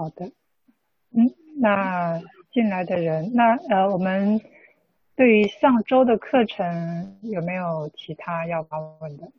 [0.00, 0.24] 好的，
[1.10, 2.18] 嗯，那
[2.50, 4.40] 进来的人，那呃，我们
[5.14, 9.30] 对于上周的课程有没有其他要发问的？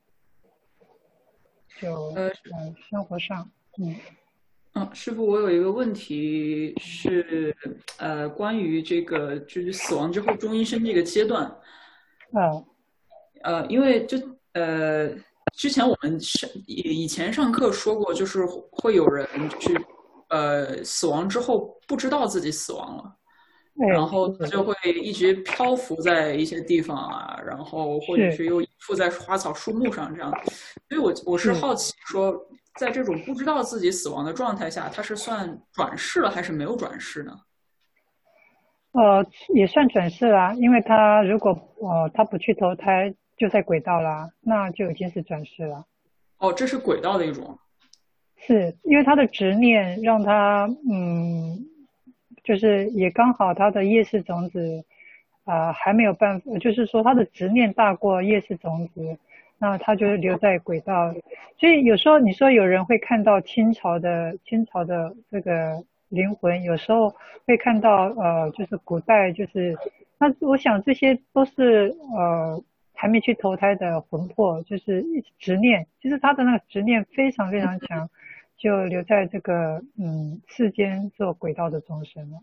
[1.80, 2.32] 就呃，
[2.92, 3.96] 生活上，嗯，
[4.74, 7.58] 嗯，师傅，我有一个问题是，
[7.98, 11.52] 呃，关于这个就是死亡之后中医生这个阶段，
[12.34, 12.64] 嗯，
[13.42, 14.16] 呃，因为就
[14.54, 15.10] 呃，
[15.56, 19.28] 之前我们上以以前上课说过，就是会有人
[19.60, 19.76] 去。
[20.32, 23.16] 呃，死亡之后不知道自己死亡了，
[23.90, 30.32] 然后他就会一直漂浮在一些地方啊，然后或者是又附在花草树木上这样。
[30.88, 32.34] 所以我我是好奇说，
[32.80, 37.34] 在这种不知道自己死亡的状态下，他是算转世了还是没有转世呢？
[38.94, 45.86] 呃，也算转世啦，因为他如果呃他不去投胎就在轨道啦，那就已经是转世了。
[46.38, 47.60] 哦，这是轨道的一种。
[48.46, 51.66] 是因为他的执念让他，嗯，
[52.44, 54.84] 就是也刚好他的业识种子，
[55.46, 59.18] 啊、呃，还没有办法，就是说他的执念大过业识种子，
[59.58, 61.14] 那他就留在轨道。
[61.58, 69.78] 所以有时候你说有人会看到清朝的清朝的这个灵魂，有时候会看到呃，就是古代就是，
[70.18, 72.64] 那我想这些都是呃。
[72.94, 75.04] 还没去投胎的魂魄，就是
[75.40, 78.08] 执念，其实他的那个执念非常非常强，
[78.62, 82.38] 就留在这个嗯世间做轨道的众生了。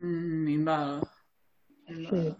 [0.00, 0.08] 嗯，
[0.44, 1.08] 明白了。
[1.86, 2.34] 是，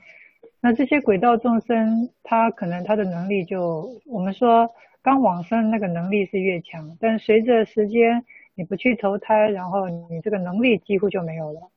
[0.61, 4.69] 那这些轨道众生，他可能他的能力就，我们说
[5.01, 8.25] 刚往生那个能力是越强，但随着时间
[8.57, 11.71] 你不去投胎，然后你这个能力几乎就没有了。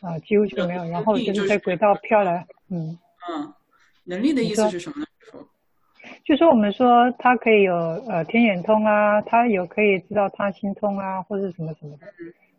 [0.00, 2.98] 啊，几乎就没有，然后就是在轨道飘来，嗯。
[3.30, 3.54] 嗯，
[4.02, 5.06] 能力的意思是什么呢？
[6.24, 12.06] 说，就说我们说他可以有呃天眼通啊，他有可以知道他心通啊，或者什么什么的。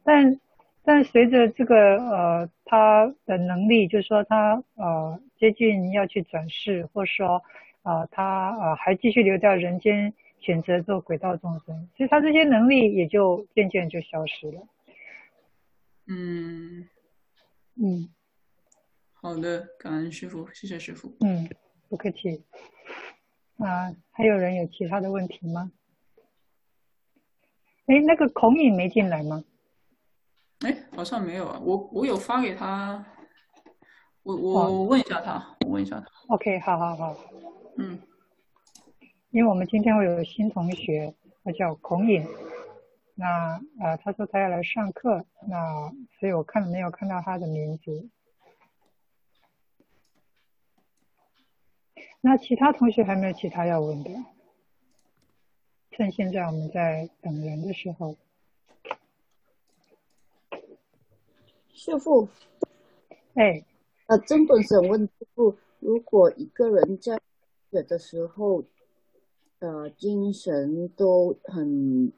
[0.03, 0.39] 但
[0.83, 7.41] 但随着这个呃他的能力，就是说他呃接近要去转世，或者说
[7.83, 14.61] 呃他呃还继续留在人间，选择做轨道众生，其实他这些能力也就渐渐就消失了。
[16.07, 16.87] 嗯
[17.75, 18.09] 嗯。
[19.13, 21.11] 好的，感恩师傅，谢谢师傅。
[21.21, 21.49] 嗯，
[21.89, 22.43] 不客气。
[23.57, 25.71] 啊，还有人有其他的问题吗？
[27.85, 29.43] 哎，那个孔颖没进来吗？
[30.59, 31.59] 哎，好像没有啊。
[31.63, 33.05] 我我有发给他，
[34.23, 36.07] 我我问一下他，哦、我问一下他。
[36.27, 37.15] OK，好好好。
[37.77, 37.99] 嗯，
[39.31, 42.27] 因为我们今天会有新同学，他叫孔颖。
[43.17, 45.89] 那啊、呃，他说他要来上课，那
[46.19, 48.09] 所以我看没有看到他的名字。
[52.25, 54.09] 那其他同学还没有其他要问的？
[55.91, 58.15] 趁现在我们在等人的时候，
[61.71, 62.27] 师傅，
[63.35, 63.63] 哎，
[64.07, 67.15] 呃，真本想问师傅，如果一个人在
[67.69, 68.63] 死的时候，
[69.59, 72.11] 呃，精神都很，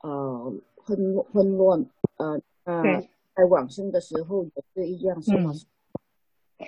[0.00, 2.82] 呃，很混乱，呃，呃，
[3.36, 5.52] 在往生的时候也是一样，是吗？
[6.58, 6.66] 嗯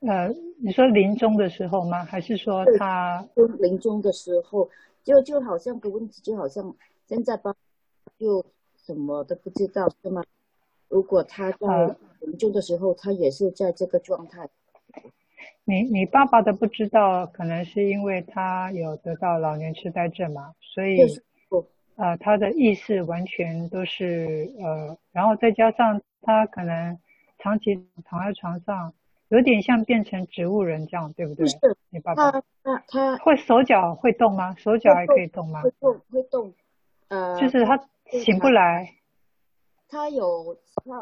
[0.00, 0.28] 呃，
[0.62, 2.04] 你说临终的时候吗？
[2.04, 3.26] 还是说他
[3.58, 4.68] 临终的时候，
[5.04, 6.74] 就就好像个问题，就好像
[7.06, 7.54] 现在吧，
[8.18, 8.44] 就
[8.76, 10.24] 什么都不知道，是吗？
[10.88, 14.48] 如果他在临终的时候，他也是在这个状态。
[15.64, 20.98] 你你爸爸的不知道，可能是因为他有得到老年痴呆症嘛，所以
[21.96, 26.98] 呃，他的意识完全都是呃，然后再加上他可能
[27.38, 28.94] 长期躺在床上。
[29.30, 31.46] 有点像变成植物人这样，对不对？
[31.46, 31.56] 是，
[31.90, 34.54] 你爸爸他他他会手脚会动吗？
[34.56, 35.62] 手脚还可以动吗？
[35.62, 36.52] 会动会动，
[37.08, 37.78] 呃，就是他
[38.10, 38.92] 醒不来。
[39.88, 41.00] 他有他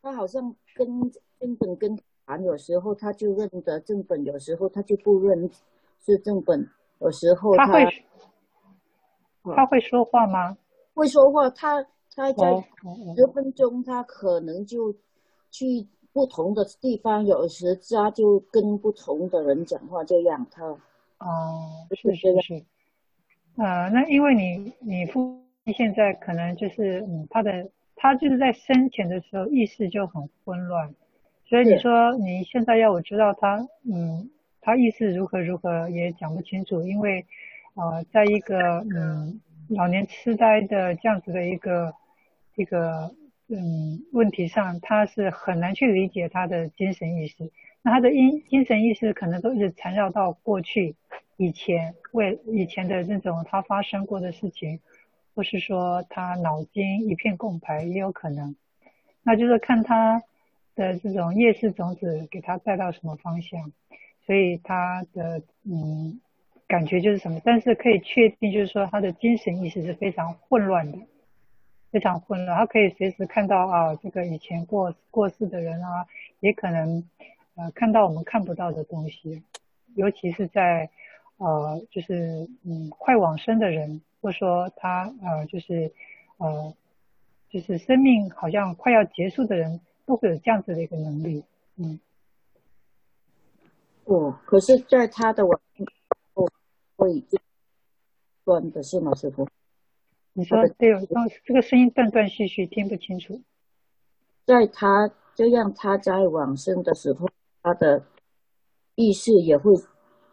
[0.00, 0.86] 他好像跟
[1.40, 5.50] 正本跟谈，有时候他就认得正本，有时候他就不认
[6.00, 6.70] 是正本，
[7.00, 8.04] 有时候他，他会
[9.56, 10.56] 他会说话吗？
[10.94, 11.82] 会说话，他
[12.14, 12.54] 他在
[13.16, 14.92] 十分钟，他可能就
[15.50, 15.88] 去。
[16.14, 20.64] 不同的地方，有时家就跟不同的人讲话，这样他
[21.18, 22.64] 哦，是是是，
[23.56, 30.94] 呃，那因为你你父亲现在可能就是嗯，他的他就是在生前的时候意识就很混乱，
[31.46, 37.26] 所以你说你现在要我知道他嗯，他意识如何如何也讲不清楚，因为
[37.74, 41.92] 呃，在一个嗯老年痴呆的这样子的一个
[42.54, 43.12] 一个。
[43.48, 47.50] 嗯，问题上他是很难去理解他的精神意识，
[47.82, 50.96] 那他的因精神意识可能都是缠绕到过去、
[51.36, 54.80] 以前为以前的那种他发生过的事情，
[55.34, 58.56] 或是说他脑筋一片空白也有可能。
[59.22, 60.22] 那就是看他
[60.74, 63.72] 的这种业识种子给他带到什么方向，
[64.26, 66.20] 所以他的嗯
[66.66, 70.98] 感觉就是什么，但是可以确定就是说他的精神意识是非常混乱的，
[71.94, 72.58] 非常混乱。
[72.58, 76.04] 他可以随时看到啊，这个以前过过世的人啊，
[76.40, 77.08] 也可能
[77.54, 79.40] 呃看到我们看不到的东西，
[79.94, 80.90] 尤其是在
[81.36, 85.92] 呃就是嗯快往生的人，或说他呃就是
[86.38, 86.74] 呃。
[87.50, 91.44] 就是生命好像快要结束的人，都会有这样子的一个能力，
[91.76, 92.00] 嗯。
[94.06, 95.60] 哦，可是在他的往
[96.34, 96.50] 哦，
[96.96, 97.22] 会
[98.44, 99.14] 断的是吗？
[99.14, 99.46] 师傅？
[100.34, 100.90] 你说对，
[101.44, 103.40] 这个声音断断续续，听不清楚。
[104.44, 107.28] 在他这样，他在往生的时候，
[107.62, 108.04] 他的
[108.96, 109.72] 意识也会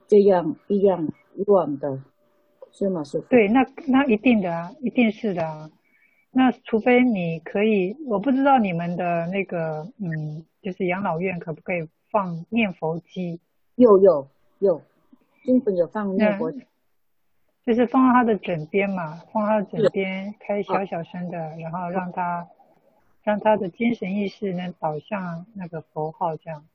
[0.07, 1.07] 这样一样
[1.45, 2.01] 乱的，
[2.71, 3.03] 是吗？
[3.03, 3.27] 师傅？
[3.27, 5.69] 对，那那一定的啊，一定是的啊。
[6.31, 13.39] 那除非你可以，我不知道你们的那个，嗯，就是养老院可不可以放念佛机？
[13.75, 14.27] 有有
[14.59, 14.81] 有，
[15.43, 16.63] 基本有放念佛机，
[17.65, 22.47] 就是放到他的枕边嘛，放他的枕边，开小小声的，然后让他
[23.23, 26.65] 让他的精神意识能导向那个佛号，这样，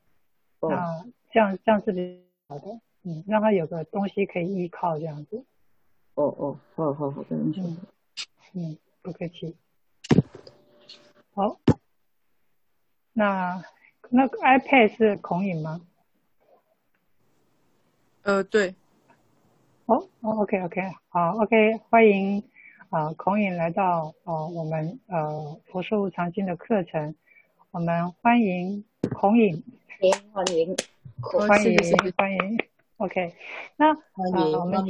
[0.60, 5.44] 那这样这样是比较好的，嗯，让他有个东西可以依靠，这样子。
[6.14, 7.76] 哦哦，好好好的，嗯
[8.54, 8.78] 嗯。
[9.02, 9.54] 不客气。
[11.32, 11.60] 好，
[13.12, 13.62] 那
[14.08, 15.80] 那个 iPad 是孔颖吗？
[18.22, 18.74] 呃，对。
[19.86, 22.42] 哦哦，OK OK，好 OK，欢迎
[22.90, 27.14] 啊、呃，孔颖来到呃我们呃佛说无常经的课程，
[27.70, 28.84] 我们欢迎
[29.14, 29.62] 孔颖，
[30.32, 30.76] 欢迎
[31.22, 31.76] 欢迎
[32.16, 32.58] 欢迎
[32.98, 33.34] ，OK，
[33.76, 34.84] 那欢迎、呃、我们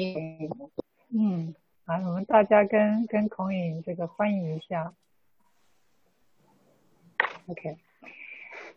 [1.12, 1.54] 嗯。
[1.86, 4.92] 啊，我们大家跟跟孔颖这个欢迎一下。
[7.46, 7.78] OK，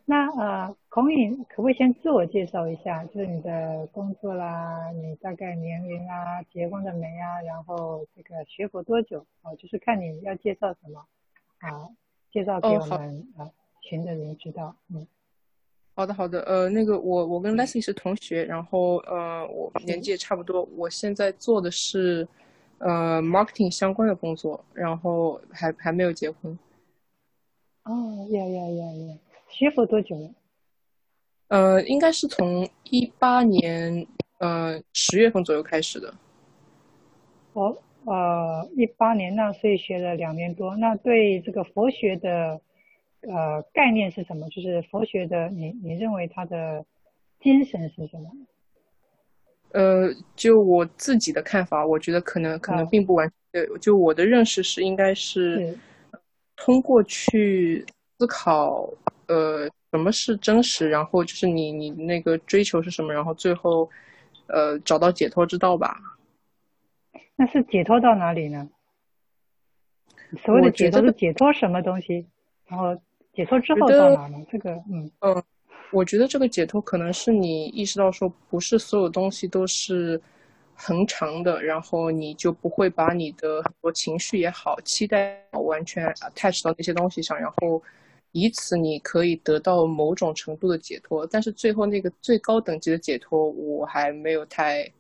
[0.10, 3.06] 那呃，孔颖可不可以先自我介绍一下？
[3.06, 7.40] 就是你的工作啦，你大概年龄啊，结婚了没啊？
[7.44, 9.20] 然后这个学佛多久？
[9.44, 11.00] 哦，就是看你要介绍什么
[11.60, 11.88] 啊，
[12.32, 13.52] 介绍给我们、哦、啊
[13.84, 14.76] 群的人知道。
[14.92, 15.06] 嗯，
[15.94, 22.28] 好的好的，呃，那个我我跟 Leslie 是同学，然后呃我年纪也差不多，我现在做的是。
[22.82, 26.58] 呃，marketing 相关的工作，然后还还没有结婚。
[27.84, 29.18] 哦，呀呀呀呀！
[29.60, 30.30] 学佛多久了？
[31.50, 34.08] 呃，应该是从一八年
[34.38, 36.14] 呃十月份左右开始的。
[37.52, 40.78] 哦，呃，一八年那所以学了两年多。
[40.78, 42.62] 那对这个佛学的
[43.20, 44.48] 呃概念是什么？
[44.48, 46.86] 就是佛学的，你你认为它的
[47.42, 48.32] 精神是什么？
[49.74, 53.36] 呃，就我自己的看法，我觉得可能可能并不完全。
[53.52, 55.78] 对，就我的认识是，应该是
[56.56, 57.86] 通过去
[58.18, 58.90] 思考，
[59.30, 63.90] 呃，什么是真实，然后就是你你那个追求是什么，然后最后，
[64.48, 65.98] 呃，找到解脱之道吧。
[67.36, 68.70] 那是解脱到哪里呢？
[70.44, 72.26] 所谓的解脱是解脱什么东西？
[72.68, 73.00] 然后
[73.34, 74.38] 解脱之后到哪呢？
[74.52, 75.34] 这个，嗯嗯。
[75.36, 75.44] 呃
[75.92, 80.22] 我觉得这个解脱可能是你意识到说，不是所有东西都是
[80.76, 87.82] 恒常的，然后你就不会把你的很多情绪也好、期待完全 attach 到那些东西上，然后
[88.32, 91.26] 以此你可以得到某种程度的解脱。
[91.28, 94.92] 但是最后那个最高等级的解脱，我还没有太、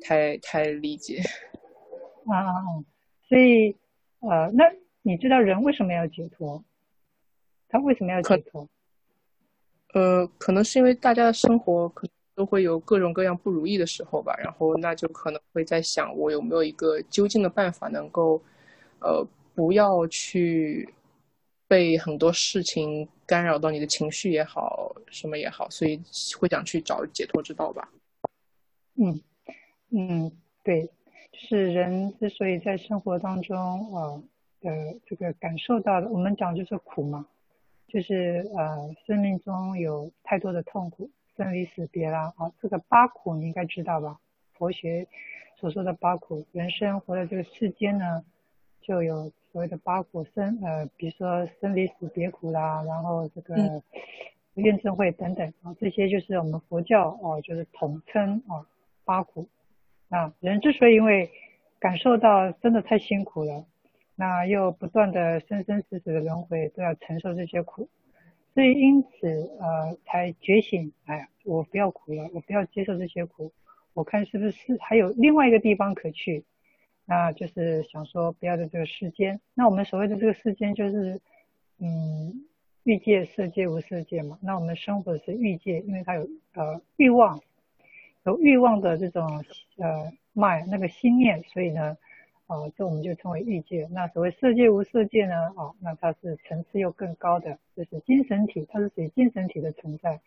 [0.00, 1.22] 太、太理解。
[2.26, 2.42] 啊，
[3.28, 3.76] 所以
[4.20, 4.64] 呃，那
[5.02, 6.64] 你知道人为什么要解脱？
[7.68, 8.68] 他为什么要解脱？
[9.94, 18.42] 呃，可能是因为大家的生活可能都会有各种各样不如意的时候吧，然后那就可能会在想，我有没有一个究竟的办法能够，
[19.00, 20.92] 呃，不要去
[21.68, 26.00] 被很多事情干扰到你的情绪也好，什么也好，所以
[26.38, 27.88] 会想去找解脱之道吧。
[28.94, 29.20] 嗯
[29.90, 30.32] 嗯，
[30.62, 30.86] 对，
[31.32, 34.22] 就是人之所以在生活当中啊
[34.60, 37.26] 的、这个感受到的，我们讲就是苦嘛。
[37.88, 44.18] 就是呃，生命中有太多的痛苦，生离死别啦，啊，这个八苦你应该知道吧？
[44.54, 45.06] 佛学
[45.56, 48.24] 所说的八苦，人生活在这个世间呢，
[48.80, 53.56] 就有所谓的八苦生，呃，比如说生离死别苦啦，然后这个
[54.52, 58.66] 怨憎会等等啊，这些就是我们佛教哦、啊，就是统称啊
[59.06, 59.48] 八苦。
[60.10, 61.30] 啊，人之所以因为
[61.78, 63.64] 感受到真的太辛苦了。
[64.14, 67.88] 那又不断的生生死死的轮回，都要承受这些苦，
[68.52, 73.50] 所以因此呃才觉醒，哎呀，我不要苦了，我不要接受这些苦，
[73.94, 76.44] 我看是不是还有另外一个地方可去，
[77.06, 79.40] 那就是想说不要在这个世间。
[79.54, 81.20] 那我们所谓的这个世间就是，
[81.78, 82.44] 嗯，
[82.82, 84.38] 欲界、色界、无色界嘛。
[84.42, 87.40] 那我们生活的是欲界，因为它有呃欲望，
[88.24, 89.42] 有欲望的这种
[89.78, 91.96] 呃脉那个心念，所以呢。
[92.48, 93.88] 哦，这我们就称为欲界。
[93.90, 95.34] 那所谓色界无色界呢？
[95.56, 100.20] 哦，那它是层次又更高的，就是精神体，它是属于精神体的存在。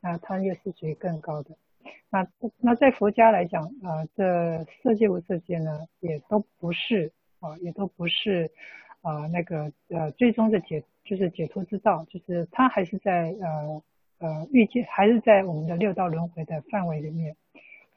[0.00, 1.50] 那它又是属于更高的。
[2.10, 2.26] 那
[2.58, 8.50] 那在佛家来讲，啊、呃，这色界无色界呢，也都不是啊、呃，也都不是
[9.02, 13.82] 啊、呃，那个呃，最终的解就是解脱之道，就是它还是在呃
[14.18, 17.36] 呃欲界，还是在我们的六道轮回的范围里面。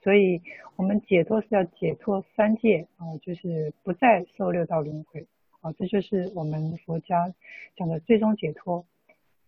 [0.02, 0.42] 所以，
[0.76, 5.26] 我们解脱是要解脱三界啊，就是不再受六道轮回
[5.62, 7.34] 啊，这就是我们佛家
[7.76, 8.86] 讲的最终解脱。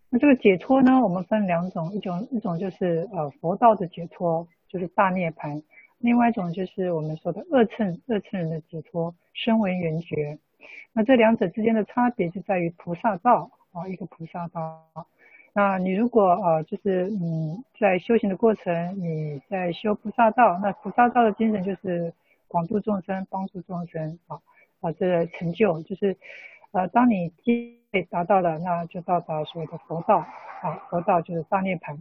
[0.08, 5.62] 那这个解脱呢，我们分两种，一种一种就是呃佛道的解脱，就是大涅槃；
[5.98, 10.38] 另外一种就是我们说的二乘二乘人的解脱，声闻缘觉。
[10.92, 14.80] 那这两者之间的差别就在于菩萨道啊，一个菩萨道。
[15.52, 22.12] 那你如果呃，就是嗯，在修行的过程，你在修菩萨道，那菩萨道的精神就是
[22.46, 24.38] 广度众生、帮助众生啊
[24.80, 26.16] 啊，这个成就就是
[26.72, 30.18] 呃，当你接达到了，那就到达所谓的佛道
[30.62, 31.98] 啊，佛道就是大涅槃。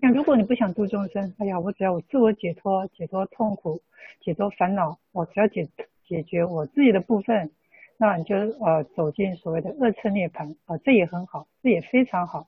[0.00, 3.80] 那如果你不想度众生，哎呀，我只要我自我解脱、解脱痛苦、
[4.20, 5.68] 解脱烦恼，我只要解
[6.06, 7.50] 解决我自己的部分，
[7.96, 12.46] 那你就呃走进所谓的二次涅槃啊，这也很好，这也非常好。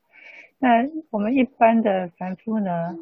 [0.58, 2.96] 那我们一般的凡夫呢，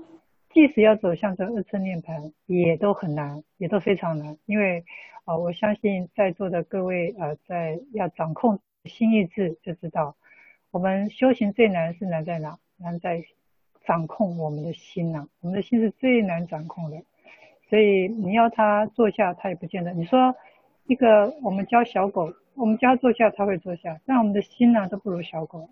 [0.51, 4.39] 即使要走向这二次涅槃，也都很难，也都非常难。
[4.47, 4.85] 因为
[5.25, 10.17] 啊、我相信在座的各位呃，在要掌控心意志，就知道
[10.71, 12.59] 我们修行最难是难在哪？
[12.81, 13.25] 难在
[13.85, 17.03] 掌控我们的心呐、我们的心是最难掌控的，
[17.69, 19.93] 所以你要他坐下，他也不见得。
[19.95, 20.37] 你说
[20.87, 25.69] 一个我们教小狗，我们教坐下，它会坐下，但我们的心呢、都不如小狗。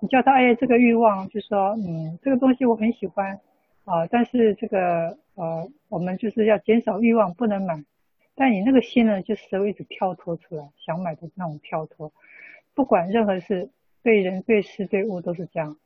[0.00, 3.40] 你叫他哎，这个欲望就说，嗯，这个东西我很喜欢
[3.84, 7.84] 啊，但是这个呃，我们就是要减少欲望，不能买。
[8.38, 12.12] 但你那个心呢，就是会一直跳脱出来，想买的那种跳脱。
[12.74, 13.68] 不管任何事，
[14.02, 15.76] 对人、对事、对物都是这样。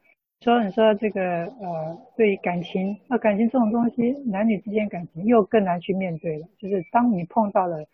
[0.41, 6.47] 所以你说这个呃，对感情，那感情这种东西，男女之间感情又更难去面对了。
[6.59, 7.87] 就是当你碰到了，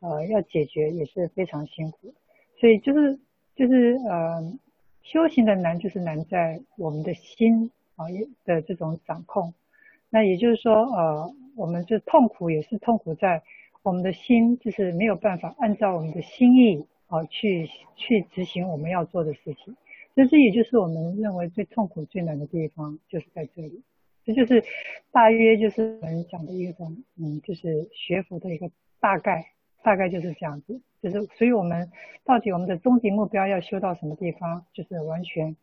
[0.00, 2.14] 呃，要解决也是非常辛苦。
[2.60, 3.18] 所以就是
[3.56, 4.58] 就是呃。
[5.02, 8.06] 修行的难就是难在我们的心啊
[8.44, 9.54] 的这种掌控，
[10.10, 13.40] 那也就是说，呃，我们这痛苦也是痛苦在
[13.86, 19.76] 我们的心，就是没有办法按照我们的心意啊去去执行我们要做的事情。
[20.14, 23.82] 所以这也就是我们认为最痛苦、最难的地方，就是在这里。
[24.24, 24.64] 这就是
[25.12, 29.52] 大约就是我们讲的一种，嗯，就是学佛的一个大概。
[29.82, 31.92] 大概就是这样子，就是所以我们
[32.24, 35.54] 到底我们的终极目标要修到什么地方，就是完全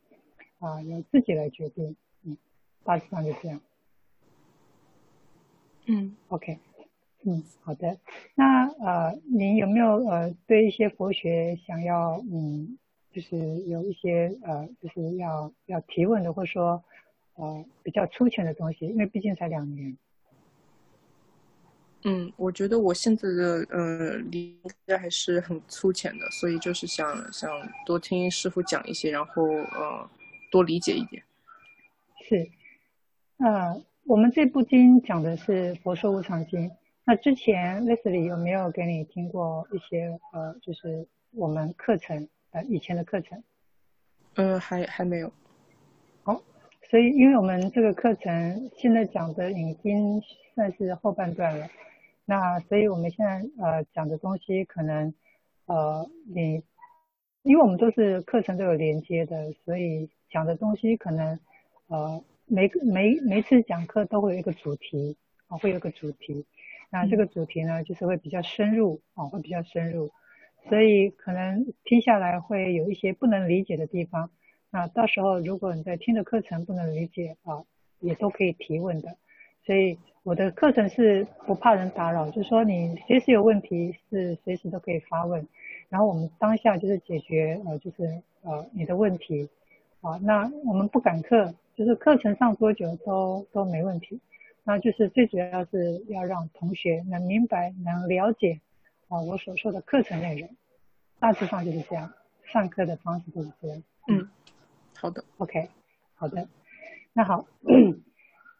[0.60, 2.38] 啊由自己来决定，嗯，
[2.86, 3.60] 大致上就这样。
[5.88, 6.58] 嗯，OK，
[7.25, 7.98] 嗯，好的。
[8.36, 12.77] 那呃，您有没有呃对一些佛学想要嗯，
[13.12, 16.84] 就是有一些呃，就是要要提问的，或者说
[17.36, 18.86] 呃比较粗浅的东西？
[18.88, 19.98] 因为毕竟才两年。
[22.06, 27.50] 嗯，我觉得我现在的呃理解还是很粗浅的，所以就是想想
[27.86, 30.10] 多听师傅讲一些，然后呃
[30.51, 31.24] 多理解一点。
[32.27, 32.50] 是，
[33.38, 36.70] 呃，我们这部经讲的是《佛说无常经》，
[37.05, 43.43] 那之前 Leslie 有没有给你听过一些呃，就是我们课程呃以前的课程？
[44.36, 45.29] 呃，还还没有。
[46.24, 46.41] 好，
[46.89, 50.22] 所以因为我们这个课程现在讲的已经
[50.55, 51.67] 算是后半段了。
[52.24, 55.13] 那所以我们现在呃讲的东西可能
[55.65, 56.63] 呃你，
[57.41, 61.38] 因为我们都是课程都有连接的，所以讲的东西可能
[61.88, 65.17] 呃每个每每次讲课都会有一个主题
[65.48, 66.45] 啊，会有一个主题。
[66.94, 70.12] 那这个主题呢，就是会比较深入啊，会比较深入，
[70.70, 74.30] 所以可能听下来会有一些不能理解的地方。
[74.70, 77.64] 那到时候如果你在听的课程不能理解啊，
[78.00, 79.18] 也都可以提问的。
[79.66, 85.48] 所以我的课程是不怕人打扰，就是说你随时有问题是随时都可以发问，
[85.90, 89.50] 然后我们当下就是解决呃就是呃你的问题
[90.02, 94.20] 啊，那我们不赶课，就是课程上多久都都没问题，
[94.63, 98.62] 那就是最主要是要让同学能明白能了解
[99.10, 100.50] 啊我所说的课程内容，
[101.20, 103.84] 大致上就是这样，上课的方式就是这样。
[104.08, 104.29] 嗯，
[104.96, 105.70] 好的，OK，
[106.15, 106.48] 好的，
[107.13, 107.46] 那好。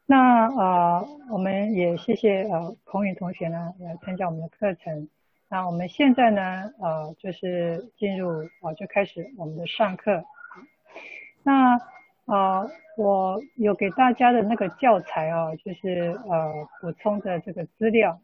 [0.06, 5.08] 那呃，我们也谢谢呃孔宇同学呢来参加我们的课程。
[5.48, 10.26] 那我们现在呢，呃，就是进入啊、呃，就开始我们的上课。
[11.42, 11.80] 那
[12.26, 18.20] 呃，我有给大家的那个教材哦，就是呃补充的这个资料。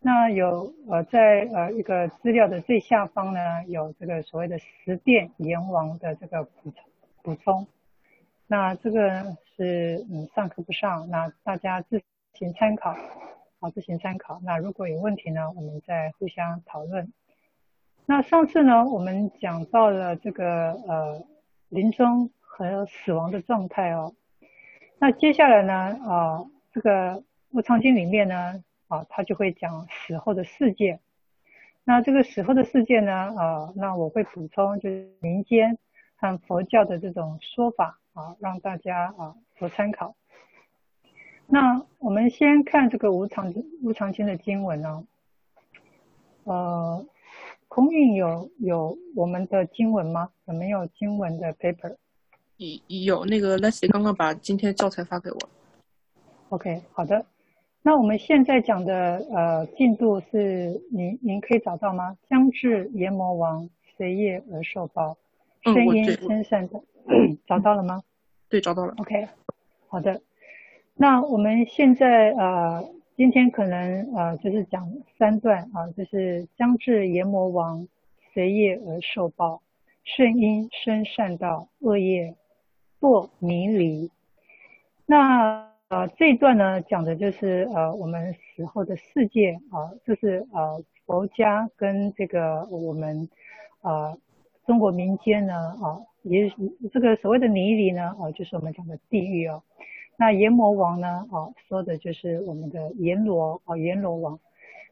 [0.00, 6.72] 那有呃在呃一个资料的最下方呢，有这个所谓的十殿阎王的这个补
[7.22, 7.66] 补充。
[8.48, 12.02] 那这个是嗯上课不上，那大家自
[12.34, 12.96] 行参考。
[13.60, 14.40] 好，自行参考。
[14.42, 17.12] 那如果有问题呢，我们再互相讨论。
[18.04, 21.22] 那上次呢，我们讲到了这个呃
[21.68, 24.12] 临终和死亡的状态哦。
[24.98, 25.72] 那接下来呢，
[26.06, 27.14] 啊、这个
[27.50, 31.00] 《无常经》里面呢，啊，他就会讲死后的世界。
[31.82, 35.78] 那这个死后的世界呢，啊、那我会补充就是民间
[36.16, 40.14] 和佛教的这种说法啊，让大家啊做参考。
[41.46, 45.06] 那我们先看这个无常无常经的经文呢、
[46.44, 47.06] 呃，
[47.66, 50.30] 空运有有我们的经文吗？
[50.44, 51.96] 有没有经文的 paper？
[53.04, 55.38] 有，那个 Leslie 刚刚把今天教材发给我。
[56.50, 57.24] OK，好的。
[57.82, 62.16] 那我们现在讲的呃进度是您您可以找到吗？
[62.28, 65.16] 将至阎魔王随业而受报，
[65.62, 66.80] 声音声善的，
[67.46, 68.02] 找到了吗？
[68.48, 68.94] 对，找到了。
[68.98, 69.26] OK，
[69.88, 70.20] 好的。
[70.94, 77.88] 那我们现在呃，今天可能呃，就是讲三段啊，就是将至阎魔王
[78.32, 79.60] 随业而受报，
[80.04, 82.36] 圣因生善道，恶业
[83.02, 84.10] 堕迷离。
[85.04, 93.28] 那呃这一段呢，讲的就是呃我们死后的世界啊，就是呃佛家跟这个我们
[93.82, 94.16] 呃
[94.64, 96.50] 中国民间呢啊，也
[96.92, 99.62] 这个所谓的迷离呢啊，就是我们讲的地狱哦。
[100.16, 101.26] 那阎魔王呢？
[101.32, 104.38] 啊，说的就是我们的阎罗啊，阎罗王。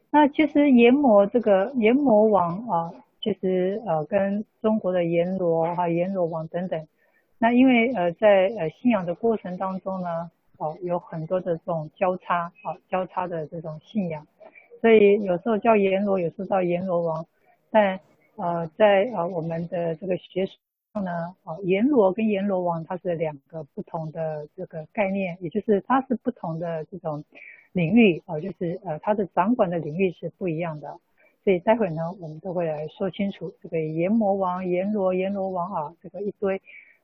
[0.09, 2.91] 那其实阎魔这个阎魔王啊，
[3.21, 6.85] 其实呃跟中国的阎罗哈、阎罗王等等，
[7.41, 14.27] 那因为呃在呃信仰的过程当中呢，哦有很多的这种交叉啊，交叉的这种信仰，
[14.79, 17.25] 所以有时候叫阎罗，有时候叫阎罗王，
[17.71, 17.99] 但
[18.35, 20.51] 呃在呃我们的这个学术
[20.93, 21.03] 上。
[21.03, 27.23] 呢，哦，阎罗跟阎罗王它是两个不同的这个概念，也就是它是不同的这种
[27.71, 30.99] 领域啊，就是呃它的掌管的领域是不一样的，
[31.45, 36.61] 所以待会呢我们都会来说清楚这个阎魔王、阎罗、阎罗王啊这个一堆，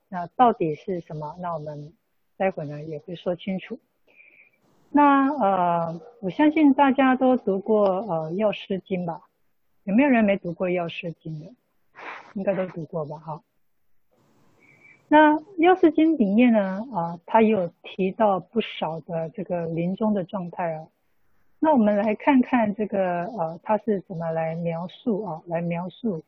[0.10, 1.36] 那到底是什么？
[1.40, 1.94] 那我们
[2.38, 3.80] 待会呢也会说清楚。
[4.90, 9.22] 那呃，我相信大家都读过呃《药师经》吧？
[9.84, 11.54] 有没有人没读过《药师经》的？
[12.34, 13.18] 应该都读过吧？
[13.18, 13.42] 哈。
[15.10, 20.88] 那《药师经》里面呢，啊，它有提到不少的这个临终的状态啊。
[21.60, 25.42] 那我们来看看这个，呃，它是怎么来描述啊？
[25.48, 26.24] 来描述，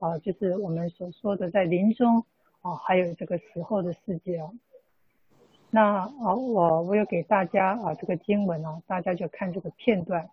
[0.00, 2.24] 啊，就是我们所说的在临终
[2.62, 4.50] 啊，还有这个死后的世界啊。
[5.70, 10.30] 那啊，我我有给大家啊这个经文啊，大家就看这个片段。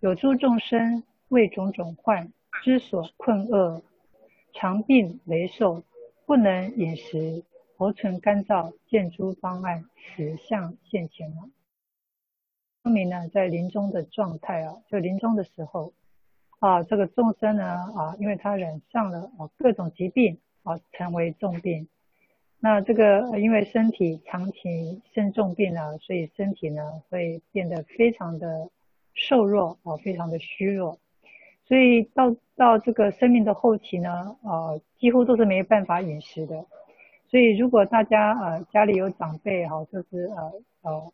[0.00, 3.82] 有诸众生为种种患之所困厄，
[4.52, 5.82] 常病羸瘦。
[6.24, 7.44] 不能饮食，
[7.76, 11.50] 喉唇干燥，见诸方案，死相现前了。
[12.82, 15.92] 说明呢，在临终的状态啊，就临终的时候
[16.60, 21.88] 啊，这个众生呢啊，因为他染上了啊各种疾病啊，成为重病。
[22.60, 28.70] 那这个因为身体长期生重病了，所以身体呢会变得非常的
[29.14, 30.98] 瘦弱啊，非常的虚弱。
[31.64, 36.64] 所以到到这个生命的后期呢，呃，几乎都是没办法饮食的。
[37.28, 41.12] 所以如果大家呃家里有长辈哈，就是呃呃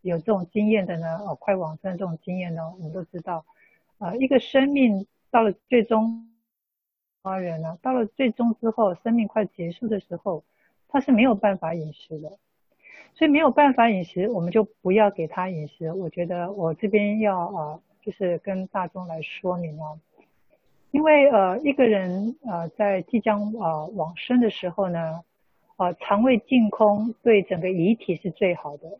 [0.00, 3.44] 有这种经验的呢，呃快往生这种经验呢，我们都知道，
[3.98, 6.26] 呃一个生命到了最终，
[7.22, 10.44] 花园呢到了最终之后，生命快结束的时候，
[10.88, 12.38] 他是没有办法饮食的。
[13.14, 15.92] 所以没有办法饮食，我们就不要给他饮食。
[15.92, 17.80] 我觉得我这边要呃。
[18.00, 19.98] 就是跟大众来说明哦，
[20.92, 25.24] 因为呃一个人呃在即将呃往生的时候呢，
[25.76, 28.98] 呃肠胃净空对整个遗体是最好的，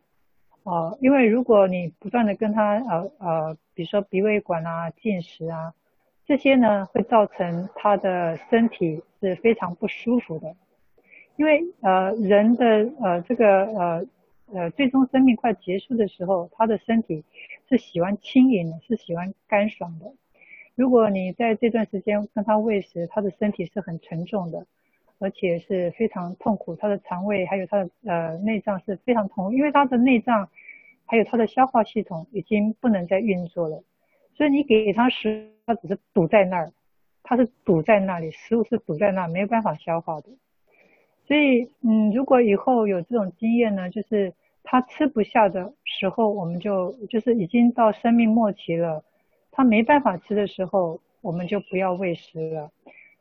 [0.61, 5.73] 呃因为如果你不断的跟他呃呃比如说鼻胃管啊进食啊
[6.29, 10.55] 这些呢会造成他的身体是非常不舒服的，
[11.37, 12.65] 因为呃人的
[13.01, 14.05] 呃这个呃
[14.53, 17.23] 呃最终生命快结束的时候，他的身体。
[17.71, 20.11] 是喜欢轻盈的，是喜欢干爽的。
[20.73, 24.65] 如果你在这段时间跟他喂食，他的身体是很沉重的，
[25.19, 26.75] 而且是非常痛苦。
[26.75, 30.49] 他的肠胃还有他的呃内脏是非常痛，因为他的内脏
[31.05, 33.83] 还有他的消化系统已经不能再运作了，
[34.39, 36.71] 所以你给他食，他只是堵在那儿，
[37.23, 40.29] 他是堵在那里，食物是堵在那，没有办法消化的。
[41.27, 49.03] 所以，嗯，如果以后有这种经验呢，就是他吃不下的时候，我们就就是已经到生命末期了，
[49.51, 52.71] 他没办法吃的时候，我们就不要喂食了。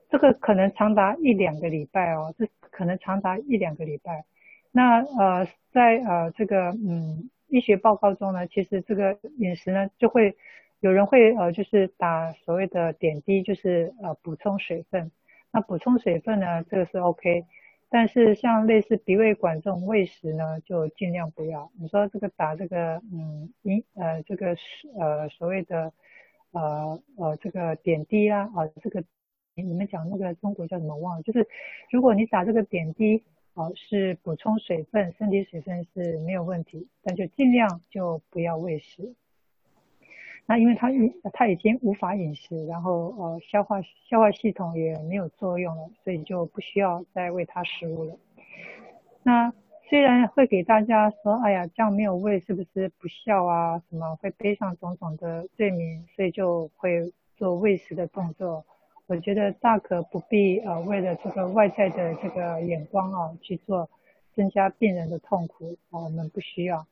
[0.09, 4.25] 这个可能长达一两个礼拜哦，这可能长达一两个礼拜。
[4.71, 10.37] 那呃，在呃这个嗯医学报告中呢，其实这个饮食呢就会
[10.81, 15.11] 有人会呃就是打所谓的点滴，就是呃补充水分。
[15.53, 17.45] 那补充水分呢，这个是 OK，
[17.89, 21.71] 但是像类似鼻胃管这种喂食呢，就尽量不要。
[21.79, 25.93] 你说这个打这个嗯饮呃这个是呃所谓的
[26.53, 29.05] 呃呃这个点滴啊啊这个。
[29.61, 31.23] 你们讲那个中国叫什么忘了？
[31.25, 31.45] 就是
[31.91, 39.17] 如果你打这个点滴，哦，是补充水分，身体水分是没有问题，但就尽量就不要喂食。
[40.51, 40.89] 那因为他
[41.35, 48.17] 他已经无法饮食，然后呃消化消化系统也没有作用了，所以就不需要再喂他食物了。
[49.23, 49.53] 那
[49.91, 53.83] 虽然会给大家说，哎呀，这样没有喂是不是不孝啊？
[53.91, 58.65] 什么会背上种种的罪名，所以就会做喂食的动作。
[59.07, 63.87] 我觉得大可不必呃，为了这个外在的这个眼光啊去做，
[64.35, 66.87] 增加病人的痛苦啊，我们不需要。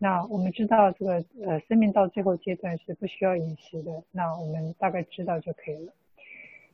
[0.00, 5.92] 那我们知道这个呃，生命到最后阶段是不需要饮食的，那我们大概知道就可以了。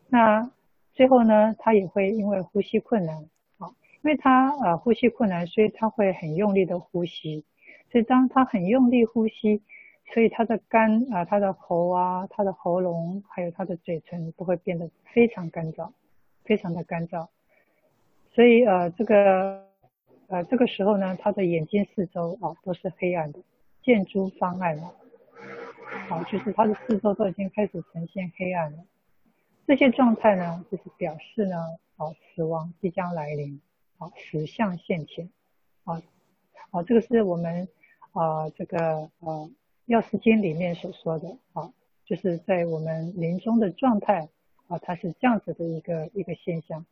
[0.08, 0.50] 那
[0.94, 3.16] 最后呢，他也会因为呼吸困难
[3.58, 3.68] 啊，
[4.02, 7.44] 因为他呃呼吸困难，所以他会很用力的呼吸，
[7.92, 9.60] 所以当他很用力呼吸。
[10.14, 15.90] 所以他的肝啊，他的喉啊，他的喉咙，还有他的嘴唇都会变得非常干燥，
[16.44, 17.26] 非常的干燥。
[18.32, 19.65] 所以呃，这个
[20.28, 23.40] 呃这个时候呢，他的眼睛四周啊都是黑暗的，
[23.82, 24.92] 见诸方暗了。
[26.08, 28.78] 好，就是他的四周都已经开始呈现黑暗了。
[29.66, 31.56] 这些状态呢，就是表示呢，
[31.96, 33.60] 啊，死亡即将来临，
[33.98, 35.30] 啊，死相现前，
[35.84, 36.02] 啊，
[36.70, 37.68] 啊，这个是我们
[38.12, 39.50] 啊，这个呃。
[39.86, 41.72] 药师经里面所说的啊，
[42.04, 44.28] 就是在我们临终的状态
[44.66, 46.84] 啊，它是这样子的一个一个现象。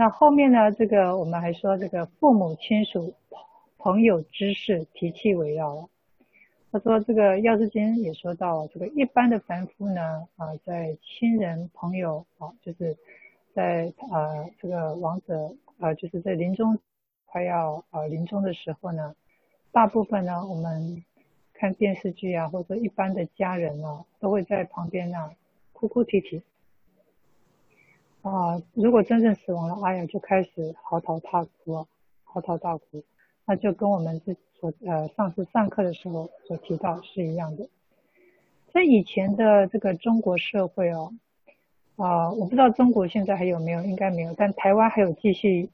[0.00, 3.12] 那后面呢，这个我们还说这个父母亲属
[3.76, 5.90] 朋友知识提气围绕了。
[6.72, 12.96] 他说这个药师经也说到，这个一般的凡夫呢啊，在亲人朋友啊，就是
[13.54, 16.78] 在啊这个亡者啊，就是在临终
[17.26, 19.14] 快要啊临终的时候呢，
[19.70, 21.04] 大部分呢我们。
[21.52, 25.30] 看电视剧啊，或者一般的家人啊，都会在旁边啊
[25.74, 26.40] 哭哭啼啼。
[28.22, 31.86] 啊，如果真正死亡了，哎呀，就开始嚎啕大哭，
[32.24, 33.02] 嚎啕大哭。
[33.46, 37.68] 那就跟我们之所呃上次上课的时候所提到是一样的。
[38.72, 41.12] 在以前的这个中国社会哦，
[41.96, 45.70] 啊，我不知道中国现在还有没有，应该没有，但台湾还有继续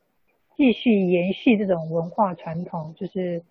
[0.57, 3.43] 继续延续这种文化传统，就是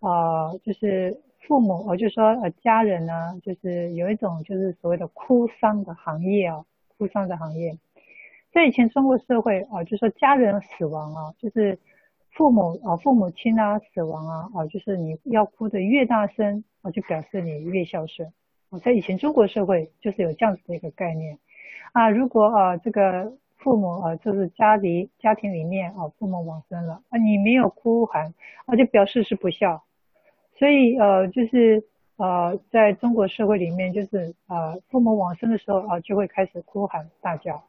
[0.00, 1.20] 啊，就是。
[1.46, 6.64] 父母，我就说呃，家人呢，就是有一种就是所谓的哭丧的行业啊，
[6.96, 7.76] 哭丧的行业，
[8.54, 11.76] 在以前中国社会啊，就说家人死亡啊，就是
[12.30, 18.32] 父母啊，父母亲啊死亡啊，啊，就是你要哭得越大声啊，就表示你越孝顺。
[18.70, 21.40] 啊，在以前中国社会就是有这样子的一个概念
[21.92, 28.34] 啊，如果啊这个父母啊就是家里家庭里面啊父母往生了啊，你没有哭喊
[28.66, 29.82] 啊，就表示是不孝。
[30.56, 31.82] 所以呃，就是
[32.18, 37.64] 呃，在中国社会里面，就是呃，父母往生的时候啊，就会开始哭喊大叫。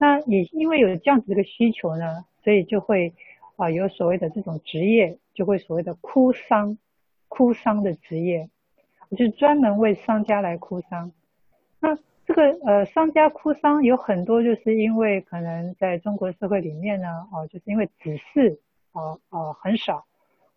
[0.00, 3.12] 那也因为有这样子的一个需求呢，所以就会
[3.56, 6.78] 啊，有所谓的这种职业，就会所谓的哭丧，
[7.28, 8.48] 哭丧的职业，
[9.14, 11.12] 就专门为商家来哭丧。
[11.80, 18.56] 那这个呃，商家哭丧有很多，就是因为可能在中国社会里面呢，哦，就是因为子嗣
[18.92, 20.06] 啊啊很少。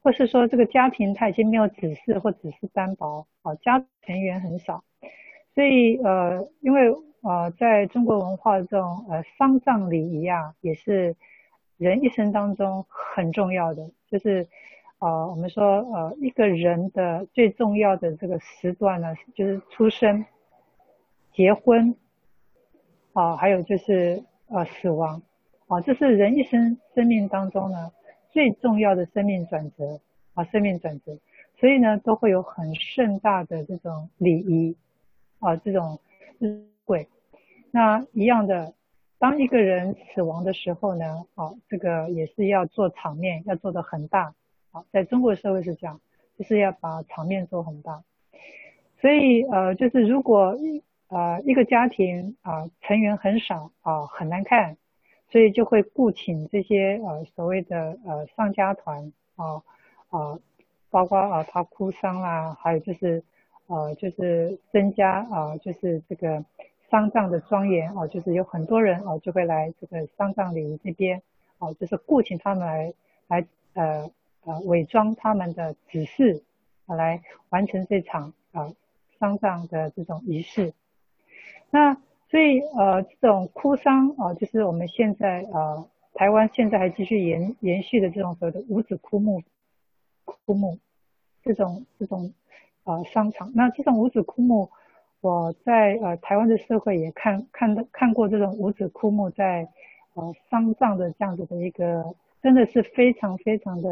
[0.01, 4.83] 或是说这个家庭他已经没有子嗣或子嗣单薄，啊，家成员很少，
[5.55, 11.15] 所以呃，因为呃，在中国文化中呃丧葬礼仪啊，也是
[11.77, 14.45] 人一生当中很重要的，就是
[14.99, 20.25] 呃，我们说呃一个人的最重要的这个时段呢，就是出生、
[21.31, 21.95] 结婚，
[23.13, 25.21] 啊，还有就是呃死亡，
[25.67, 27.89] 啊，这是人一生生命当中呢。
[28.31, 30.01] 最重要的生命转折
[30.33, 31.17] 啊，生命转折，
[31.57, 34.75] 所以呢，都会有很盛大的这种礼仪
[35.39, 35.99] 啊，这种
[36.83, 37.07] 会。
[37.75, 38.75] 那一样的，
[39.17, 44.35] 当一个人死亡的时候呢，啊，这个也是要做场面，要做得很大
[44.71, 44.85] 啊。
[44.91, 45.99] 在中国社会是这样，
[46.37, 48.03] 就是要把场面做很大。
[49.01, 50.55] 所以呃，就是如果
[51.07, 54.77] 呃一个家庭啊、成员很少啊、很难看，
[55.31, 59.63] 所以就会雇请这些呃所谓的呃丧家团啊
[60.09, 60.37] 啊，
[60.91, 63.23] 包括啊他哭丧啦，还有就是
[63.65, 66.45] 呃就是增加啊就是这个
[66.93, 71.23] 丧葬的庄严啊，就是有很多人啊就会来这个丧葬礼仪这边
[71.57, 72.93] 啊，就是雇请他们来
[73.27, 74.11] 来呃
[74.43, 76.43] 呃伪装他们的指示
[76.85, 78.71] 啊来完成这场啊。
[79.19, 80.73] 丧葬的这种仪式，
[81.69, 81.95] 那
[82.29, 89.41] 所以呃这种哭丧啊、就是我们现在呃台湾现在还继续延延续的这种所谓的五子哭墓，
[90.25, 90.77] 哭墓
[91.41, 92.33] 这种这种
[92.83, 93.53] 呃商场。
[93.55, 94.69] 那这种五子哭墓，
[95.23, 99.65] 我在呃台湾的社会也看看到看过这种五子枯木在
[100.15, 103.89] 呃丧葬的这样子的一个，真的是非常非常的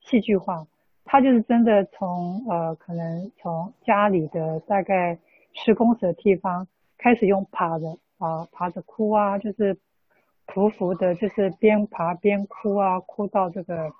[0.00, 0.66] 戏剧化。
[1.06, 5.18] 他就是真的从呃，可能从家里的大概
[5.54, 9.78] 十公尺的地方开始用爬的啊，爬着哭啊，就是
[10.46, 13.90] 匍匐的，就是边爬边哭啊，哭到这个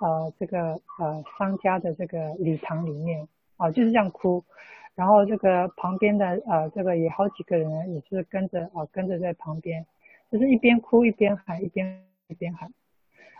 [0.00, 4.44] 呃这个呃商家的这个礼堂里面啊，就是这样哭，
[5.00, 9.86] 然后这个旁边的呃这个也好几个人也是跟着啊跟着在旁边，
[10.30, 12.70] 就是一边哭一边喊，一边一边喊。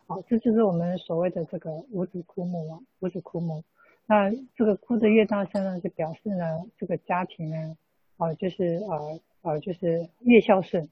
[0.06, 3.62] 好，这就是我们所谓的这个五子哭墓啊，五子哭墓。
[4.06, 7.76] 那这个哭的越大声呢，就表示呢，这个家庭呢，
[8.16, 10.88] 啊，就是呃呃，就是越孝顺，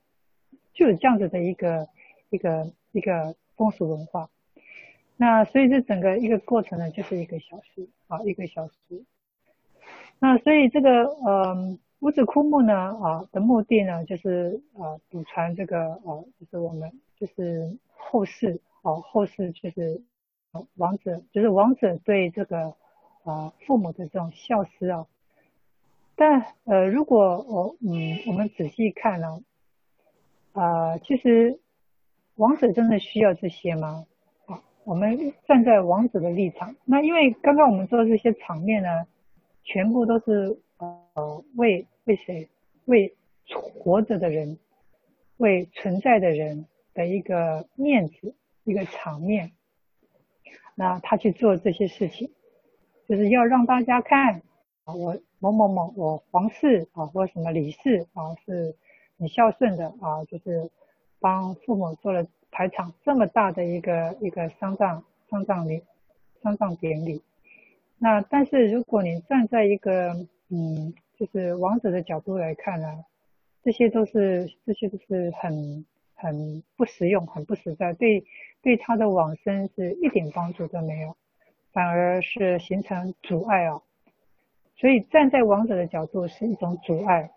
[0.75, 1.89] 就有这样子的一个
[2.29, 4.29] 一个一个风俗文化。
[5.17, 9.03] 那所以这整个一个过程呢，就是一个小时啊，一个小时。
[10.19, 18.61] 那所以这个呃五子哭墓呢，啊的目的呢，就是呃祖传这个呃，就是我们就是后世。
[18.83, 20.01] 哦，后世就是
[20.77, 22.77] 王者，就是王者对这个
[23.25, 25.05] 啊、父母的这种孝思啊。
[26.15, 29.41] 但呃，如果我嗯我们仔细看呢，
[30.53, 31.59] 啊、其实
[32.37, 34.07] 王者真的需要这些吗？
[34.47, 39.07] 啊，我们站在王者的立场，那因为刚刚我们说的这些场面呢，
[39.69, 42.49] 全部都是呃为为谁？
[42.87, 43.15] 为
[43.53, 44.59] 活着的人，
[45.37, 48.35] 为存在的人的一个面子。
[48.65, 49.51] 一个场面，
[50.75, 52.31] 那他去做这些事情，
[53.09, 54.43] 就是要让大家看
[54.85, 58.77] 啊，我某某某，我皇室啊，或什么李氏啊，是
[59.19, 60.71] 很孝顺的啊，就是
[61.19, 65.83] 帮父母做了排场这么大的一个一个丧葬丧葬礼
[66.43, 67.23] 丧葬典礼。
[67.99, 70.15] 那但是如果你站在一个
[70.51, 73.05] 嗯，就是王者的角度来看呢，
[73.63, 75.85] 这些都是这些都是很
[76.15, 78.25] 很不实用、很不实在，对。
[78.61, 81.17] 对他的往生是一点帮助都没有，
[81.71, 83.81] 反而是形成阻碍啊。
[84.77, 87.31] 所以站在王者的角度是一种阻碍。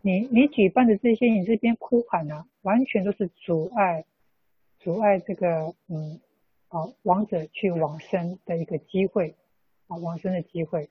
[0.00, 4.06] 你你举办的这些，你这边哭喊呢、完全都是阻碍，
[4.78, 6.18] 阻碍这个嗯
[6.68, 9.34] 啊王者去往生的一个机会
[9.88, 10.88] 啊，往生的机会，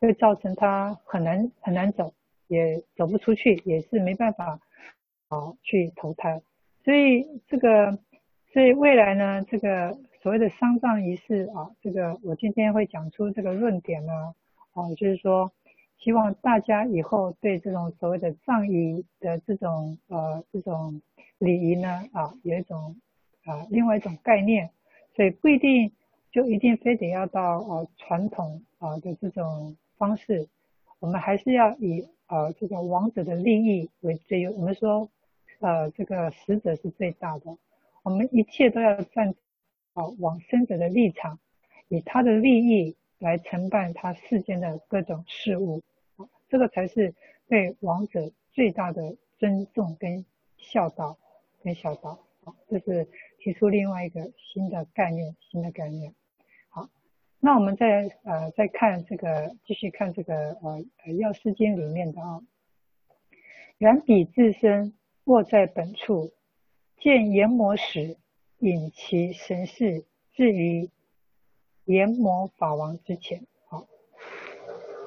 [0.00, 2.12] 会造成他很难很难走，
[2.48, 4.60] 也走不出去，也是没办法
[5.28, 6.40] 啊去投胎。
[6.84, 7.98] 所以这个。
[8.52, 14.34] 所以未来呢，这个所谓的丧葬仪式啊，这个我今天会讲出这个论点呢，
[14.72, 15.52] 啊，就是说，
[15.98, 21.02] 希望大家以后对这种所谓的葬仪的这种呃这种
[21.36, 22.96] 礼仪呢，啊，有一种
[23.44, 24.70] 啊另外一种概念，
[25.14, 25.92] 所以不一定
[26.30, 30.48] 就一定非得要到呃传统啊的这种方式，
[30.98, 35.08] 我们还是要以呃这个亡者的利益为最优，我们说
[35.60, 37.56] 呃这个死者是最大的。
[38.02, 39.34] 我们一切都要站
[39.94, 41.38] 啊往生者的立场，
[41.88, 45.82] 以他的利益来承办他世间的各种事物，
[46.48, 47.14] 这个才是
[47.48, 50.24] 对亡者最大的尊重跟
[50.56, 51.16] 孝道
[51.62, 52.18] 跟孝道。
[52.68, 53.08] 这是
[53.46, 56.12] 提出另外一个新的概念，新的概念。
[56.68, 56.90] 好，
[57.38, 60.84] 那我们再呃再看这个，继续看这个呃
[61.16, 62.42] 《药师经》里面的啊，
[63.78, 64.94] 然彼自身
[65.26, 66.32] 卧在本处。
[66.98, 68.16] 见阎魔时，
[68.58, 70.90] 引其神识至于
[71.84, 73.46] 阎魔法王之前。
[73.68, 73.86] 好，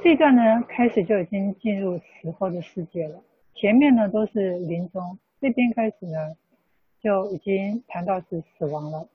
[0.02, 3.22] 这段呢，开始就已经进入死后的世界了。
[3.54, 6.38] 前面呢都是临终，这边开始呢
[7.02, 9.08] 就已经谈到是死亡了。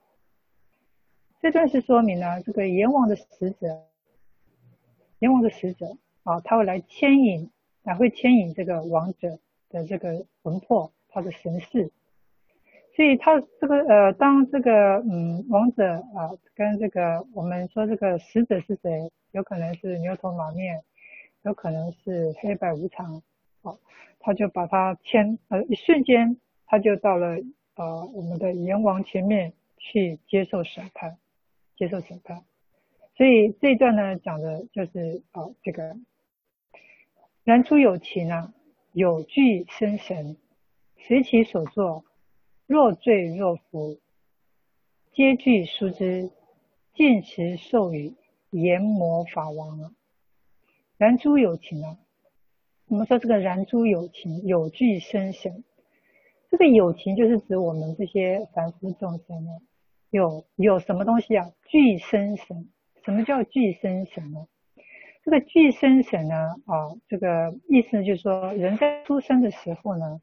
[1.40, 3.82] 这段是说明呢，这个阎王的使者，
[5.18, 7.50] 阎王的使者啊，他会来牵引，
[7.82, 11.90] 来会牵引这个亡者的这个魂魄，他的神识。
[12.96, 19.10] 所以他这个呃，当这个嗯亡者啊、跟这个我们说这个使者是谁？
[19.32, 20.82] 有可能是牛头马面，
[21.42, 23.20] 有可能是黑白无常，
[23.62, 23.78] 哦，
[24.20, 27.36] 他就把他牵，呃，一瞬间他就到了
[27.74, 31.18] 呃我们的阎王前面去接受审判，
[31.76, 32.44] 接受审判。
[33.16, 35.96] 所以这一段呢讲的就是啊这个，
[37.44, 38.52] 然初有情啊，
[38.92, 40.36] 有具生神，
[40.96, 42.04] 随其所作，
[42.66, 44.00] 若罪若福，
[45.12, 46.30] 皆具书之，
[46.94, 48.14] 尽时授予。
[48.50, 49.90] 阎魔法王啊，
[50.96, 51.98] 然诸有情啊，
[52.86, 55.64] 我们说这个然诸有情，有具生神。
[56.54, 59.50] 这个有情就是指我们这些凡夫众生呢，
[60.10, 61.50] 有有什么东西啊？
[61.66, 62.68] 具身神。
[63.04, 64.46] 什么叫具身神呢？
[65.24, 70.20] 这个具身神呢，啊，这个意思就是说，人在出生的时候呢，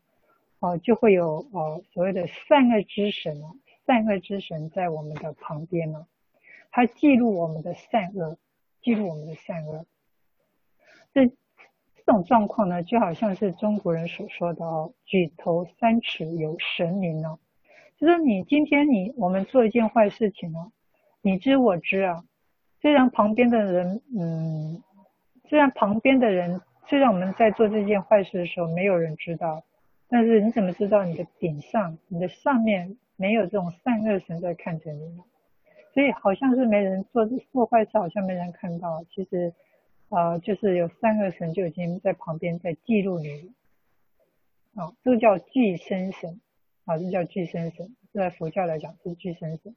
[0.62, 3.52] 啊，就会有啊所谓的善恶之神啊，
[3.86, 6.08] 善恶之神在我们的旁边呢。
[6.72, 8.38] 它记录我们的善恶，
[8.82, 9.86] 记录我们的善恶。
[11.14, 11.30] 这
[12.06, 17.40] 这种状况呢，就好像是中国人所说的哦，“举头三尺有神明”哦，
[17.98, 20.72] 就是你今天你我们做一件坏事情呢，
[21.22, 22.24] 你知我知啊。
[22.82, 24.82] 虽然旁边的人，嗯，
[25.48, 29.64] 虽然旁边的人，虽然我们在做这件坏事的时候没有人知道，
[30.10, 35.24] 但是你怎么知道你的顶上，你的上面没有这种善恶神在看着你呢？
[35.94, 39.04] 所以好像是没人做做坏事，好像没人看到。
[39.14, 39.54] 其实，
[40.12, 43.52] 呃，就是有三个神就已经在旁边在记录你。
[44.76, 46.40] 啊、这个叫具身神，
[46.86, 47.96] 啊，这叫具身神。
[48.14, 49.76] 在佛教来讲是具身神。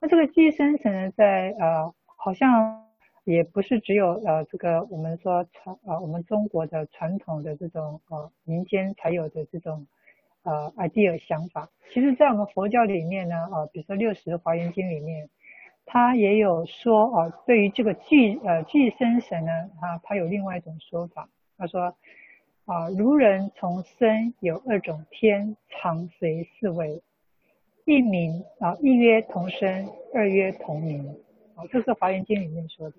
[0.00, 2.86] 那这个具身神呢，在呃，好像
[3.24, 9.86] 也不是只有呃这个我们说传呃我们中国的传统的这种呃民间才有的这种。
[10.44, 15.30] 呃，idea 想法，其实，在我们佛教里面呢，呃，比如说六十华严经里面。
[15.84, 21.28] 他也有说哦，对于这个具呃具身神呢，啊，他有另外一种说法。
[21.58, 21.96] 他说
[22.64, 27.02] 啊，如人从生有二种天常随四位，
[27.84, 31.04] 一名啊，一曰同生，二曰同名。
[31.54, 32.96] 啊，这是华严经里面说的。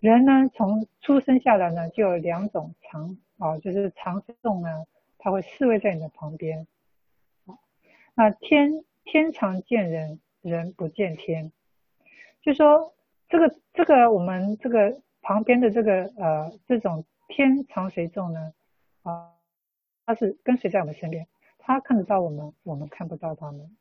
[0.00, 4.84] 人呢，从出生下来呢，就有两种常啊，就是常众呢，
[5.18, 6.66] 他会侍卫在你的旁边。
[7.44, 7.58] 啊，
[8.14, 11.52] 那天天常见人，人不见天。
[12.46, 12.94] 就说
[13.28, 18.52] 这个这个我们这个旁边的这个呃这种天长随众呢
[19.02, 19.32] 啊，
[20.06, 21.26] 他是跟随在我们身边，
[21.58, 23.76] 他看得到我们，我们看不到他们。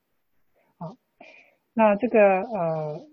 [0.80, 0.97] 好，
[1.75, 3.08] 那这个呃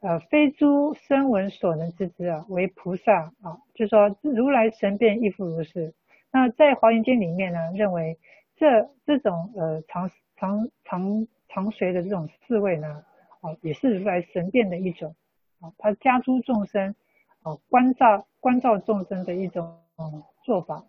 [0.00, 5.92] 呃非诸声闻所能知之啊，为菩萨啊，就说如来神变亦复如是。
[6.30, 8.18] 那在华严经里面呢，认为
[8.56, 13.04] 这这种呃常常常常随的这种四位呢。
[13.40, 15.14] 啊，也是如来神变的一种，
[15.60, 16.94] 啊，他加诸众生，
[17.42, 20.84] 啊，观照观照众生的一种嗯做法，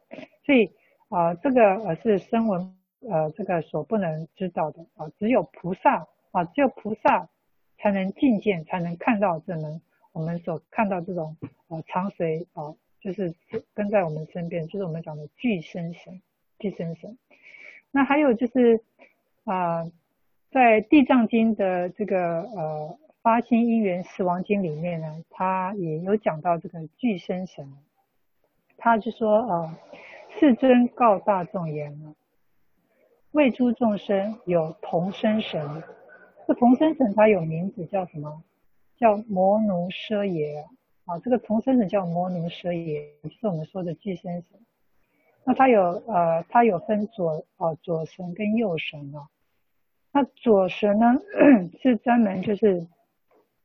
[0.46, 0.72] 所以
[1.10, 7.30] 啊，这个呃是声闻呃这个所不能知道的啊，只有菩萨啊，只有菩萨
[7.78, 9.82] 才能进见，才能看到这门
[10.12, 13.36] 我们所看到这种呃常随啊，就是
[13.74, 16.22] 跟在我们身边，就是我们讲的具身神，
[16.58, 17.18] 具身神。
[17.92, 18.82] 那还有就是
[19.44, 19.86] 啊。
[20.52, 27.72] 在《地藏经》的这个呃发心因缘时王经里面呢，他也有讲到这个具身神，
[28.76, 29.78] 他就说呃，
[30.40, 32.16] 世尊告大众言呢，
[33.30, 35.84] 为诸众生有同生神，
[36.48, 38.42] 这同生神他有名字叫什么？
[38.98, 40.66] 叫摩奴舍耶
[41.06, 43.06] 啊，这个同生神叫摩奴舍耶，
[43.40, 44.60] 是我们说的具身神。
[45.44, 49.30] 那他有呃，他有分左啊左神跟右神啊。
[50.12, 51.06] 那左神呢，
[51.82, 52.88] 是专门就是，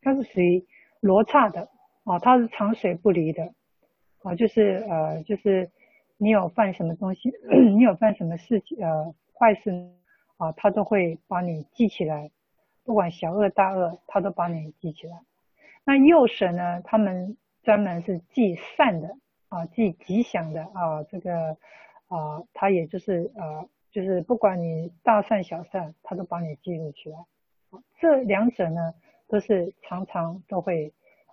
[0.02, 0.66] 它是属于
[1.00, 1.70] 罗刹的
[2.04, 3.54] 啊，它是长水不离的
[4.22, 5.70] 啊，就是呃，就是
[6.18, 7.33] 你有犯什么东西，
[7.74, 9.70] 你有犯什么事情呃坏事
[10.37, 12.30] 啊，它都会把你记起来，
[12.85, 15.22] 不管小恶大恶，它都把你记起来。
[15.87, 19.16] 那右神呢，他们专门是记善的
[19.49, 21.57] 啊，记吉祥的啊，这个
[22.09, 23.66] 啊，它也就是呃。
[23.95, 27.16] 就是不管你大善小善，他都帮你记录起来。
[28.01, 28.92] 这两者呢，
[29.28, 30.92] 都是常常都会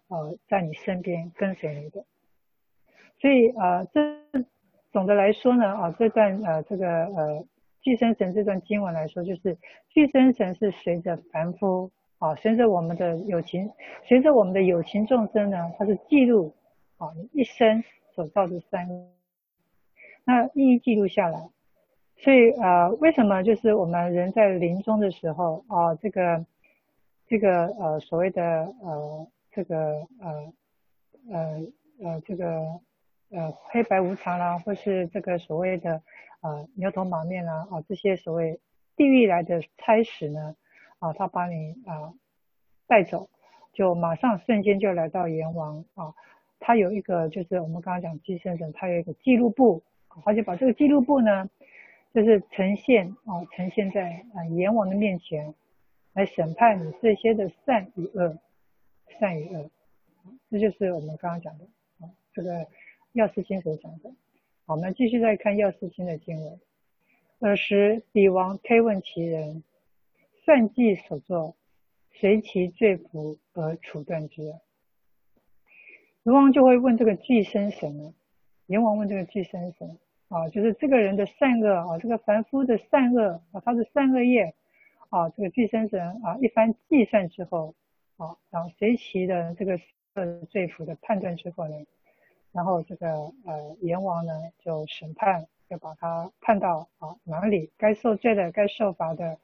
[0.09, 2.05] 呃在你身边跟随你的。
[3.19, 4.45] 所以呃，这
[4.91, 7.43] 总的来说呢，啊这段呃这个呃
[7.81, 9.57] 寄生神这段经文来说，就是
[9.91, 11.89] 寄生神是随着凡夫
[12.19, 13.71] 啊，随着我们的有情，
[14.03, 16.53] 随着我们的有情众生呢，它是记录
[16.97, 17.83] 啊你一生
[18.13, 18.87] 所造的善，
[20.25, 21.49] 那一一记录下来。
[22.23, 23.41] 所以呃，为什么？
[23.41, 26.45] 就是我们人在临终的时候啊、这个
[27.25, 28.43] 这个呃所谓的
[28.83, 30.53] 呃这个呃
[31.31, 31.59] 呃
[32.03, 32.45] 呃这个
[33.31, 36.03] 呃黑白无常啦，或是这个所谓的
[36.41, 38.59] 呃牛头马面啦啊这些所谓
[38.95, 40.55] 地狱来的差使呢
[40.99, 42.13] 啊，他把你啊
[42.85, 43.29] 带走，
[43.73, 46.13] 就马上瞬间就来到阎王啊，
[46.59, 49.81] 他有一个就是我们刚刚讲寄生，他有一个记录簿，
[50.23, 51.49] 他就把这个记录簿呢
[52.13, 55.53] 就是呈现啊呈现在啊阎王的面前。
[56.13, 58.37] 来审判你这些的善与恶，
[59.17, 59.69] 善与恶，
[60.49, 61.63] 这就是我们刚刚讲的
[62.01, 62.67] 啊，这个
[63.13, 64.09] 药师经所讲的。
[64.65, 66.59] 好，我们继续再看药师经的经文。
[67.39, 69.63] 尔时彼王推问其人，
[70.43, 71.55] 算计所作，
[72.09, 74.43] 随其罪福而处断之。
[76.23, 78.13] 阎王就会问这个寄生神了，
[78.65, 79.97] 阎王问这个寄生神
[80.31, 84.55] 啊，就是这个人的善恶啊，这个凡夫的善恶啊，他的善恶业。
[85.11, 87.75] 啊，这个寄生神啊，一番计算之后，
[88.15, 89.77] 啊，然后随其的这个
[90.49, 91.75] 罪福的判断之后呢，
[92.53, 93.09] 然后这个
[93.45, 99.37] 呃阎王呢就审判，就把他判到啊哪里该受罪的，该受罚的，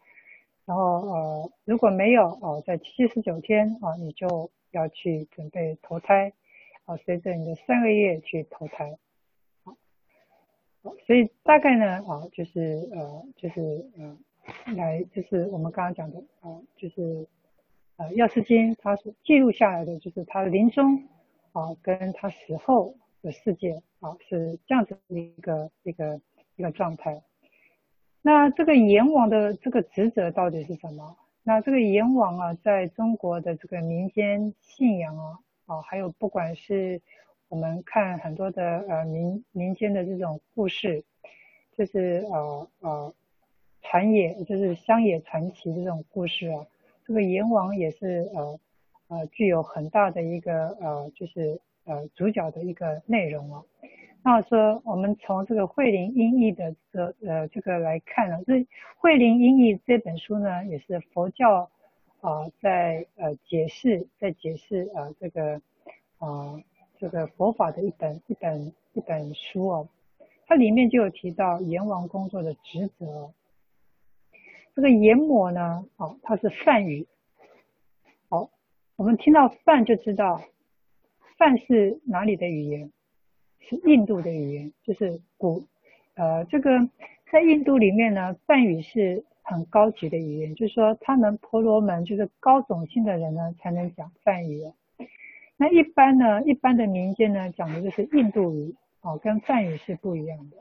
[0.66, 6.32] 然后呃如果没有哦，在七十九天啊，你就要去准备投胎，
[6.86, 8.98] 啊，随着你的善恶业去投胎，
[11.06, 14.18] 所以大概呢啊就是呃就是呃。
[14.78, 17.28] 来，就是我们刚刚讲的啊、就是
[17.98, 21.04] 呃，药师经他所记录下来的，就是他临终
[21.52, 26.22] 啊，跟他死后的世界啊，是这样子的一个一个
[26.56, 27.22] 一个状态。
[28.22, 31.18] 那这个阎王的这个职责到底是什么？
[31.44, 37.02] 那这个阎王啊，在中国的这个民间信仰啊，啊，还有不管是
[37.50, 41.04] 我们看很多的呃民民间的这种故事，
[41.78, 43.14] 就是呃呃。
[43.84, 46.66] 传野就是乡野传奇这种故事啊，
[47.06, 48.60] 这个阎王也是呃
[49.08, 53.64] 呃具有很大的一个呃就是呃主角的一个内容啊。
[54.24, 58.68] 那说我们从这个慧林音译的这呃这个来看呢，这
[58.98, 61.70] 慧林音译这本书呢也是佛教
[62.20, 65.62] 啊、在呃解释在解释啊、这个
[66.18, 66.60] 啊、
[67.00, 69.88] 这个佛法的一本一本一本书哦，
[70.48, 73.32] 它里面就有提到阎王工作的职责。
[74.76, 77.08] 这个阎魔呢，哦，它是梵语。
[78.30, 78.50] 好，
[78.95, 80.41] 我们听到梵就知道，
[81.38, 82.91] 梵是哪里的语言？
[83.60, 85.66] 是印度的语言，就是古，
[86.16, 86.89] 呃，这个
[87.32, 94.64] 在印度里面呢，梵语是很高级的语言，就是说他们婆罗门就是高种姓的人呢才能讲梵语。
[95.58, 100.58] 那一般呢，一般的民间呢讲的就是印度语，哦，跟梵语是不一样的。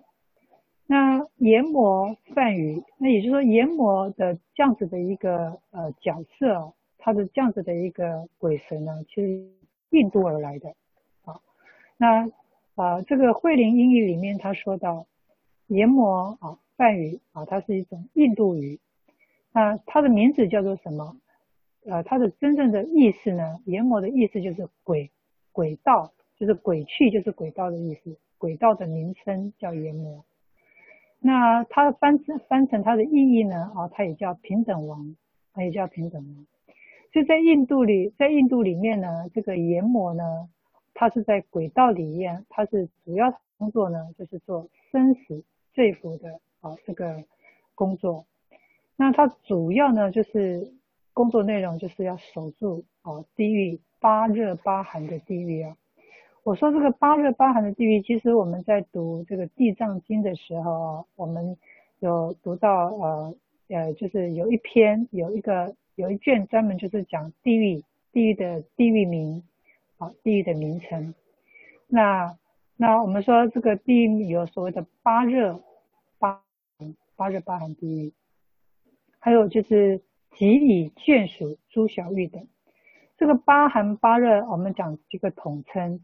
[0.86, 9.50] 那阎魔梵语，那也就是说阎魔的这样子的一个呃角色，他的这样子的一个鬼神呢，其实
[9.90, 10.70] 印度而来的
[11.24, 11.40] 啊。
[11.96, 12.30] 那
[12.74, 15.06] 啊这个慧林音译里面他说到，
[15.66, 18.78] 阎魔啊梵语啊，它是一种印度语。
[19.52, 21.16] 那它的名字叫做什么？
[21.88, 23.60] 呃，它的真正的意思呢？
[23.64, 25.10] 阎魔的意思就是鬼，
[25.52, 28.16] 鬼道，就是鬼去，就是鬼道的意思。
[28.38, 30.24] 鬼道的名称叫阎魔。
[31.20, 33.72] 那它翻成翻成它的意义呢？
[33.74, 35.16] 啊，它也叫平等王，
[35.54, 36.46] 它也叫平等王。
[37.12, 40.22] 就在印度里，在印度里面呢，这个阎魔呢，
[40.92, 47.24] 它是在鬼道里面，它是主要工作呢，就是做生死罪福的啊这个
[47.74, 48.26] 工作。
[48.96, 50.72] 那它主要呢，就是
[51.16, 55.74] 工作内容就是要守住啊地狱八热八寒的地狱啊。
[56.42, 61.56] 我说这个八热八寒的地狱，其实我们在读这个《地藏经》的时候啊，我们
[62.00, 63.34] 有读到呃
[63.68, 69.42] 呃，就是有一篇有一个有一卷专门就是讲地狱地狱的地狱名
[69.96, 71.14] 啊，地狱的名称。
[71.88, 72.36] 那
[72.76, 75.62] 那我们说这个地狱有所谓的八热
[76.18, 76.42] 八
[77.16, 78.12] 八热八寒地狱，
[79.18, 80.02] 还有就是
[80.36, 82.46] 即以眷属朱小玉等。
[83.16, 86.00] 这个八寒八热，我们讲几个统称。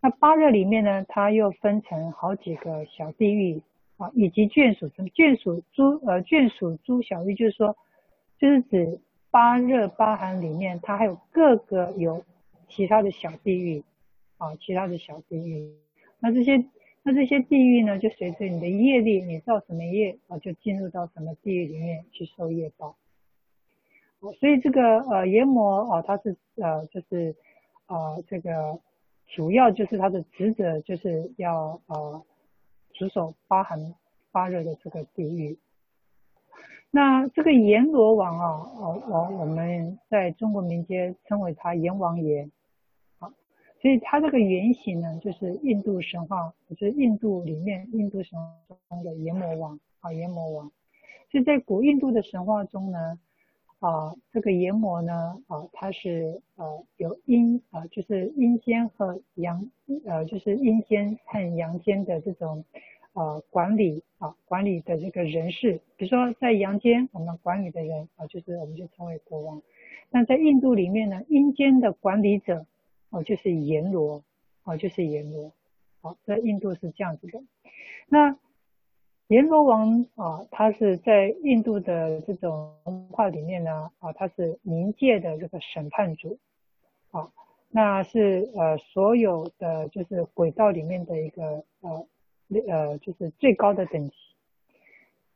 [0.00, 3.60] 那八热里面呢，它又分成好几个小地狱
[3.98, 7.76] 啊，以及眷属，什么眷属朱呃眷属朱小玉，就是说，
[8.38, 12.24] 就是指八热八寒里面，它还有各个有
[12.68, 13.84] 其他的小地狱
[14.38, 15.74] 啊，其他的小地狱。
[16.20, 16.64] 那这些
[17.02, 22.96] 那这些地狱呢，就随着你的业力，你造什么业啊，就进入到什么地狱里面去受业报。
[24.32, 27.34] 所以这个呃阎魔啊，它是呃就是
[27.86, 28.80] 呃这个。
[29.26, 32.22] 主要就是他的职责，就是要呃
[32.92, 33.94] 值守八寒
[34.30, 35.58] 八热的这个地狱。
[36.90, 38.46] 那这个阎罗王啊，
[38.78, 42.48] 哦我我们在中国民间称为他阎王爷。
[43.18, 43.32] 好，
[43.80, 50.70] 所以他这个原型呢，就是印度神话，就是印度里面印度神话中的阎魔王啊，阎魔王。
[51.32, 53.18] 所以在古印度的神话中呢，
[53.80, 59.70] 啊，这个阎魔呢，啊，它是呃有阴啊，就是阴间和阳，
[60.06, 62.64] 呃，就是阴间和阳间的这种
[63.12, 65.80] 呃管理啊，管理的这个人士。
[65.96, 69.62] 比如说在阳间，我们管理的人啊，就是我们就称为国王。
[70.10, 72.66] 那在印度里面呢，阴间的管理者。
[73.10, 74.24] 哦，就是阎罗，
[74.64, 75.52] 哦，就是阎罗，
[76.00, 77.40] 好，在印度是这样子的。
[78.08, 78.36] 那
[79.28, 86.38] 阎罗王啊，他是在印度的这种文化里面呢，啊，他是冥界的这个审判主，
[87.10, 87.30] 啊，
[87.70, 92.06] 那是呃所有的就是鬼道里面的一个呃
[92.68, 94.14] 呃就是最高的等级。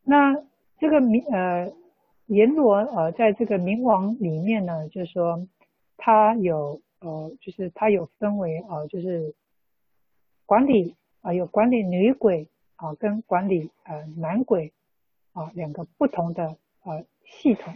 [0.04, 0.34] 那
[0.78, 1.72] 这个冥呃
[2.26, 5.46] 阎罗呃在这个冥王里面呢，就是说
[5.96, 6.80] 他有。
[7.00, 9.32] 呃，就是它有分为啊、呃，就是
[10.46, 14.72] 管理啊、有管理女鬼啊、跟管理呃男鬼
[15.34, 17.74] 啊、两个不同的呃系统，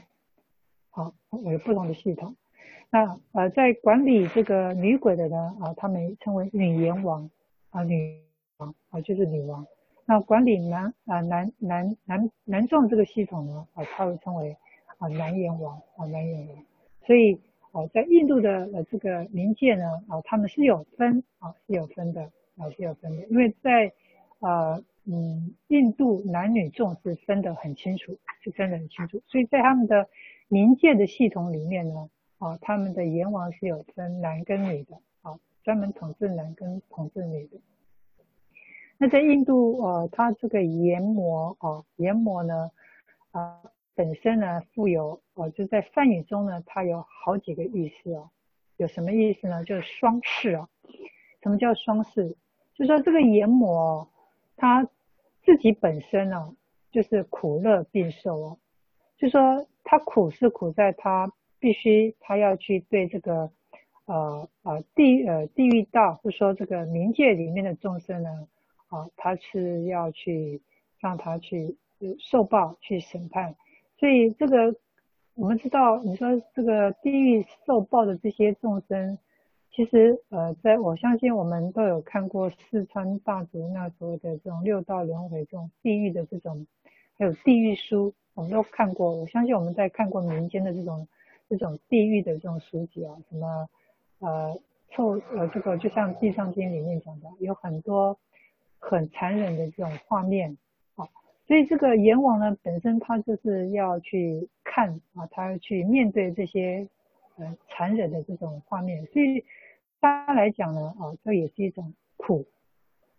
[0.90, 1.12] 啊，
[1.44, 2.34] 有不同的系统。
[2.88, 7.30] 那呃，在管理这个女鬼的呢啊，他们称为女阎王
[7.70, 8.22] 啊，女
[8.56, 9.66] 王啊，就是女王。
[10.06, 14.56] 那管理男啊、男男男男众这个系统呢啊，他会称为
[14.98, 16.64] 啊男阎王啊男阎王。
[17.06, 17.40] 所以。
[17.74, 22.20] 哦，在印度的呃这个冥界呢，啊，他们是有分啊，是有分的
[22.58, 23.90] 啊，是有分的，因为在
[24.40, 30.08] 呃嗯印度男女众是分得很清楚，是分得很清楚，所以在他们的
[30.48, 37.60] 冥界的系统里面呢，啊，他们的阎王是有分男跟女的，啊，专门统治男跟统治女的。
[38.98, 42.70] 那在印度呃，他这个阎魔啊，阎魔呢，
[43.30, 43.60] 啊。
[43.94, 48.30] 本身呢，富有哦，就在梵语中呢，它有好几个意思哦。
[48.78, 49.62] 有什么意思呢？
[49.64, 50.66] 就是双饰啊。
[51.42, 52.34] 什么叫双世？
[52.74, 54.10] 就说这个阎魔，
[54.62, 54.88] 他
[55.42, 56.54] 自己本身呢，
[56.92, 58.58] 就是苦乐并受哦。
[59.18, 63.50] 就说他苦是苦在他必须他要去对这个
[64.06, 68.46] 呃呃地呃地狱道，或说这个冥界里面的众生呢，
[68.86, 70.62] 啊，他是要去
[71.00, 71.76] 让他去
[72.20, 73.56] 受报去审判。
[73.98, 74.76] 所以这个
[75.34, 79.18] 我们知道，你说这个地狱受报的这些众生，
[79.74, 86.66] 其实呃，在我相信我们都有看过四川大族那所谓的这种六道轮回这种地狱的这种，
[87.18, 89.10] 还有地狱书，我们都看过。
[89.10, 91.08] 我相信我们在看过民间的这种
[91.48, 93.68] 这种地狱的这种书籍啊，什么
[94.18, 94.60] 呃
[94.90, 98.18] 臭呃这个就像《地藏经》里面讲的，有很多
[98.78, 100.58] 很残忍的这种画面
[100.96, 101.08] 啊。
[101.46, 106.86] 所以这个阎王呢，本身他就是要去看啊，他要去面对这些
[107.38, 109.42] 呃残忍的这种画面，所以
[110.02, 112.44] 他来讲呢，啊，这也是一种苦，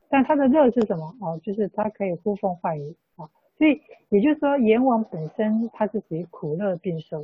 [0.10, 1.16] 但他的乐是什么？
[1.20, 2.96] 哦，就是他可以呼风唤雨。
[3.16, 3.28] 啊，
[3.58, 7.24] 所以也就是说，阎王本身他是属于苦乐并受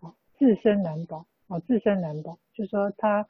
[0.00, 1.24] 啊，自身难保。
[1.48, 3.26] 啊，自身难保，就是说他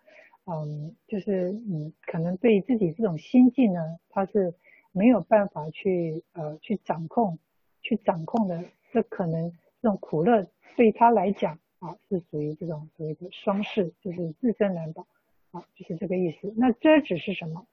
[0.46, 4.54] 嗯，就是嗯，可能对自己这种心境呢，他是。
[4.92, 7.38] 没有办法去呃去掌控，
[7.82, 8.64] 去掌控的，
[8.94, 9.52] 这可能
[9.82, 15.06] 这种苦乐对他来讲啊是属于这种所谓的双饰，就是自身难保。
[15.52, 16.52] 啊，就是这个意思。
[16.56, 17.66] 那遮止是什么？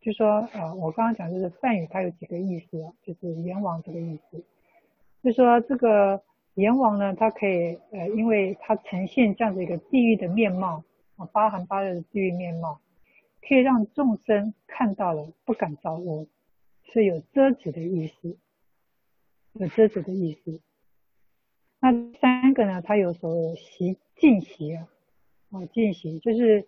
[0.00, 4.44] 就说呃我刚刚讲就是梵语它有几个意思啊，就是阎王这个意思，
[5.22, 6.22] 就说这个
[6.54, 10.84] 阎王呢，它可以呃因为它呈现这样的一个地狱的面貌
[11.16, 12.80] 啊，八寒八热的地狱面貌。
[13.40, 16.26] 可以让众生看到了不敢造恶，
[16.92, 18.36] 是有遮止的意思，
[19.54, 20.60] 有遮止的意思。
[21.80, 22.82] 那三个呢？
[22.82, 24.88] 它有所谓习禁习啊，
[25.52, 26.66] 啊禁习就是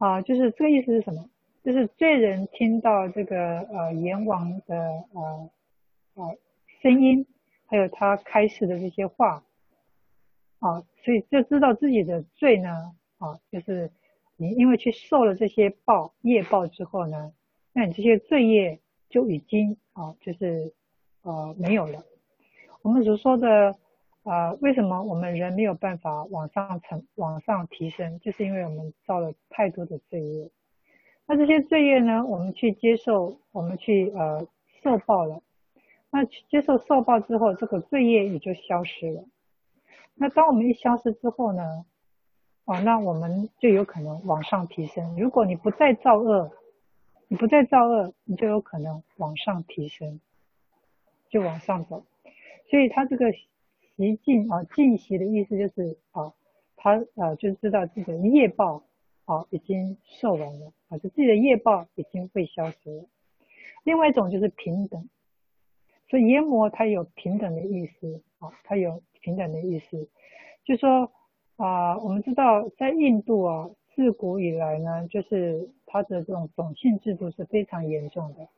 [0.00, 1.30] 啊就是这个意思是什么？
[1.62, 4.76] 就是罪人听到这个呃阎王的
[5.14, 5.50] 呃
[6.14, 6.36] 呃
[6.82, 7.24] 声音，
[7.66, 9.44] 还有他开示的这些话
[10.58, 13.92] 啊，所以就知道自己的罪呢啊就是。
[14.42, 17.34] 你因为去受了这些报业报之后呢，
[17.74, 18.80] 那你这些罪业
[19.10, 20.72] 就已经啊，就是
[21.20, 22.02] 呃没有了。
[22.80, 23.76] 我们所说的
[24.22, 30.50] 啊，为什么我们人没有办法往上成、往上提升，就是因为我们造了太多的罪业。
[31.26, 34.46] 那这些罪业呢，我们去接受，我们去呃
[34.82, 35.42] 受报了。
[36.10, 39.24] 那接受受报之后，这个罪业也就消失了。
[40.14, 41.84] 那当我们一消失之后呢？
[42.66, 45.16] 哦，那我们就有可能往上提升。
[45.18, 46.52] 如果你不再造恶，
[47.26, 50.20] 你不再造恶，你就有可能往上提升，
[51.30, 52.04] 就往上走。
[52.70, 53.32] 所以他这个
[54.08, 56.32] 习禁啊，禁习的意思就是啊，
[56.76, 58.82] 他啊就知道自己的业报
[59.26, 63.04] 啊已经受完了啊，就自己的业报已经被消失了。
[63.84, 65.08] 另外一种就是平等，
[66.08, 70.08] 所以阎魔它有平等的意思啊，它有平等的意思，
[70.64, 71.12] 就说
[71.56, 78.48] 啊，我们知道在印度啊，自古以来呢，就是它的这种种姓制度是非常严重的，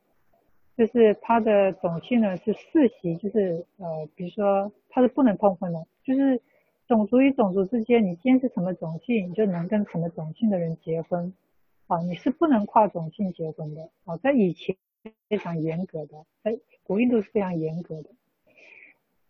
[0.77, 6.41] 就是它的种姓呢是世袭，就是呃，比如说它是不能通婚的，就是
[6.87, 11.33] 种族与种族之间，你坚持什么种姓，你就能跟什么种姓的人结婚
[11.87, 14.75] 啊，你是不能跨种姓结婚的啊，在以前。
[15.27, 18.09] 非常严格的，在古印度是非常严格的。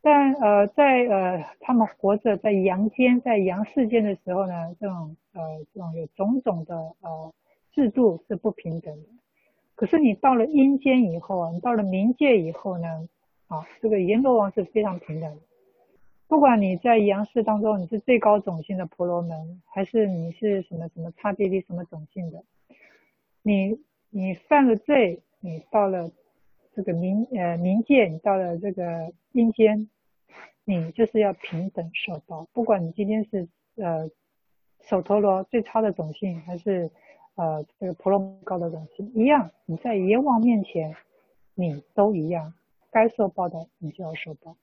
[0.04, 7.34] 但呃，在呃他们活着在阳间，在阳世间的时候呢，这种呃这种有种种的呃
[7.72, 9.08] 制度是不平等的。
[9.84, 12.88] 可是你到了阴间以后啊，你到了冥界以后呢，
[13.48, 15.42] 啊，这个阎罗王是非常平等的。
[16.30, 22.46] 不管你在阳世当中你是最高种姓的婆罗门，还是你是什么什么刹帝利什么种姓的，
[23.42, 23.78] 你
[24.10, 25.22] 你犯了罪。
[25.42, 26.10] 你到了
[26.74, 29.90] 这个冥呃冥界，你到了这个阴间，
[30.64, 32.48] 你就是要平等受报。
[32.54, 34.10] 不管你今天是呃
[34.80, 36.90] 首陀罗最差的种姓，还是
[37.36, 40.96] 呃这个婆罗门高的东西，一样，你在阎王面前，
[41.56, 42.54] 你都一样，
[42.92, 44.56] 该受报的你就要受报。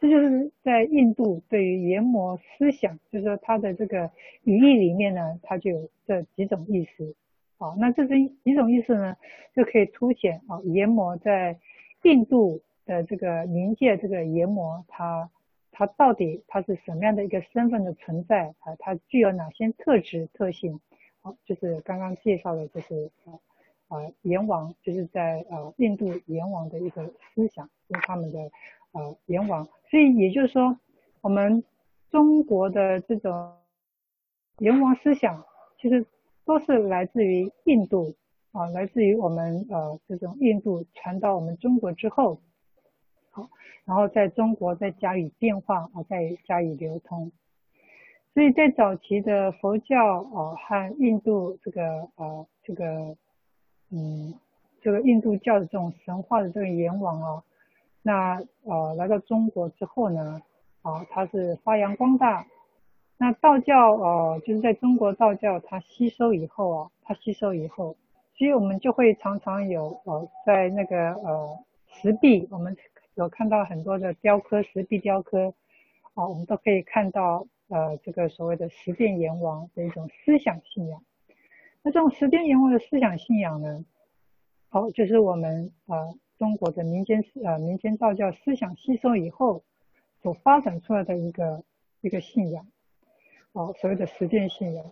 [0.00, 4.10] 这就是在印度对于阎魔思想，就是说它的这个
[4.44, 7.16] 语义里面呢，它就有这几种意思。
[7.58, 8.14] 好，那这是
[8.44, 9.16] 几种意思呢？
[9.56, 11.58] 就可以凸显啊，阎魔在
[12.04, 15.28] 印度的这个冥界，这个阎魔他
[15.72, 18.76] 他到底他是什么样的一个身份的存在啊？
[18.78, 20.80] 他具有哪些特质特性？
[21.20, 23.38] 好，就是刚刚介绍的，就是啊
[23.88, 28.38] 啊阎王，就是在呃印度阎王的一个思想，就是他们的
[28.92, 29.66] 呃阎王。
[29.90, 30.78] 所以也就是说，
[31.20, 31.64] 我们
[32.10, 33.54] 中国的这种
[34.58, 35.44] 阎王思想，
[35.80, 36.06] 其实。
[36.48, 38.14] 都是来自于印度
[38.52, 42.40] 啊，来自于我们呃这种印度传到我们中国之后，
[43.28, 43.50] 好，
[43.84, 47.32] 然后在中国再加以变化啊，再加以流通。
[48.34, 53.16] 所以在早期的佛教哦和印度这个呃这个
[53.90, 54.34] 嗯
[54.80, 57.42] 这个印度教的这种神话的这个阎王啊，
[58.02, 60.40] 那呃来到中国之后呢
[60.82, 62.46] 啊，他是发扬光大。
[63.20, 67.96] 那道教呃，就是在中国道教它吸收以后啊，它吸收以后，
[68.36, 71.58] 所以我们就会常常有呃，在那个呃
[71.88, 72.76] 石壁，我们
[73.16, 75.52] 有看到很多的雕刻，石壁雕刻，
[76.14, 81.02] 啊、我们都可以看到呃这个所谓的十殿阎王的一种思想信仰。
[81.82, 83.84] 那这种十殿阎王的思想信仰呢，
[84.68, 89.62] 好、就是我们呃中国的民间呃民间道教思想吸收以后
[90.22, 91.62] 所发展出来的一个
[92.00, 92.66] 一个信仰。
[93.52, 94.84] 哦，所谓的十殿信仰，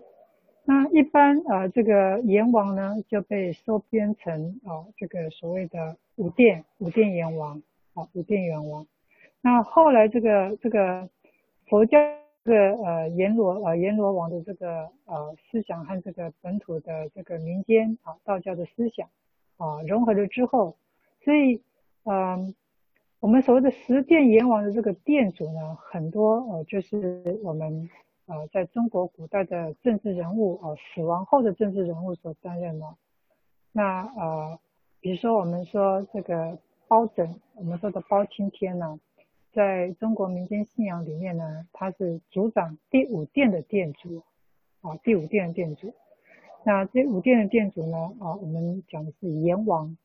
[0.64, 7.62] 那一般呃，这个阎王呢就被收编成啊，这个所谓的五殿五殿阎王，
[7.94, 8.86] 啊，五殿阎王。
[9.42, 11.08] 那后来这个这个
[11.66, 11.98] 佛教
[12.46, 19.08] 这个呃阎罗呃阎罗王的这个呃思想和这个本土的这个民间啊道教的思想
[19.56, 20.76] 啊融合了之后，
[21.24, 21.60] 所以
[22.04, 22.54] 嗯、
[23.18, 27.90] 我们所谓的十殿阎王的这个殿主呢，很多呃就是我们。
[28.28, 32.84] 呃，在中国古代的政治人物，呃，死亡后的政治人物所担任的。
[33.70, 34.58] 那呃，
[34.98, 38.98] 比如说我们说这个包拯，我们说的包青天呢，
[39.56, 44.22] 在中国民间信仰里面呢，他是主掌第五殿的殿主，
[44.82, 45.94] 啊，第五殿的殿主。
[46.62, 49.96] 那这五殿的殿主呢，啊，我们讲的是阎王，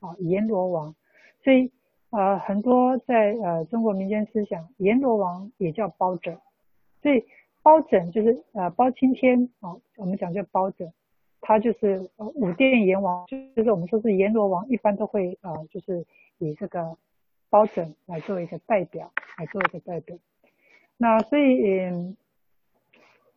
[0.00, 0.94] 啊，阎罗王。
[1.42, 1.70] 所以
[2.08, 6.38] 呃，很多在呃中国民间思想，阎罗王也叫包拯，
[7.02, 7.24] 所以。
[7.64, 10.92] 包拯就是呃包青天啊，我们讲叫包拯，
[11.40, 16.04] 他就是呃五殿阎王，就是我们说是阎罗王，一般都会呃就是
[16.36, 16.94] 以这个
[17.54, 20.16] 包拯来做一个代表，来做一个代表。
[20.96, 22.16] 那所以嗯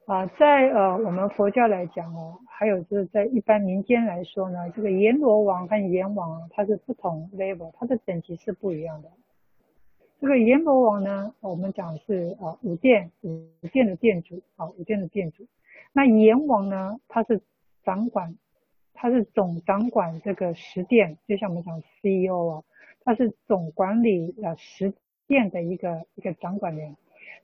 [0.07, 9.11] 啊、在呃我们佛教来讲哦，还有就是在一般民间来说呢，这个阎罗王和阎王它是不同 level，它的等级是不一样的。
[10.20, 15.45] 这个阎罗王呢，我们讲是啊五殿五殿的殿主啊五殿的殿主。
[15.93, 17.39] 那阎王呢，他是
[17.84, 18.36] 掌管，
[18.95, 22.63] 他是总掌管这个十殿，就像我们讲 CEO 啊，
[23.08, 24.93] 他是总管理了十
[25.28, 26.97] 殿的一个一个掌管人。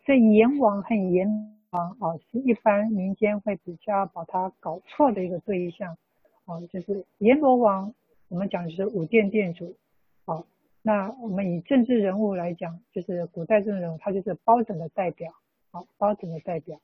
[0.05, 5.97] 所以阎王和阎王啊，是一般民间会比较把他搞错的一个对象
[6.43, 7.93] 啊，就是阎罗王，
[8.27, 9.77] 我们讲的是五殿殿主
[10.25, 10.43] 啊。
[10.81, 15.31] 那我们以政治人物来讲，就是古代政治人物，他就是包拯的代表，
[15.71, 16.77] 好，包拯的代表。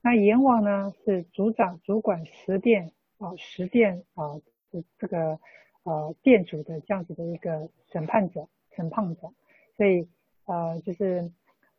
[0.00, 5.40] 那阎王呢是主掌主管十殿啊，十殿啊是这个
[5.84, 9.32] 呃殿主的这样子的一个审判者、审判者，
[9.76, 10.08] 所以
[10.44, 11.30] 呃就是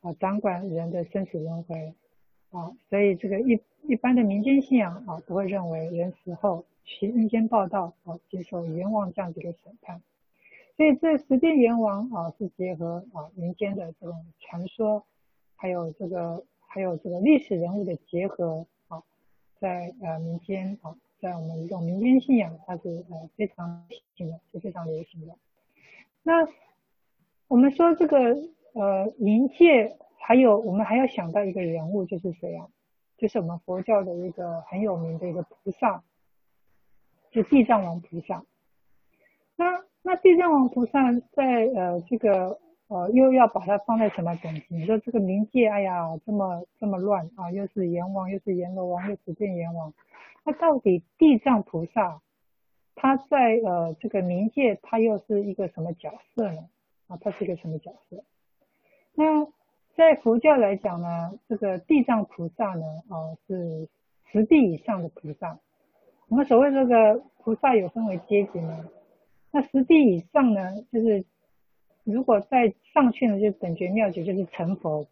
[0.01, 1.93] 呃掌管人的生死轮回
[2.51, 10.01] 啊，所以这个一一般的民间信仰啊都会认为人死后去阴间报道啊，接受阎王这样子的审判，
[10.77, 15.05] 所以这十殿阎王啊是结合啊民间的这种传说，
[15.55, 16.43] 还有这个。
[16.75, 19.03] 还有这个历史人物的结合啊，
[19.59, 25.33] 在呃民间啊，在我们这种民间信仰，它是呃非常流行的，是非常流行的。
[26.21, 26.45] 那
[27.47, 28.35] 我们说这个
[28.73, 32.67] 呃灵界，还有我们还要想到一个人物，就是谁啊？
[33.17, 36.03] 就是我们佛教的一个很有名的一个菩萨，
[37.31, 38.43] 就地藏王菩萨。
[39.55, 42.59] 那那地藏王菩萨在呃这个。
[42.89, 44.65] 呃，又要把它放在什么等级？
[44.67, 49.91] 你说这个冥界，哎呀，这么这么乱啊，又是阎王，又是阎罗王，又是变阎王，
[50.43, 52.21] 那到底地藏菩萨
[52.95, 56.69] 他在呃这个冥界，他又是一个什么角色呢？
[57.07, 58.23] 啊，他是一个什么角色？
[59.13, 59.45] 那
[59.95, 63.87] 在佛教来讲呢，这个地藏菩萨呢，啊是
[64.31, 65.59] 十地以上的菩萨。
[66.27, 68.89] 我们所谓这个菩萨有分为阶级呢，
[69.51, 71.25] 那十地以上呢，就是。
[72.05, 75.07] 如果再上去呢，就等觉妙觉，就是成佛。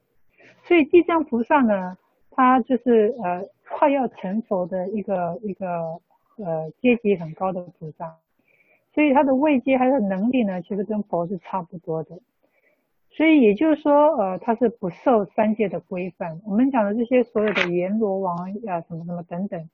[0.65, 1.97] 所以地藏菩萨呢，
[2.31, 5.99] 他就是呃快要成佛的一个一个
[6.37, 8.15] 呃阶级很高的菩萨。
[8.93, 12.19] 所以他的位阶还有能力呢，其实跟佛是差不多的。
[13.09, 16.41] 所以也就是说，呃，他是不受三界的规范。
[16.45, 19.69] 我们讲的这些所有的阎罗王呀，什么什么等等，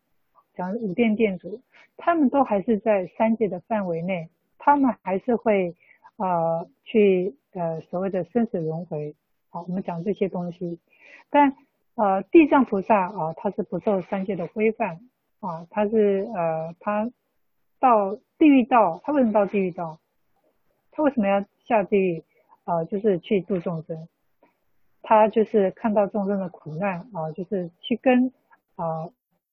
[0.55, 1.61] 讲五殿殿主，
[1.95, 5.75] 他们都还是在三界的范围内，他们还是会。
[6.19, 9.13] 呃，去呃所谓的生死轮回，
[9.51, 10.79] 好，我们讲这些东西，
[11.29, 11.55] 但
[11.97, 15.01] 呃地藏菩萨啊，他是不受三界的规范
[15.41, 17.11] 啊，他是呃他
[17.79, 19.99] 到地狱道，他为什么到地狱道？
[20.91, 22.23] 他为什么要下地狱？
[22.63, 24.07] 啊，就是去度众生，
[25.01, 28.31] 他就是看到众生的苦难啊，就是去跟
[28.75, 29.09] 啊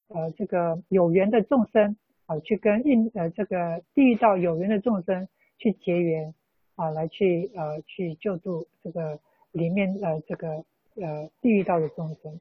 [0.06, 5.26] 呃这个有缘的众生啊，去跟应呃这个地狱道有缘的众生
[5.58, 6.32] 去结缘。
[6.76, 9.20] 啊，来去呃去救助这个
[9.52, 10.64] 里面呃这个
[10.96, 12.40] 呃地狱道的众生，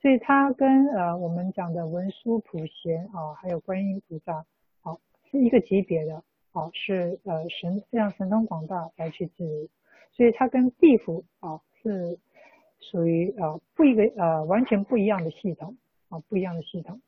[0.00, 4.44] 所以他跟呃我们讲的文殊普贤啊，还有观音菩萨，
[4.82, 4.98] 好、啊、
[5.30, 6.22] 是一个级别的，
[6.52, 9.68] 好、啊、是呃神这样神通广大来去自如，
[10.12, 12.18] 所以他跟地府啊是
[12.80, 15.76] 属于呃不一个呃完全不一样的系统
[16.08, 17.00] 啊不一样的系统，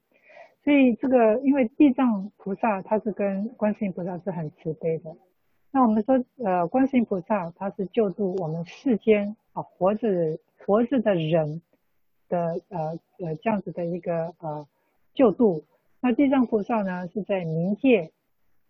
[0.64, 5.16] 所以这个因为地藏菩萨他是跟观世音菩萨是很慈悲的。
[5.72, 10.36] 那我们说，呃，观世音菩萨他是救度我们世间啊活着
[10.70, 11.62] 活着的人
[12.28, 14.68] 的呃呃这样子的一个呃
[15.14, 15.64] 救度。
[16.00, 18.12] 那地藏菩萨呢是在冥界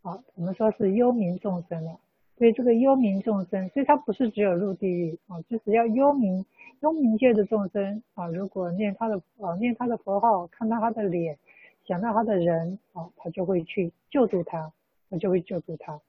[0.01, 2.01] 啊，我们说是幽冥众生了。
[2.39, 6.43] 所以这个幽冥众生，所以他不是只有入地狱啊，就只要幽冥
[6.81, 11.37] 幽冥界的众生啊，如果念他的啊念他的佛号，看到他的脸，
[11.85, 14.73] 想到他的人啊，他就会去救助他，
[15.11, 16.01] 他就会救助他。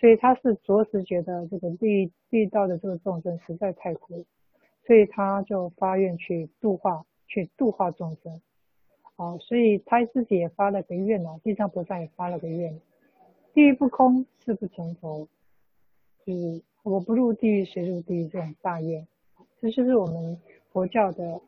[0.00, 4.24] 所以他是着实觉得这个地狱地道的这个众生实在太苦，
[4.88, 8.40] 所以他就发愿去度化，去度化众生。
[9.16, 12.80] 哦，所以他自己也发了个愿啊，地藏菩萨也发了个愿：
[13.52, 15.28] 地狱不空，誓不成佛。
[16.24, 18.28] 就是我不入地狱，谁入地狱？
[18.28, 19.06] 这种大愿，
[19.60, 20.40] 这就是我们
[20.72, 21.38] 佛教的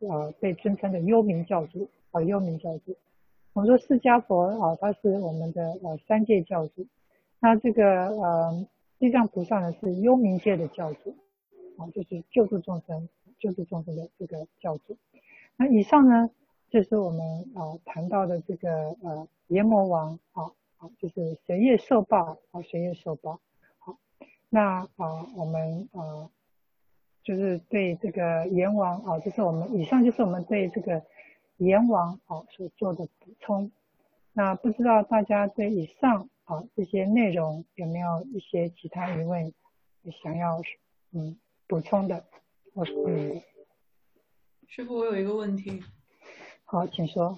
[0.00, 2.96] 呃被尊称的幽冥教主啊，幽冥教主。
[3.52, 6.84] 我们说释迦佛啊，他是我们的呃三界教主。
[7.38, 8.66] 那这个呃，
[8.98, 11.14] 地藏菩萨呢是幽冥界的教主，
[11.90, 13.08] 就是救助众生、
[13.38, 14.96] 救助众生的这个教主。
[15.56, 16.30] 那以上呢，
[16.70, 17.20] 就是我们
[17.54, 23.40] 啊谈到的这个呃阎魔王啊，啊，就是谁业受报啊，谁业受报。
[23.78, 23.98] 好，
[24.48, 26.30] 那啊我们啊
[27.22, 31.02] 就是对这个阎王啊，就是我们以上就是我们对这个
[31.56, 33.70] 阎王啊所做的补充。
[34.32, 36.28] 那不知道大家对以上。
[36.44, 39.54] 好，这些内容有没有一些其他疑问
[40.20, 40.60] 想要
[41.12, 41.38] 嗯
[41.72, 42.22] 补充的？
[42.74, 43.40] 我是嗯，
[44.68, 45.82] 师傅，我有一个问题。
[46.66, 47.34] 好，请说。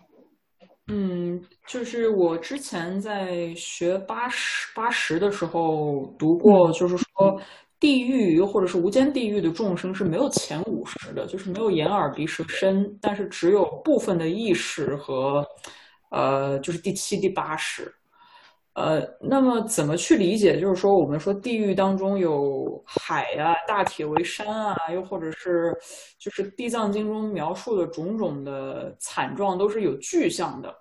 [0.88, 7.40] 嗯，就是我之前在学八十八十的时候读过，就是说
[7.78, 15.46] 地狱或者是无间地狱的众生是没有前五十的，就是没有眼耳鼻舌身，但是只有部分的意识和
[16.10, 17.94] 呃，就是第七、第八识。
[18.74, 20.58] 呃，那么怎么去理解？
[20.58, 25.72] 就是说，我们说地狱当中有海啊，大铁为山啊，又或者是
[26.18, 30.74] 就是地藏经中描述的种种的惨状都是有具象的，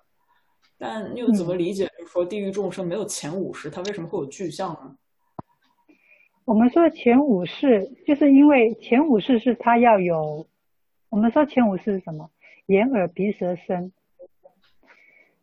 [0.76, 1.86] 但又怎么理解？
[1.96, 4.96] 就是说，地狱众生没有前五识，它为什么会有具象呢？
[6.44, 10.44] 我们说前五识，就是因为前五识是它要有。
[11.10, 12.28] 我们说前五识是什么？
[12.66, 13.92] 眼、耳、鼻、舌、身。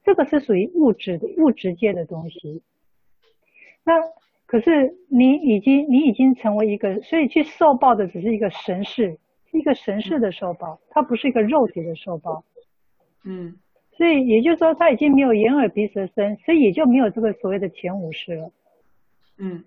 [0.03, 2.63] 这个是属于物质的物质界的东西，
[3.83, 3.93] 那
[4.47, 9.19] 可是你已经你已经成为一个，所以去受报的只是一个神识，
[9.51, 12.43] 一个神识的受报，它不是一个肉体的受报。
[13.23, 13.55] 嗯，
[13.91, 18.51] 所以也就是说，他已经没有眼耳鼻舌身，所以也就没有这个所谓的前五识了。
[19.37, 19.63] 嗯，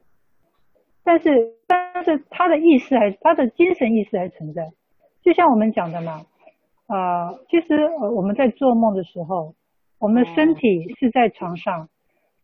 [1.04, 4.72] 但是但是他的意识还他的精神意识还存在，
[5.22, 6.26] 就像我们讲的嘛，
[6.88, 9.54] 啊、呃，其实呃我们在做梦的时候。
[10.04, 11.88] 我们的身体是在床上，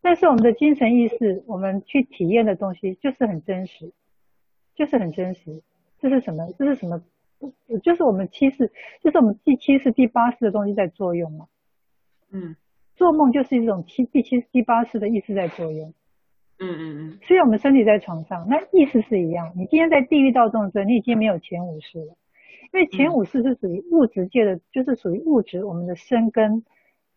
[0.01, 3.91] 但是我们的精神意识，我们去体验的东西就是很真实，
[4.73, 5.61] 就是很真实。
[5.99, 6.51] 这是什么？
[6.57, 7.03] 这是什么？
[7.83, 8.71] 就是我们七世，
[9.03, 11.45] 就是我们第七世、第八世的东西在作用嘛。
[12.31, 12.55] 嗯，
[12.95, 15.93] 做梦就是一种七、第七、第八世的意识在作用。
[16.57, 17.19] 嗯嗯嗯。
[17.21, 19.53] 虽然我们身体在床上，那意识是一样。
[19.55, 22.15] 你今天在地狱道众生，你已经没有前五世了，
[22.73, 26.65] 因为前五世是属于物质界的，就是属于物质，我们的生根。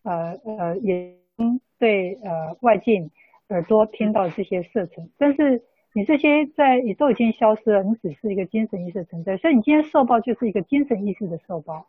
[0.04, 3.10] 呃呃，眼睛对呃外境，
[3.48, 11.86] 耳朵听到这些色尘，但是你这些在你都已经消失了，你只是一个精神意识的存在，所以你今天受报就是一个精神意识的受报，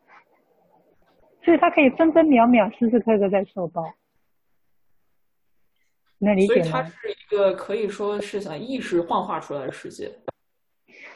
[1.44, 3.94] 所以它可以分分秒秒、时时刻刻在受报，
[6.18, 6.62] 能理解吗？
[6.62, 10.10] 所以它是一个可以说是想意识幻化出来的世界。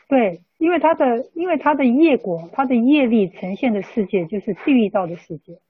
[0.08, 5.60] 对，因为它的因为它的业果，它的业力呈现的世界就是地狱道的世界。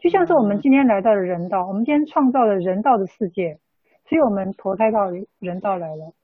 [0.00, 3.58] 就像是我们今天来到了人道，我们今天创造了人道的世界，
[4.08, 6.14] 所以我们投胎到人道来了。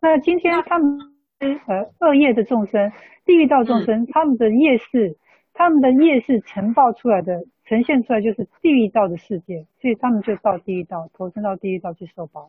[0.00, 0.98] 那今天他们
[1.38, 2.92] 呃恶业的众生，
[3.24, 5.16] 地狱道众生，他们的业识，
[5.52, 12.48] 他们的业识呈报出来的，呈现出来就是地狱道的世界，所以他们就到地狱道，投身到地狱道去受报。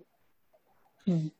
[1.07, 1.31] 嗯。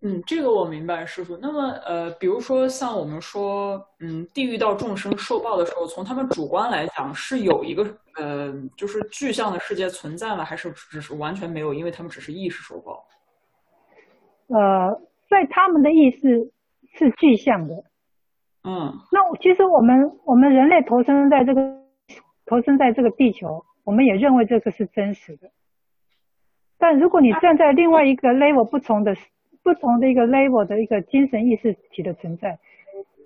[0.00, 1.36] 嗯，这个我明白，师傅。
[1.38, 7.84] 那么，呃，比如说像我们说，嗯，地狱道众生受报的时候，从他们主观来讲，是有一个，
[8.14, 10.44] 呃，就是具象的世界存在吗？
[10.44, 11.74] 还是只是完全没有？
[11.74, 13.04] 因为他们只是意识受报。
[14.46, 16.52] 呃，在他们的意识
[16.96, 17.74] 是具象的。
[18.62, 18.94] 嗯。
[19.10, 21.60] 那其实我们我们人类投生在这个
[22.46, 25.50] 投生在这个地球，我们也认为这个是真实的。
[26.78, 29.16] 但如果你站在另外一个 level 不同的。
[29.68, 32.58] 不同的一个 level 的一个精神意识体的存在，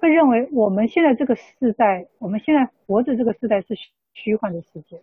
[0.01, 3.77] 会认为我们现在这个世代，我们现在活着这个世代是
[4.13, 5.01] 虚幻的世界，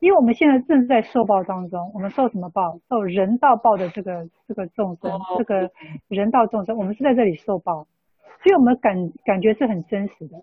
[0.00, 2.80] 因为我们现在正在受报当中，我们受什么报？
[2.88, 5.70] 受人道报的这个这个众生，这个
[6.08, 7.86] 人道众生，我们是在这里受报，
[8.42, 10.42] 所以我们感感觉是很真实的。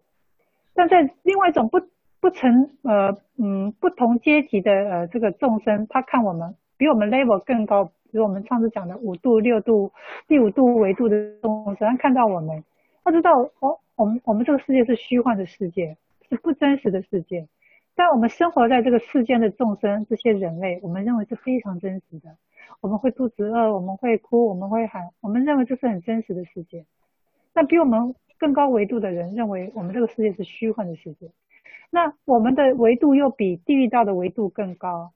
[0.74, 1.82] 但在另外一种不
[2.22, 7.92] 不成呃嗯不同阶级的呃这个众生，他看我们比我们 level 更高。
[8.14, 9.92] 比如我们上次讲的五度、六度、
[10.28, 12.64] 第五度维度的众生，看到我们，
[13.04, 15.98] 他知道哦，我们我们这个世界是虚幻的世界，
[16.30, 17.48] 是不真实的世界。
[17.96, 22.38] 但我们生活在这个世间的众生，这些人类，我们认为是非常真实的。
[22.82, 26.86] 我们会肚子饿，我们会哭，我们会喊，我们认为这是很真实的世界。
[27.56, 31.32] 那比我们更高维度的人认为，我们这个世界是虚幻的世界。
[31.90, 35.14] 那我们的维度又比地狱道的维度更高，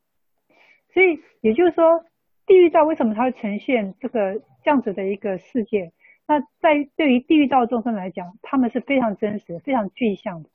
[0.96, 2.04] 所以也就是说。
[2.48, 5.92] 地狱道为什么它会呈现这个这样子的一个世界？
[6.26, 10.50] 那在对于地狱道众生来讲，他们是非常真实、非常具象的，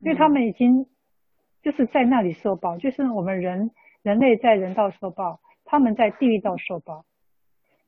[0.00, 0.86] 因为他们已经
[1.62, 3.70] 就是在那里受报，就是我们人
[4.02, 7.04] 人类在人道受报，他们在地狱道受报。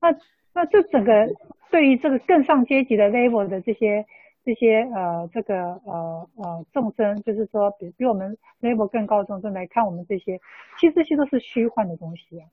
[0.01, 0.17] 那
[0.55, 1.29] 那这整个
[1.71, 4.07] 对于这个更上阶级的 level 的这些
[4.45, 10.41] 这些呃这个呃呃众生，就是说比比我们 level 更高的众生来看，我们这些
[10.79, 12.49] 其实这些都是虚幻的东西啊。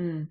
[0.00, 0.28] 嗯，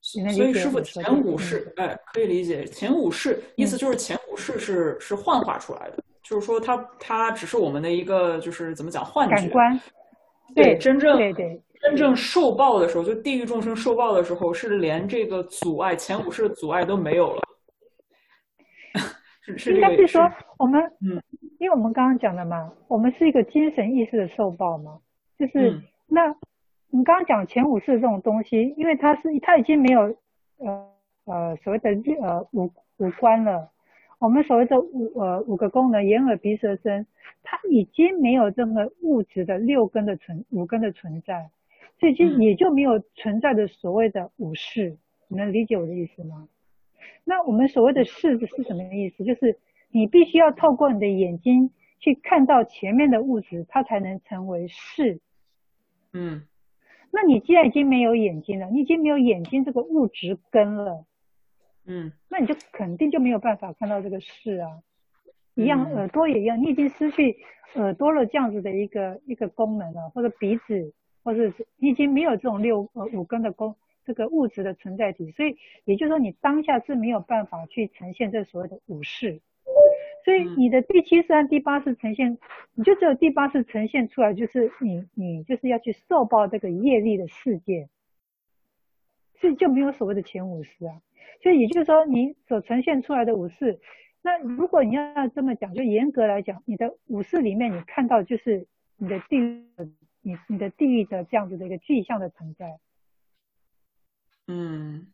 [0.00, 2.64] 所以师傅前五世，哎，可以理解。
[2.64, 9.36] 前五世意思就是前五世是、嗯、是幻化出来的，就是说它它只是我们的一个就是怎么讲幻觉。
[9.36, 9.80] 感官。
[10.54, 17.42] 对，对真正对对真正受报的时候，就地狱众生受报的时候，是连这个阻碍前五世的阻碍都没有了。
[19.44, 19.82] 是是这个。
[19.82, 20.22] 应该是说
[20.56, 21.22] 我们嗯，
[21.60, 24.98] 因为我们刚刚讲的嘛，我们是一个精神意识的受报嘛，
[25.38, 26.34] 就是、嗯、那。
[26.90, 30.16] 你刚刚讲前五识这种东西，因为它是它已经没有
[30.58, 30.90] 呃
[31.24, 31.90] 呃所谓的
[32.22, 33.70] 呃五五官了，
[34.18, 37.06] 我们所谓的五呃五个功能眼耳鼻舌身，
[37.42, 41.50] 它已经没有这个物质的六根的存五根的存在，
[42.00, 44.96] 所以就也就没有存在的所谓的五识，
[45.28, 46.48] 你能理解我的意思吗？
[47.24, 49.24] 那我们所谓的识是什么意思？
[49.24, 49.58] 就是
[49.90, 55.20] 你必须要透过你的眼睛去看到前面的物质，它才能成为识。
[56.14, 56.42] 嗯，
[57.10, 61.04] 那你既然已经没有眼睛了，你已经没有眼睛这个物质根了，
[61.86, 64.82] 嗯，那你就肯定就没有办法看到这个事啊。
[65.54, 67.36] 一样，耳朵也一样，你已经失去
[67.74, 70.92] 耳朵了这样子的一个一个功能了，或者鼻子，
[71.24, 79.40] 或者是你已经没有这种六呃五根的功，这个物质的存在体，所以也就是说你当下是没有办法去呈现这所谓的五识，
[80.28, 82.36] 所以你的第七识和第八识呈现，
[82.74, 87.88] 你就只有第八识呈现出来，就是你你就是要去受报这个业力的世界，
[89.40, 91.00] 所以就没有所谓的前五识啊，
[91.42, 93.80] 所以也就是说你所呈现出来的五识。
[94.20, 98.66] 那如果你要这么讲，就严格来讲，你的五识里面，你看到就是
[98.98, 99.64] 你的地狱，
[100.20, 102.78] 你你的地狱的这样子的一个具象的存在。
[104.46, 105.06] 嗯，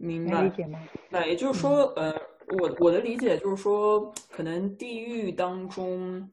[0.00, 0.42] 明白。
[0.42, 0.80] 理解吗？
[1.10, 2.12] 那也就是说，呃，
[2.58, 6.28] 我我的理解就是说，可能地狱当中，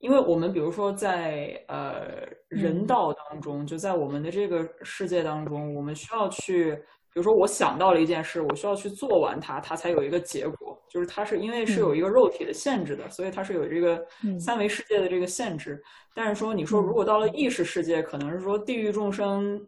[0.00, 6.78] 因为我们比如说在呃人道当中，就在我们的这个世界当中，我们需要去。
[7.10, 10.78] 比如说，我想到了一件事，我需要去做完它，它才有一个结果。
[10.88, 14.06] 就是它是因为是有一个肉体的限制的，嗯、所以它是有这个
[14.38, 15.74] 三维世界的这个限制。
[15.74, 15.82] 嗯、
[16.14, 19.60] 但是说，你说如果到了意识世界，嗯、可能是说地狱众生，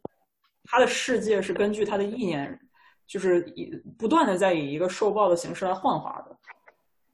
[0.64, 2.56] 他的世界是根据他的意念，
[3.10, 6.36] 就是以不断的在以一个受报的形式来幻化的，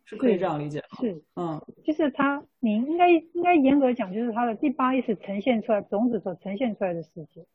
[0.04, 0.98] 是可以这样理解吗？
[1.00, 7.46] 是，嗯，就是他，你应该应该严格讲，就是他的第八意识呈现出来种子所呈现出来的世界。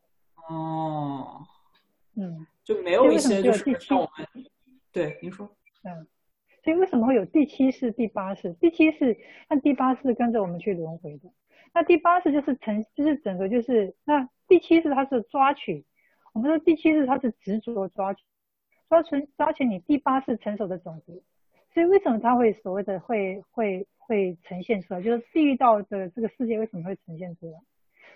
[0.50, 1.46] 哦。
[2.16, 4.46] 嗯，就没有一些就是像我们，
[4.92, 5.48] 对，您说，
[5.84, 6.08] 嗯，
[6.64, 8.52] 所以为什么会有第七世、第八世？
[8.60, 9.18] 第七世，
[9.50, 11.30] 那第八世跟着我们去轮回的，
[11.74, 15.86] 那第八世就是成，就是整个就是那第七世它是抓取，
[16.34, 18.26] 我们说第七世它是执着抓取，
[18.92, 21.24] 抓取抓取你第八次成熟的种子，
[21.74, 25.02] 所以为什么它会所谓的会会会呈现出来？
[25.02, 27.60] 就是地狱道的这个世界为什么会呈现出来？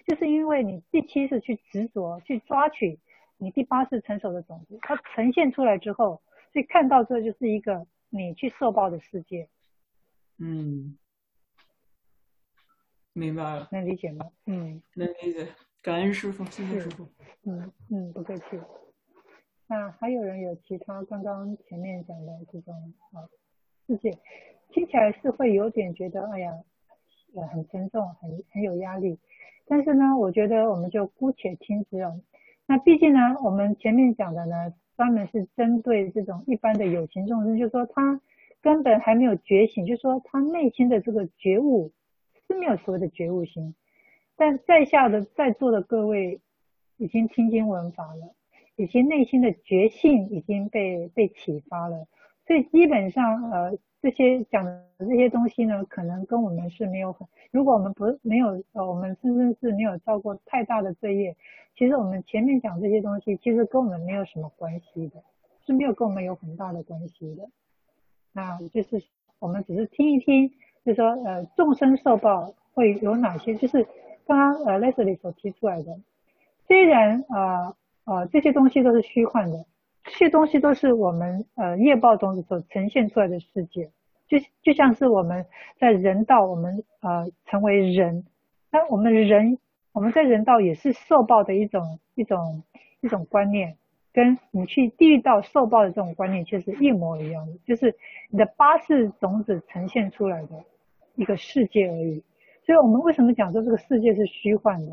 [0.05, 2.99] 就是因为你第七次去执着去抓取。
[3.37, 6.21] 你第八次成熟的种子，它呈现出来之后，
[6.53, 9.49] 所以看到这就是一个你去受报的世界。
[10.39, 10.97] 嗯，
[13.11, 13.67] 明白了。
[13.71, 14.25] 能理解吗？
[14.45, 15.47] 嗯，能理解。
[15.81, 17.07] 感恩师傅，谢谢师傅。
[17.43, 18.43] 嗯嗯，不客气。
[19.67, 23.25] 那还有人有其他刚刚前面讲的这种啊
[23.87, 24.11] 世界，
[24.69, 26.53] 听起来是会有点觉得哎呀，
[27.35, 29.17] 呃很沉重，很很有压力。
[29.67, 32.21] 但是呢，我觉得我们就姑且听之哦。
[32.67, 38.21] 那毕竟呢，我们前面讲的呢，专门是针对这种一般的有情众生，就是说他
[38.61, 41.91] 根本还没有觉醒，就是说他内心的这个觉悟
[42.47, 43.73] 是没有所谓的觉悟心。
[44.35, 46.39] 但在下的在座的各位
[46.97, 48.35] 已经听经闻法了，
[48.75, 52.07] 已经内心的觉性已经被被启发了，
[52.47, 53.77] 所以基本上呃。
[54.01, 61.35] 这些讲的这些东西呢，可能跟我们是没有很，如果我们不没有呃，我们甚至是没有造过太大的罪业，
[61.75, 65.23] 其实我们前面讲这些东西，其实跟我们没有什么关系的，
[65.65, 67.49] 是没有跟我们有很大的关系的。
[68.31, 69.01] 那就是
[69.39, 70.49] 我们只是听一听，
[70.85, 73.87] 就是说呃，众生受报会有哪些，就是
[74.27, 75.97] 刚刚呃 Leslie 所提出来的，
[76.67, 79.65] 虽然啊、呃呃、这些东西都是虚幻的。
[80.03, 83.89] 这些东西都是我们呃业报中所呈现出来的世界，
[84.27, 85.47] 就就像是我们
[85.79, 88.23] 在人道，我们呃成为人，
[88.71, 89.57] 那我们人
[89.93, 92.61] 我们在人道也是受报的一种一种
[93.01, 93.77] 一种观念，
[94.13, 97.95] 跟你去地狱道受报的这种观念其实一模一样的，就是
[98.29, 100.63] 你的八识种子呈现出来的
[101.15, 102.23] 一个世界而已。
[102.63, 104.91] 所以我们为什么讲说这个世界是虚幻的？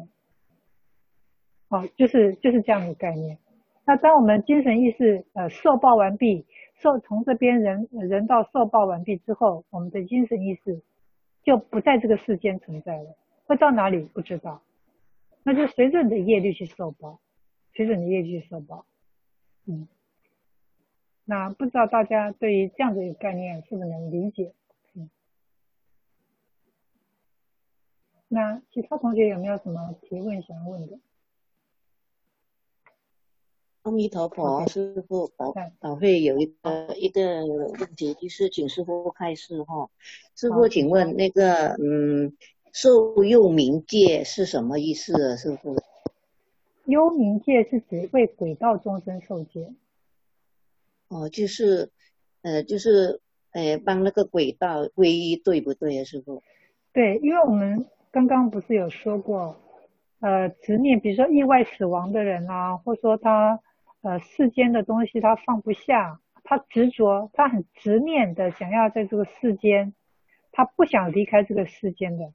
[1.73, 3.39] 哦，就是就是这样的概念。
[3.87, 6.45] 那当我们精神意识呃受报完毕，
[6.83, 10.83] 受从这边人人道受报完毕之后，我们的精神意识
[11.43, 13.16] 就不在这个世间存在了，
[13.47, 14.61] 会到哪里不知道，
[15.45, 17.20] 那就随着你的业力去受报，
[17.75, 18.85] 随着你的业力去受报，
[19.64, 19.89] 嗯，
[21.25, 24.53] 那不知道大家对于这样的一个概念是不是能理解？
[24.95, 25.09] 嗯，
[28.29, 30.99] 那其他同学有没有什么提问想要问的？
[33.83, 39.91] 阿弥陀佛，师傅，宝宝会有一个一个问题，就是请师傅开示哈。
[40.37, 42.33] 师傅，请问那个嗯，
[42.72, 45.35] 受幽冥戒是什么意思啊？
[45.35, 45.74] 师傅？
[46.85, 49.72] 幽冥界是指为鬼道众生受戒。
[51.09, 51.91] 哦，就是
[52.43, 53.20] 呃，就是
[53.51, 56.41] 呃，帮那个鬼道皈依，对不对啊，师傅？
[56.93, 59.57] 对，因为我们刚刚不是有说过，
[60.20, 63.61] 呃执念，比如说意外死亡的人啊，或者说他
[64.03, 69.94] 呃世间的东西他放不下，他执着，他很执念的想要在这个世间，
[70.50, 72.32] 他不想离开这个世间的。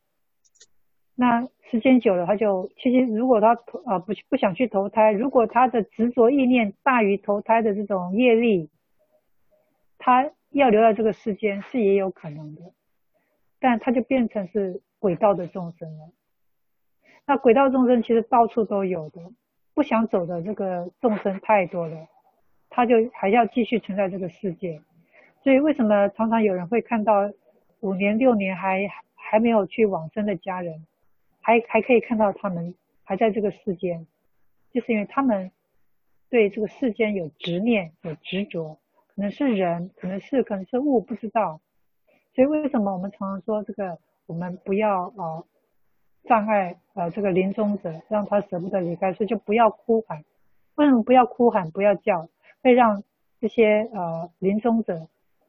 [1.19, 8.69] 那时间久了，他就其实如果他投啊不不想去投胎，如果他的执着意念大于投胎的这种业力，
[9.97, 12.61] 他要留在这个世间是也有可能的，
[13.59, 16.11] 但他就变成是轨道的众生了。
[17.25, 19.19] 那轨道众生其实到处都有的，
[19.77, 22.07] 不想走的这个众生太多了，
[22.67, 24.81] 他就还要继续存在这个世界。
[25.43, 27.31] 所以为什么常常有人会看到
[27.81, 30.87] 五年六年还还没有去往生的家人？
[31.41, 32.73] 还还可以看到他们
[33.03, 34.07] 还在这个世间，
[34.71, 35.51] 就是因为他们
[36.27, 38.79] 对这个世间有执念、有执着，
[39.13, 41.61] 可能是人，可能是可能是物，不知道。
[42.33, 45.45] 所以为什么我们常常说这个，我们不要呃
[46.27, 50.23] 障碍呃这个临终者，让他舍不得离开，所以就不要哭喊。
[50.75, 52.27] 为什么不要哭喊、不要叫？
[52.61, 53.03] 会让
[53.39, 55.07] 这些呃临终者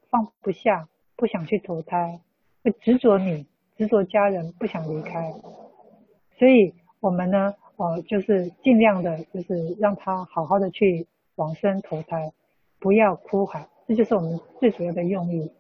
[0.09, 2.21] 放不下，不想去投胎，
[2.63, 5.33] 会执着你、执着家人，不想离开。
[6.39, 12.33] 所以，我们呢，呃，就是尽量的，就是让他好好的去往生投胎，
[12.79, 15.51] 不要哭喊，这就是我们最主要的用意。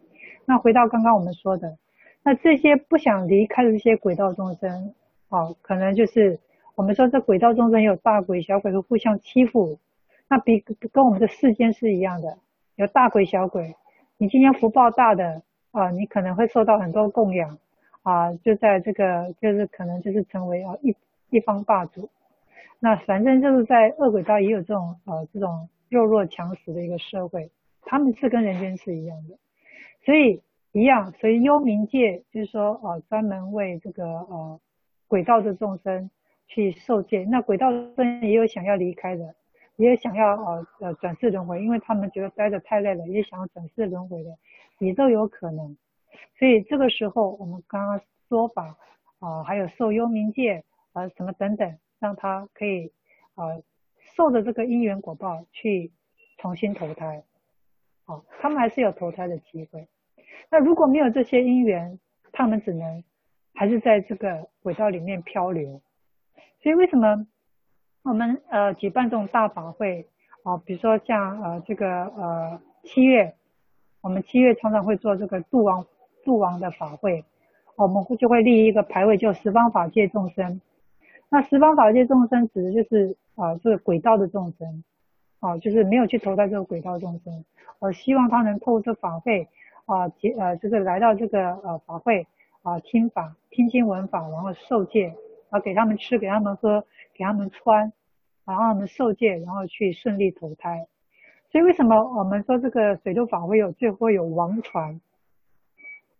[0.44, 1.76] 那回到刚刚我们说的，
[2.22, 4.94] 那这些不想离开的这些轨道众生，
[5.28, 6.38] 哦，可能就是
[6.74, 9.78] 我们说这轨道中人有大鬼小鬼会互相欺负，
[10.28, 10.60] 那比
[10.92, 12.38] 跟我们的世间是一样的，
[12.76, 13.74] 有大鬼小鬼。
[14.16, 17.58] 你今天福报大的啊，你可能会受到很多供养。
[18.04, 20.96] 啊，就在这个，就是可能就是成为啊一
[21.28, 22.08] 一方霸主。
[22.78, 27.50] 那反正就是在恶鬼道也有这种呃这种弱肉强食的一个社会，
[27.82, 29.36] 他们是跟人间是一样的，
[30.06, 30.40] 所以
[30.72, 34.60] 一样，所以幽冥界就是说呃专门为这个呃
[35.08, 36.08] 轨道的众生
[36.46, 37.24] 去受戒。
[37.24, 39.34] 那轨道众生也有想要离开的，
[39.76, 44.38] 也有想要呃呃转世轮回，因为他们觉得待得太累了，也想要转世轮回的，
[44.78, 45.76] 也都有可能。
[46.38, 48.76] 所以这个时候，我们刚刚说法
[49.18, 52.92] 啊，还有受幽冥界啊什么等等，让他可以
[53.34, 53.44] 啊
[54.16, 55.90] 受着这个因缘果报去
[56.38, 57.24] 重新投胎，
[58.04, 59.88] 啊，他们还是有投胎的机会。
[60.50, 61.98] 那如果没有这些因缘，
[62.32, 63.02] 他们只能
[63.58, 65.80] 还是在这个轨道里面漂流。
[66.62, 67.26] 所以为什么
[68.02, 70.06] 我们呃举办这种大法会
[70.44, 73.34] 啊，比如说像呃这个呃七月，
[74.00, 75.84] 我们七月常常会做这个度王。
[76.24, 77.24] 度王的法会，
[77.74, 80.60] 我们会就会立一个牌位，叫十方法界众生。
[81.30, 84.84] 那十方法界众生指的就是啊、呃，这个轨道的众生，
[85.40, 87.44] 啊、就是没有去投胎这个轨道众生。
[87.78, 89.48] 我希望他能透过这法会
[89.86, 92.26] 啊，结呃，这个来到这个呃法会
[92.68, 95.14] 啊，听法、听经闻法，然后受戒，
[95.48, 97.90] 啊，给他们吃，给他们喝，给他们穿，
[98.44, 100.86] 然后他们受戒，然后去顺利投胎。
[101.50, 105.00] 所以为什么我们说这个水陆法会有最后有王船？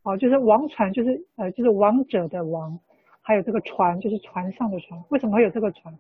[0.05, 2.81] 哦，就是王传，就是呃，就是王者的王，
[3.21, 4.99] 还有这个船，就是船上的船。
[5.11, 5.95] 为什么会有这个船？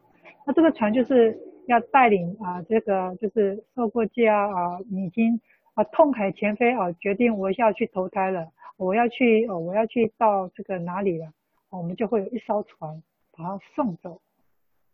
[0.46, 5.38] 那这个船就是要带领啊，这个就是受过戒啊啊，已经
[5.74, 8.46] 啊痛海前非啊，决定我要去投胎了，
[8.78, 11.34] 我要去哦，我要去到这个哪里了？
[11.68, 13.02] 我们就会有一艘船
[13.32, 14.22] 把它送走，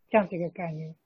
[0.08, 0.96] 这样子一个概念。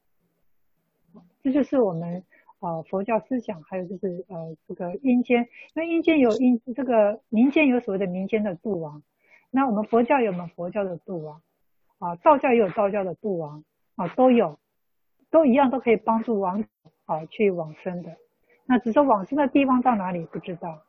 [1.42, 2.24] 这就是我们。
[2.60, 9.00] 啊，佛教思想，还有就是呃，这个阴间，因为阴间有阴，这个民间有所谓的民间的度王，
[9.52, 11.40] 那我们佛教有没有佛教的度王？
[12.00, 13.62] 啊，道教也有道教的度王，
[13.94, 14.58] 啊，都有，
[15.30, 16.68] 都一样，都可以帮助亡者
[17.04, 18.16] 啊去往生的。
[18.66, 20.82] 那只是往生的地方到哪里不知道，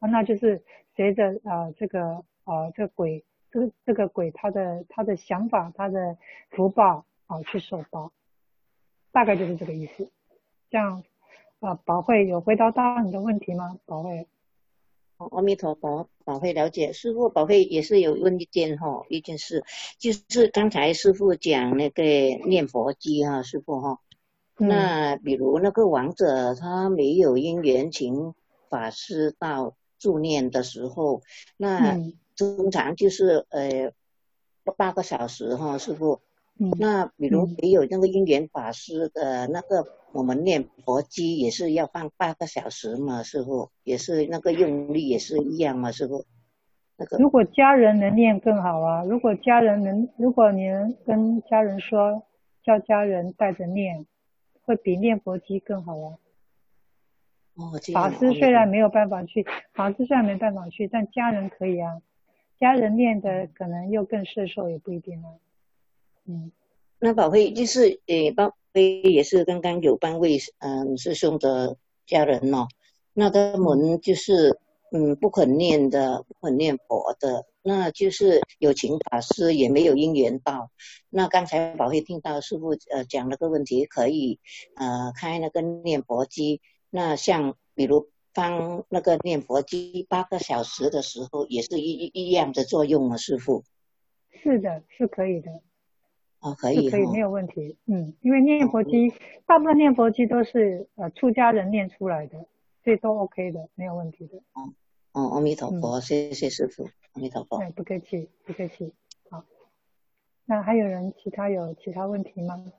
[0.00, 0.62] 那就是
[0.94, 6.16] 随着啊这个啊这个鬼，这个这个鬼他的他的想法，他的
[6.50, 8.12] 福报啊去受报，
[9.12, 10.10] 大概就是这个意思。
[10.68, 11.04] 这样
[11.60, 13.78] 啊，宝慧有回答到你的问题吗？
[13.86, 14.26] 宝慧，
[15.16, 16.92] 阿弥陀佛，宝慧了解。
[16.92, 19.64] 师傅，宝慧也是有问一件哈，一件事，
[19.98, 22.02] 就是刚才师傅讲那个
[22.46, 24.00] 念佛机哈，师傅哈，
[24.58, 28.34] 嗯、那比如那个王者他没有因缘情
[28.68, 31.22] 法师到助念的时候，
[31.56, 31.98] 那
[32.36, 33.92] 通常就是呃
[34.76, 36.20] 八个小时哈，师傅。
[36.58, 46.24] 嗯、那比如没有那个因缘法师的那个，我们念佛机也是要放八个小时嘛，师傅也是那个用力也是一样嘛，师傅。
[46.96, 52.22] 那个如果家人能念更好啊，如果家人能，如果你能跟家人说，
[52.64, 54.06] 叫家人带着念，
[54.64, 56.16] 会比念佛机更好啊。
[57.56, 62.00] 哦，法师虽然没有办法去，法师虽然没办法去，但家人可以啊。
[62.58, 65.28] 家人念的可能又更摄受，也不一定啊。
[66.26, 66.52] 嗯，
[66.98, 71.76] 那宝慧就是诶，宝慧也是刚刚有帮位嗯师兄的
[72.06, 72.66] 家人哦，
[73.12, 74.58] 那他们就是
[74.90, 80.70] 嗯不肯念的，不肯念佛的，那就是有请法师也没有因缘到。
[81.10, 84.40] 那刚才宝慧听到师傅呃讲了个问题，可以
[84.76, 86.62] 呃开那个念佛机，
[86.96, 93.64] 那像比如放那个念佛机八个小时的时候，也是一一样的作用啊，师傅。
[94.42, 95.50] 是的，是可以的。
[96.40, 97.76] 哦，可以，可以，没有问题。
[97.84, 99.12] 嗯，因为念佛机，
[99.44, 102.46] 大部分念佛机都是呃出家人念出来的，
[102.82, 104.38] 所以都 OK 的，没有问题的。
[104.54, 104.72] 哦，
[105.12, 107.58] 哦，阿弥陀佛，谢谢师傅，阿弥陀佛。
[107.58, 108.94] 哎，不客气，不客气。
[109.28, 109.44] 好，
[110.46, 112.72] 那还有人其他有其他问题吗？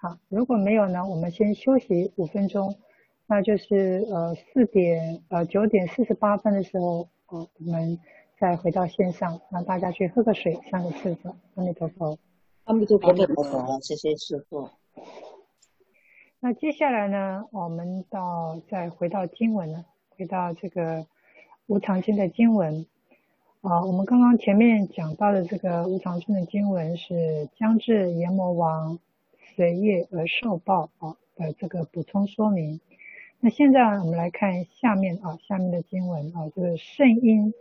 [0.00, 2.74] 好，如果没有呢，我们先休息五分钟，
[3.26, 7.98] 那就是呃四点呃九点四十八分的时候，呃我们。
[8.40, 11.36] 再回到线上，让大家去喝个水，上个厕所。
[11.56, 12.18] 阿弥陀佛，
[12.64, 14.70] 阿弥陀佛，阿弥陀佛，谢谢师傅。
[16.40, 19.84] 那接下来呢，我们到再回到经文呢，
[20.16, 21.06] 回到这个
[21.66, 22.86] 无常经的经文
[23.60, 23.84] 啊。
[23.84, 28.98] 我们刚刚前面讲到的这个无常经的经文是将至阎魔王
[29.54, 32.80] 随业而受报啊的这个补充说明。
[33.40, 37.52] 那现在我们来看下面啊，下面的经文啊，就是圣因。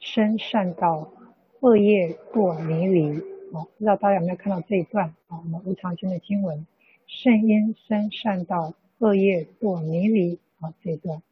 [0.00, 1.14] 生善道，
[1.60, 3.22] 恶业堕泥犁。
[3.52, 5.38] 哦，不知道大家有没有看到这一段啊？
[5.42, 6.66] 我们无常经的经文，
[7.06, 10.38] 圣因生善道，恶业堕泥犁。
[10.60, 11.22] 啊，这一段。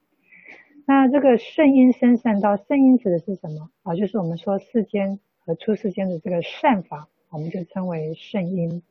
[0.86, 3.94] 那这个圣因生善道，圣因指的是什么啊？
[3.94, 8.82] 就是我们说世间和出世间的这个善法，我们就称为圣因。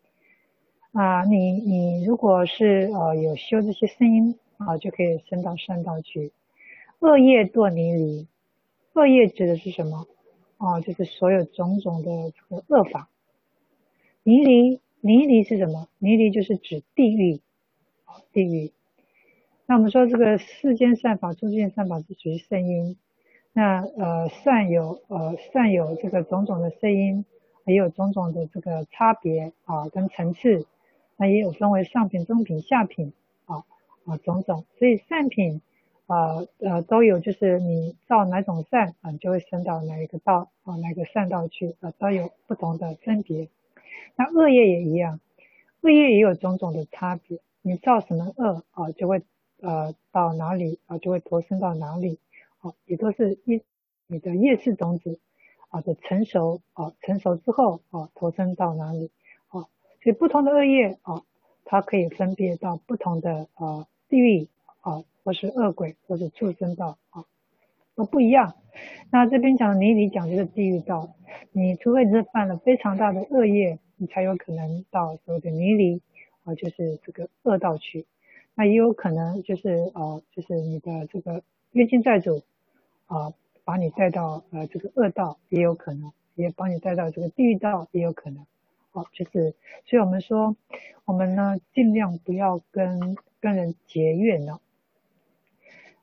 [0.94, 6.34] 啊，你你如果是呃有修这些圣因啊，就可以升到善道去。
[7.00, 8.28] 恶业堕泥犁。
[8.94, 10.06] 恶业指的是什么？
[10.58, 13.08] 哦，就是所有种种的这个恶法。
[14.24, 15.88] 泥犁，泥犁是什么？
[15.98, 17.40] 泥犁就是指地狱，
[18.34, 18.74] 地狱。
[19.66, 22.98] 那我们说这个世间善法、出世间善法是属于圣因。
[23.54, 27.24] 那呃善有呃善有这个种种的圣因，
[27.66, 30.66] 也有种种的这个差别啊跟层次。
[31.22, 33.14] 那也有分为上品、中品、下品
[33.46, 33.64] 啊
[34.06, 34.66] 啊种种。
[34.80, 35.62] 所以善品。
[36.08, 43.48] 啊呃，都有，就是你造哪种善啊，你就会升到哪一个道啊，哪个善道去啊，都有不同的分别。
[44.18, 45.22] 那恶业也一样，
[45.80, 47.40] 恶业也有种种的差别。
[47.62, 49.22] 你造什么恶啊，就会
[49.62, 52.20] 呃到哪里啊，就会投生到哪里
[52.60, 53.62] 啊，也都是一
[54.08, 55.18] 你的业识种子
[55.70, 59.12] 啊的成熟啊，成熟之后啊，投生到哪里，
[60.04, 61.24] 所以不同的恶业啊，
[61.66, 64.48] 它可以分别到不同的呃地狱
[64.82, 65.04] 啊。
[65.24, 67.26] 或是恶鬼，或是畜生道啊，
[67.94, 68.56] 都不一样。
[69.12, 71.14] 那这边讲泥犁讲这个地狱道，
[71.52, 76.02] 你除非是犯了非常大的恶业，你才有可能到所谓的泥犁
[76.44, 78.08] 啊，就是这个恶道去。
[78.56, 82.42] 那也有可能就是呃，就是你的这个冤亲债主
[83.06, 83.32] 啊，
[83.64, 88.44] 把你带到呃这个恶道，也有可能，也把你带到这个地狱道，也有可能。
[88.92, 89.56] 好，就是
[89.86, 90.56] 所以我们说，
[91.06, 94.60] 我们呢尽量不要跟跟人结怨呢。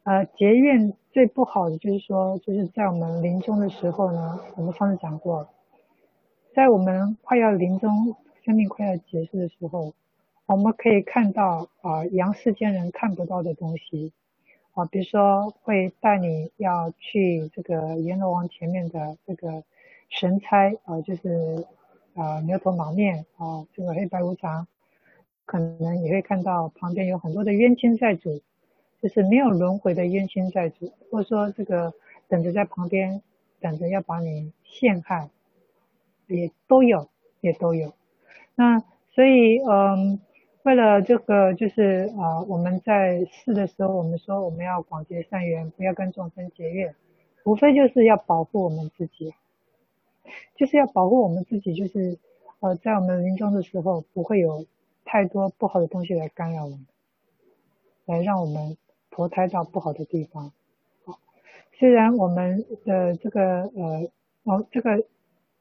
[0.04, 5.48] 呃，结怨最不好的就是说，就是在我们临终的时候呢，我们上次讲过，
[6.54, 9.92] 在我们快要临终、生命快要结束的时候，
[10.46, 14.12] 我们可以看到啊，阳世间人看不到的东西
[14.72, 19.62] 啊，比如说会带你要去这个阎罗王前面的这个
[20.08, 21.66] 神差啊，就是
[22.18, 24.66] 啊牛头马面啊，这个黑白无常，
[25.46, 28.42] 可能你会看到旁边有很多的冤亲债主。
[29.00, 31.94] 就是没有轮回的冤亲债主，或者说这个
[32.26, 33.22] 等着在旁边
[33.60, 35.30] 等着要把你陷害，
[36.26, 37.08] 也都有，
[37.40, 37.94] 也都有。
[38.56, 38.82] 那
[39.12, 40.20] 所以，嗯，
[40.64, 46.92] 为了这个，就是啊，我们在世的时候，我们说我们要广结善缘，不要跟众生结怨，
[47.44, 49.32] 无非就是要保护我们自己，
[50.54, 52.18] 就是要保护我们自己，就是
[52.60, 54.66] 呃，在我们临终的时候，不会有
[55.04, 56.86] 太多不好的东西来干扰我们，
[58.06, 58.76] 来让我们。
[59.10, 60.52] 投胎到不好的地方，
[61.72, 64.08] 虽然我们的这个呃，
[64.44, 65.04] 哦，这个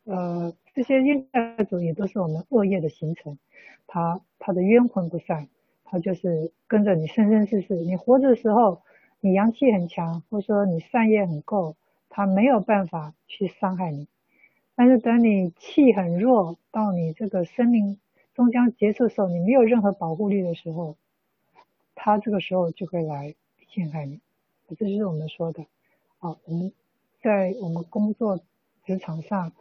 [0.03, 3.39] 呃，这些冤债主也都是我们恶业的形成，
[3.87, 5.47] 他他的冤魂不散，
[5.85, 7.77] 他就是跟着你生生世世。
[7.77, 8.83] 你活着的时候，
[9.21, 11.75] 你阳气很强，或者说你善业很够，
[12.09, 14.07] 他没有办法去伤害你。
[14.77, 17.99] 但是等你气很弱，到你这个生命
[18.33, 20.95] 终将结束的时候，你没有任何保护力的时候，
[21.95, 23.35] 他这个时候就会来。
[23.69, 24.21] 陷害你，
[24.69, 25.65] 这就是我们说的。
[26.19, 26.71] 啊，我们
[27.21, 28.39] 在我们工作
[28.85, 29.51] 职场上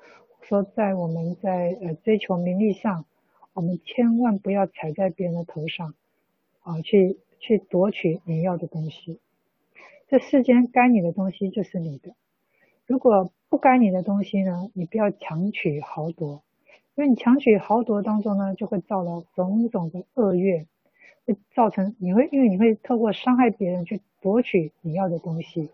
[0.42, 3.04] 说在我们在呃追求名利上，
[3.52, 5.94] 我们千万不要踩在别人的头上，
[6.62, 9.18] 啊，去去夺取你要的东西。
[10.08, 12.14] 这世间该你的东西就是你的，
[12.86, 16.42] 如果不该你的东西呢，你不要强取豪夺，
[16.94, 20.66] 因为你强取豪夺当中呢，就会造了种种的恶业，
[21.24, 25.68] 会造成你会因为你会透过伤害别人去夺取你要的东西。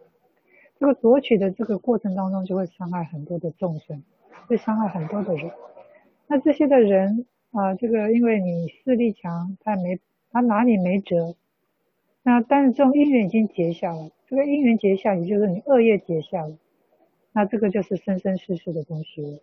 [0.79, 4.03] 这个夺取的这个过程当中，就会伤害很多的众生，
[4.47, 5.51] 会伤害很多的人。
[6.27, 9.99] 那这些的人啊，这个因为你势力强，他没
[10.31, 11.37] 他拿你没辙。
[12.23, 16.57] 那但是这种因缘已经结下了，这个因缘结下，也就是你恶业结下了。
[17.33, 19.39] 那这个就是生生世世的东西了。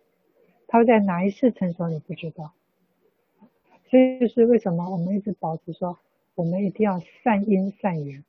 [0.66, 2.52] 它会在哪一世成熟，你不知道。
[3.88, 5.98] 所以就是为什么我们一直保持说，
[6.34, 8.24] 我们一定要善因善缘，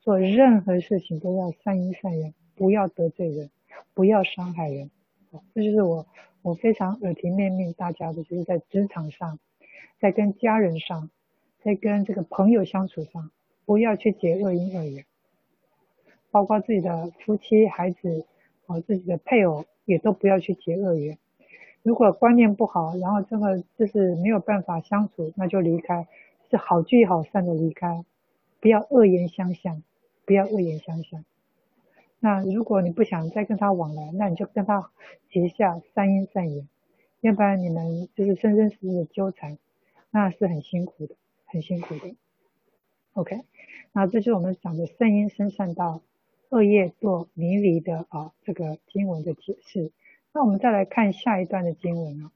[0.00, 2.34] 做任何事情都要善因善缘。
[2.54, 3.50] 不要得罪人，
[3.94, 4.90] 不要伤害人，
[5.54, 6.06] 这就是我
[6.42, 9.38] 我非常耳提面命大家的，就是在职场上，
[9.98, 11.10] 在跟家人上，
[11.64, 13.30] 在跟这个朋友相处上，
[13.64, 15.06] 不要去结恶因恶缘，
[16.30, 18.26] 包括自己的夫妻、孩子，
[18.72, 21.18] 啊，自己的配偶也都不要去结恶缘。
[21.82, 26.06] 如果观念不好，然后这个就是没有办法相处，那就离开，
[26.50, 28.04] 是好聚好散的离开，
[28.60, 29.82] 不要恶言相向，
[30.24, 31.24] 不要恶言相向。
[32.20, 34.90] 那如果你不想再跟他往来，那你就跟他
[35.28, 36.68] 结下善因善缘，
[37.20, 39.58] 要不然你们就是生生世世的纠缠，
[40.12, 41.16] 那是很辛苦的，
[41.46, 42.14] 很辛苦的。
[43.14, 43.40] OK，
[43.92, 46.00] 那这就是我们讲的善因生善道，
[46.52, 49.90] 恶业做迷离的啊这个经文的解释。
[50.34, 52.32] 那我们再来看下一段的经文啊，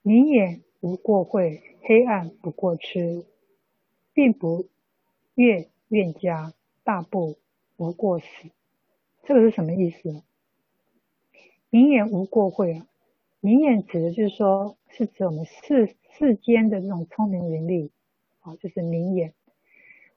[0.00, 3.26] 明眼无过慧，黑暗不过痴，
[4.14, 4.68] 病不
[5.34, 6.54] 越怨家。
[6.82, 7.36] 大步
[7.76, 8.26] 无过死，
[9.22, 10.22] 这个是什么意思？
[11.68, 12.86] 明眼无过慧啊，
[13.40, 17.90] 明眼指的就是说，是指我们世世间的这种聪明伶俐，
[18.40, 19.34] 啊，就是明眼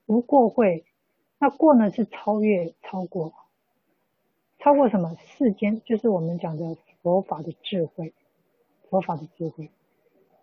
[0.05, 0.85] 无过慧。
[1.39, 3.33] 那过呢是超越、超过，
[4.59, 5.15] 超过什么？
[5.37, 8.13] 世间就是我们讲的佛法的智慧，
[8.89, 9.69] 佛法的智慧。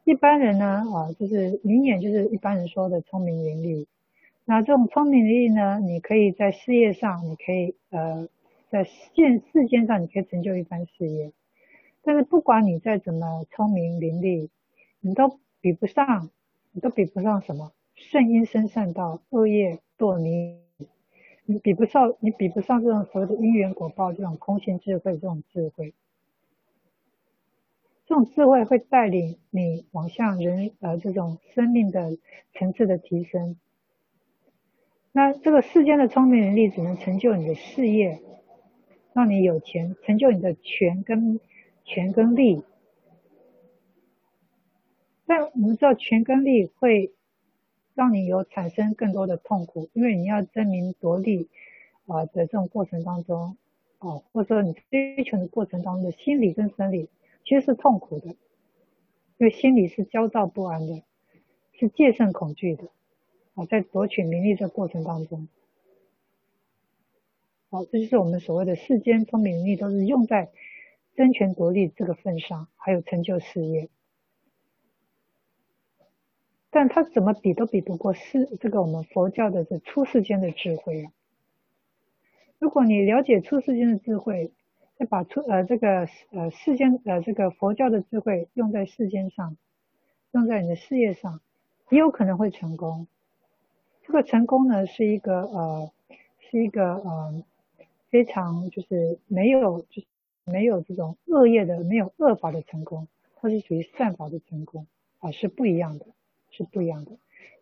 [0.04, 3.86] 一般人呢，啊，就是明眼，就是一般人说的聪明伶俐。
[4.44, 8.28] 那这种聪明伶俐呢，你可以在事业上，你可以呃，
[8.68, 11.32] 在现世间上，你可以成就一番事业。
[12.02, 14.48] 但是不管你再怎么聪明伶俐，
[15.00, 16.30] 你都比不上，
[16.72, 17.72] 你都比不上什么？
[17.96, 20.63] 善因生善道，恶业堕泥。
[21.46, 25.92] 你比不上，你比不上这种所谓的因缘果报，这种空性智慧，这种智慧。
[28.06, 32.18] 这种智慧会带领你往向人呃这种生命的
[32.52, 33.56] 层次的提升。
[35.12, 38.20] 那这个世间的聪明伶俐只能成就你的事业，
[39.12, 41.40] 让你有钱，成就你的权跟
[41.84, 42.62] 权跟利。
[45.26, 47.12] 但我们知道权跟利会
[47.94, 51.48] 让你有产生更多的痛苦，因为你要争名夺利
[52.06, 53.56] 啊的这种过程当中，
[54.00, 57.08] 哦，或者说你追求的过程当中的心理跟生理
[57.44, 58.30] 其实是痛苦的，
[59.38, 61.02] 因为心理是焦躁不安的，
[61.72, 62.88] 是戒慎恐惧的。
[63.54, 65.46] 好，在夺取名利这过程当中，
[67.70, 70.50] 好，这就是我们所谓的世间聪明伶俐，都是用在
[71.14, 73.88] 争权夺利这个份上，还有成就事业。
[76.74, 81.12] 但他怎么比都比不过世这个我们佛教的这出世间的智慧啊！
[82.59, 84.51] 如果你了解出世间的智慧，
[84.96, 89.56] 再把出呃这个呃世间呃这个佛教的智慧用在世间上，
[90.32, 91.40] 用在你的事业上，
[91.90, 93.06] 也有可能会成功。
[94.02, 95.92] 这个成功呢，是一个呃，
[96.40, 97.44] 是一个呃，
[98.10, 100.06] 非常就是没有就是
[100.44, 103.06] 没有这种恶业的，没有恶法的成功，
[103.36, 104.88] 它是属于善法的成功
[105.20, 106.06] 啊，是不一样的，
[106.56, 107.12] 是不一样的。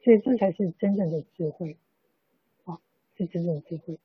[0.05, 1.77] 所以这才是真正的智慧，
[2.65, 2.79] 啊，
[3.17, 3.99] 是真正的智慧。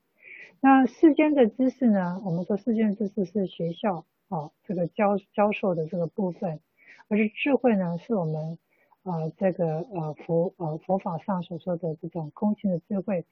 [0.61, 6.59] 那世间的知识呢，我们说世间的知识是学校啊这个教教授的这个部分，
[7.07, 8.57] 而是智慧呢，是我们。
[9.03, 13.23] 呃，这个呃佛呃佛法上所说的这种空性的智慧，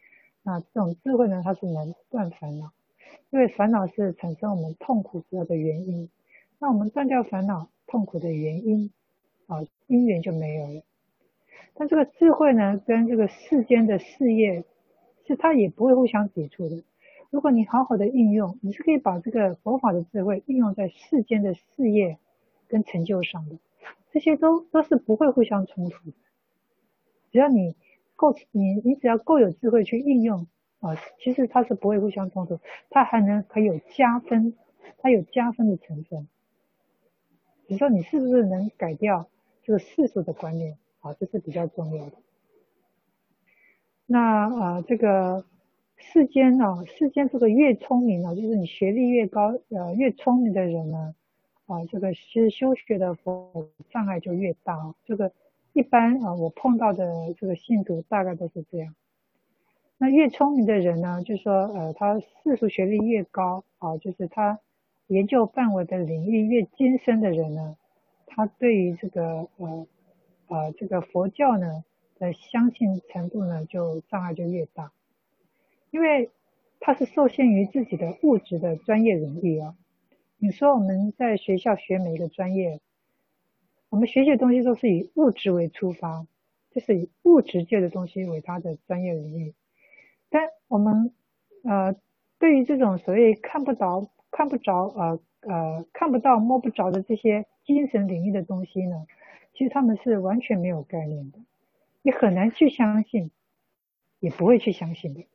[0.42, 2.72] 那这种智慧呢，它是能断烦恼，
[3.30, 6.10] 因为烦恼是产生我们痛苦主要的原因。
[6.60, 8.90] 那我们断掉烦恼痛苦的原因，
[9.48, 10.82] 啊，因缘就没有了。
[11.76, 14.64] 但这个智慧呢，跟这个世间的事业，
[15.28, 16.84] 是它也不会互相抵触的。
[17.30, 22.18] 如果你好好的应用，你是可以把这个佛法的智慧运用在世间的事业
[22.68, 23.58] 跟成就上的。
[24.12, 26.16] 这些都都是不会互相冲突的，
[27.32, 27.76] 只要你
[28.16, 30.48] 够你你只要够有智慧去应用
[30.80, 34.56] 啊，其实它是不会互相冲突，它还能可以有加分
[35.00, 36.30] 它有加分的成分。
[37.68, 39.28] 你说你是不是能改掉
[39.64, 41.14] 这个世俗的观念啊？
[41.20, 42.14] 这是比较重要的。
[44.08, 44.20] 那
[44.60, 45.46] 啊，这个
[45.98, 51.14] 世间啊，世间这个越聪明啊，就是你学历越高，呃，越聪明的人呢，
[51.68, 54.96] 啊，这个其实修学的佛障碍就越大。
[55.06, 55.32] 这个
[55.74, 58.96] 一般啊，我碰到的这个信徒大概都是这样。
[59.98, 64.60] 那越聪明的人呢，就是说，呃，他世俗学历越高啊，就是他
[65.08, 67.78] 研究范围的领域越精深的人呢，
[68.26, 69.88] 他对于这个呃
[70.48, 71.84] 呃这个佛教呢
[72.18, 74.92] 的相信程度呢，就障碍就越大，
[75.92, 76.32] 因为
[76.80, 79.76] 它是受限于自己的物质的专业领域啊。
[80.38, 82.80] 你说我们在学校学每一个专业，
[83.90, 86.28] 我们学习的东西都是以物质为出发，
[86.72, 89.54] 就是以物质界的东西为它的专业领域。
[90.30, 91.14] 但我们
[91.64, 91.96] 呃，
[92.38, 99.08] 对于这种所谓看不着、看不着、呃呃看不到、摸不着的这些精神领域的东西呢，
[99.56, 101.40] 其实他们是完全没有概念的，
[102.04, 103.32] 你很难去相信，
[104.20, 105.26] 也不会去相信的。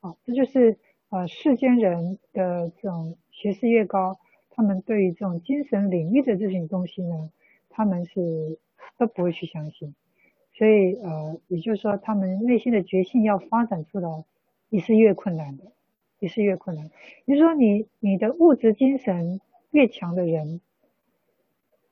[0.00, 0.78] 啊，这就是
[1.10, 4.18] 呃世间人的这种学识越高，
[4.50, 7.30] 他们对于这种精神领域的这种东西呢，
[7.68, 8.58] 他们是
[8.96, 9.94] 都不会去相信。
[10.52, 14.24] 所以，呃，也就是说，他们内心的觉性要发展出来，
[14.70, 15.64] 也是越困难的，
[16.18, 16.90] 也是越困难。
[17.26, 19.40] 也就是说，你你的物质精神
[19.70, 20.62] 越强的人，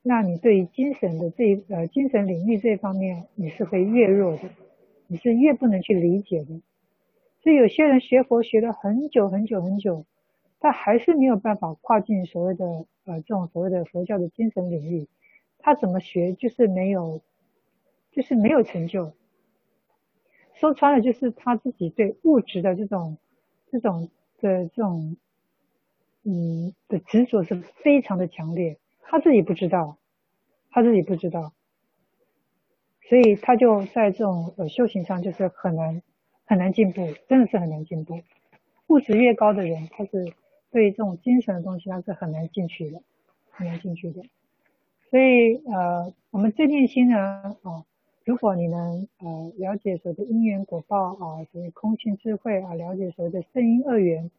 [0.07, 4.43] 那你对于精神的这呃精神领域这方面，你是会越弱的，
[5.09, 6.61] 你是越不能去理解的。
[7.43, 10.05] 所以，有些人学佛学了很久很久很久，
[10.61, 12.65] 他还是没有办法跨进所谓的
[13.05, 15.09] 呃这种所谓的佛教的精神领域，
[15.59, 17.21] 他怎么学就是没有。
[18.13, 19.13] 就是没有成就，
[20.55, 23.19] 说穿了就是他自己对物质的这种、
[23.73, 24.09] 这种
[24.41, 25.17] 的这种，
[26.23, 29.99] 嗯的执着是非常的强烈，他自己不知道，
[30.71, 31.53] 他自己不知道，
[33.09, 36.03] 所以他就在这种呃修行上就是很难
[36.45, 38.21] 很难进步，真的是很难进步。
[38.89, 40.33] 物质越高的人，他是
[40.71, 43.03] 对这种精神的东西他是很难进去的，
[43.51, 44.23] 很难进去的。
[45.11, 47.85] 所以呃，我们这念心呢，哦。
[48.25, 54.31] 如果你能呃了解所谓的因缘果报啊，所谓空性智慧啊，了解所谓的圣因二缘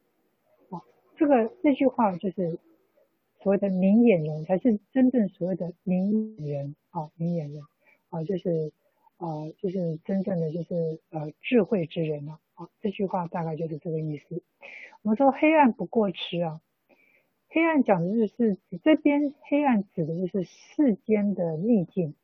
[0.72, 0.82] 啊，
[1.16, 2.58] 这个这句话就是
[3.46, 7.62] 所谓的明眼人，才是真正所谓的明眼人啊，明眼人
[8.10, 8.74] 啊，就是
[9.18, 9.28] 啊，
[9.60, 14.42] 就是真正的就是呃智慧之人了啊，这句话大概就是这个意思。
[15.04, 16.60] 我们说黑暗不过痴啊，
[17.48, 22.16] 黑暗讲的就是这边黑暗指的就是世间的逆境。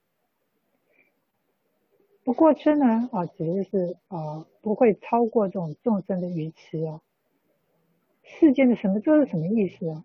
[2.23, 6.99] 不过痴呢啊，指的是啊，不会超过这种众生的愚痴啊。
[8.23, 10.03] 世间的什么，这是什么意思啊？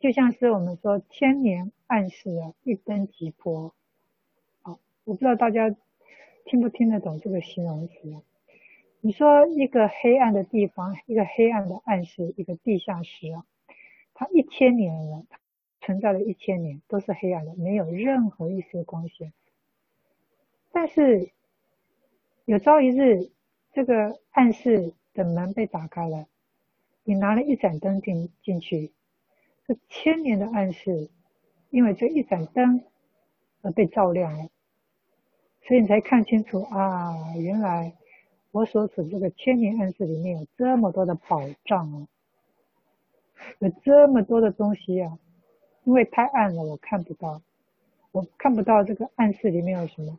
[0.00, 3.74] 就像是我们说千年暗室啊，一灯即破
[4.62, 4.78] 啊。
[5.04, 5.76] 我不知道大家
[6.46, 8.22] 听不听得懂这个形容词？
[9.02, 13.44] 你说一个黑暗的地方，一个黑暗的暗室，一个地下室啊，
[14.14, 15.26] 它一千年了，
[15.82, 19.34] 存在了一千年，都是黑暗的，没有任何一丝光线。
[20.72, 21.30] 但是
[22.46, 23.30] 有朝一日，
[23.74, 26.26] 这个暗室的门被打开了，
[27.04, 28.92] 你拿了一盏灯进进去，
[29.70, 31.08] 这千年的暗室，
[31.70, 32.82] 因为这一盏灯
[33.62, 34.48] 而被照亮了，
[35.62, 37.94] 所以你才看清楚啊，原来
[38.50, 42.08] 我所处这个千年暗室里面有这么多的宝藏啊，
[43.60, 45.16] 有这么多的东西啊，
[45.84, 47.40] 因为太暗了，我看不到，
[48.10, 50.18] 我看不到这个暗室里面有什么。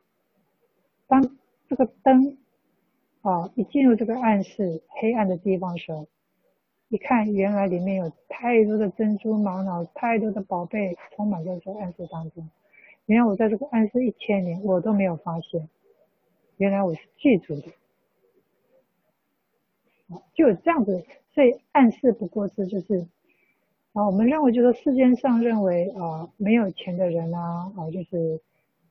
[1.07, 1.37] 当
[1.67, 2.37] 这个灯
[3.19, 6.07] 啊一进入这个暗室黑暗的地方的时候，
[6.91, 12.49] 一看原来里面有太多的珍珠玛瑙，太多的宝贝充满在这个暗室当中。
[13.05, 15.69] 原来我在这个暗室一千年，我都没有发现，
[16.57, 17.71] 原来我是记住的。
[20.33, 23.07] 就有这样子，所以暗示不过是就是
[23.93, 28.41] 啊，我们认为就是世间上认为啊没有钱的人啊啊就是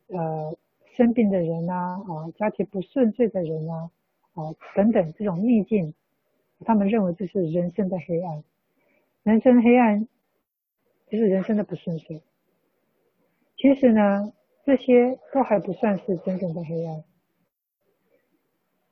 [0.09, 0.57] 呃。
[0.97, 3.89] 生病的人呐，啊，家庭不顺遂的人呐，
[4.35, 5.95] 啊，等等这种逆境，
[6.65, 8.45] 他们认为这是人生的黑暗，
[9.23, 10.07] 人生黑暗
[11.09, 12.23] 就是人生的不顺遂。
[13.57, 14.33] 其实呢，
[14.65, 17.05] 这些都还不算是真正的黑暗。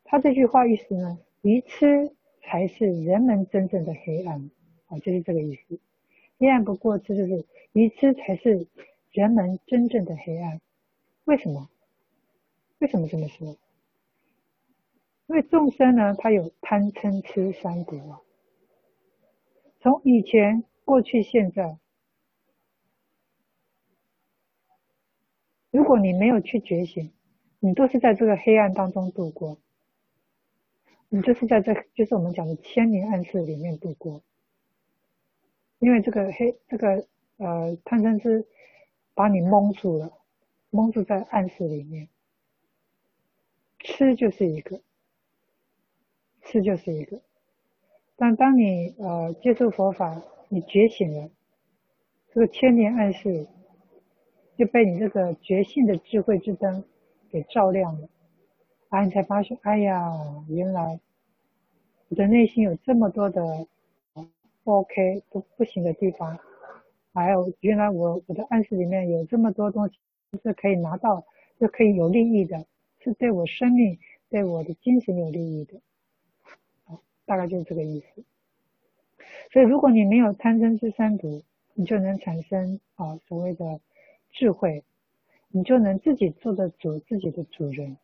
[0.05, 2.13] 他这句话意思呢，愚痴
[2.43, 4.51] 才是人们真正的黑暗，
[4.87, 5.79] 啊，就是这个意思。
[6.39, 8.67] 黑暗不过痴，就是愚痴才是
[9.11, 10.61] 人们真正的黑暗。
[11.25, 11.69] 为什么？
[12.79, 13.57] 为什么这么说？
[15.29, 18.21] 因为众生呢，他有贪嗔痴三毒啊。
[19.81, 21.79] 从以前过去、现在。
[25.71, 27.13] 如果你没有去觉醒，
[27.61, 29.59] 你都是在这个黑暗当中度过，
[31.11, 34.23] 你就是在这，就是我们讲的千年暗室里面度过。
[35.79, 37.07] 因为这个黑，这个
[37.37, 38.47] 呃贪嗔痴
[39.15, 40.11] 把你蒙住了，
[40.71, 42.09] 蒙住在暗室里面。
[43.79, 44.81] 吃就是一个，
[46.49, 47.21] 吃就是一个。
[48.17, 51.31] 但当你呃接受佛法，你觉醒了，
[52.33, 53.47] 这个千年暗示
[54.57, 56.83] 就被你这个觉性的智慧之灯
[57.31, 58.09] 给照亮了，
[58.89, 60.11] 啊，你才发现，哎呀，
[60.49, 60.99] 原来
[62.09, 63.67] 我的内心有这么多的
[64.65, 66.39] 不 OK 不不行的地方，
[67.15, 69.95] 还有原来我我的暗示里面有这么多东西
[70.43, 71.25] 是可以拿到，
[71.59, 72.67] 是可以有利益的，
[72.99, 73.99] 是对我生命、
[74.29, 75.81] 对我的精神有利益的。
[77.29, 78.25] 大概就是这个意思，
[79.53, 81.43] 所以如果你没有贪嗔痴三毒，
[81.75, 83.81] 你就能产生啊所谓的
[84.31, 84.83] 智慧，
[85.51, 87.99] 你就能自己做得主自己的主人，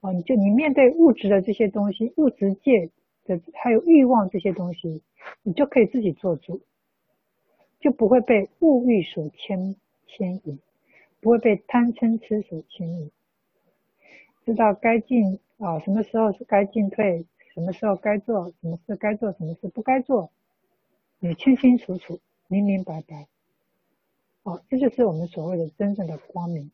[0.00, 2.88] 啊，你就你面对物质的这些东西，物质界
[3.26, 5.02] 的还有欲望这些东西，
[5.42, 6.62] 你就可以自己做主，
[7.80, 9.76] 就不会被物欲所牵
[10.06, 10.58] 牵引，
[11.20, 13.10] 不会被贪嗔痴所牵引，
[14.46, 17.26] 知道该进啊什么时候是该进退。
[17.56, 20.30] 什么时候该做，什么事该做，什么事不该做，
[21.20, 23.28] 你清清楚楚、明明白白。
[24.42, 26.70] 哦，这就是我们所谓的真正的光明。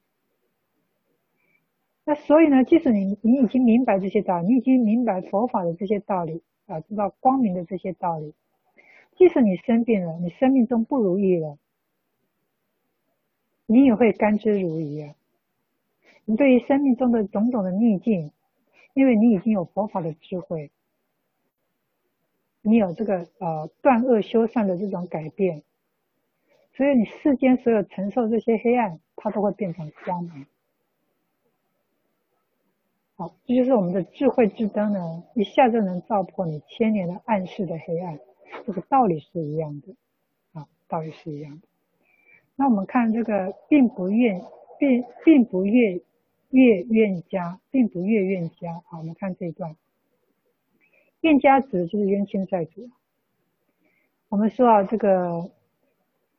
[2.03, 8.35] 那所以呢，即使你你已经明白这些道，你已经明白佛法的这些道理啊，知道光明的这些道理，
[9.17, 11.59] 即使你生病了，你生命中不如意了，
[13.67, 15.15] 你也会甘之如饴啊。
[16.25, 18.33] 你对于生命中的种种的逆境。
[18.94, 20.70] 因为你已经有佛法的智慧，
[22.60, 25.62] 你有这个呃断恶修善的这种改变，
[26.74, 30.47] 所以你世间所有承受这些黑暗，它都会变成光明。
[33.16, 38.19] 好，这就是我们的智慧之灯呢，一下就能照破你千年的暗室的黑暗，
[38.66, 39.94] 这个道理是一样的，
[40.52, 41.69] 啊，道理是一样的。
[42.56, 44.43] 那我们看这个，并不愿，
[44.78, 46.01] 并并不愿。
[46.53, 48.83] 越怨家，并不越怨家。
[48.87, 49.74] 好，我们看这一段。
[51.23, 52.91] 怨家指的就是冤亲债主。
[54.29, 55.51] 我们说啊，这个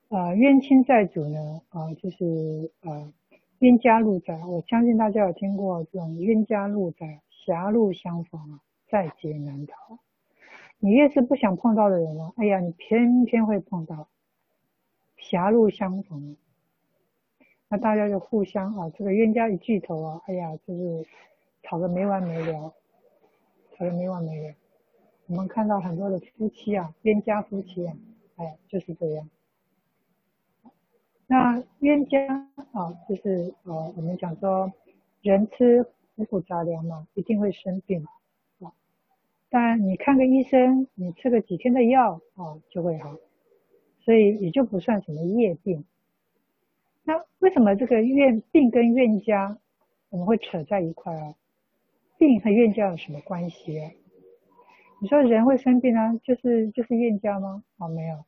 [0.10, 3.12] 呃冤亲债主呢，啊、呃、就是呃
[3.60, 4.38] 冤家路窄。
[4.46, 9.98] 我相信大家有听过这种冤家路窄，狭路相逢啊，在劫难逃。
[10.78, 14.08] 你越是不想碰到的人呢，哎呀，你偏偏会碰到。
[15.18, 16.38] 狭路相逢。
[17.74, 21.04] 那大家就互相啊，这个冤家一聚头啊，哎呀，就是
[21.64, 22.72] 吵得没完没了，
[23.76, 24.54] 吵得没完没了。
[25.26, 27.98] 我们看到很多的夫妻啊，冤家夫妻啊，
[28.36, 29.28] 哎，就是这样。
[31.26, 34.72] 那冤家啊，就是呃，我们讲说，
[35.24, 35.84] 人吃
[36.18, 38.06] 五谷杂粮嘛，一定会生病。
[39.50, 43.16] 但你看个医生，你吃个几天的药啊，就会好，
[44.02, 45.84] 所以也就不算什么业病。
[47.04, 49.58] 那为什么这个怨病跟怨家
[50.10, 51.36] 我们会扯在一块啊？
[52.18, 53.92] 病和怨家有什么关系啊？
[55.02, 57.64] 你说人会生病啊，就是就是怨家吗？
[57.78, 58.24] 啊，没有，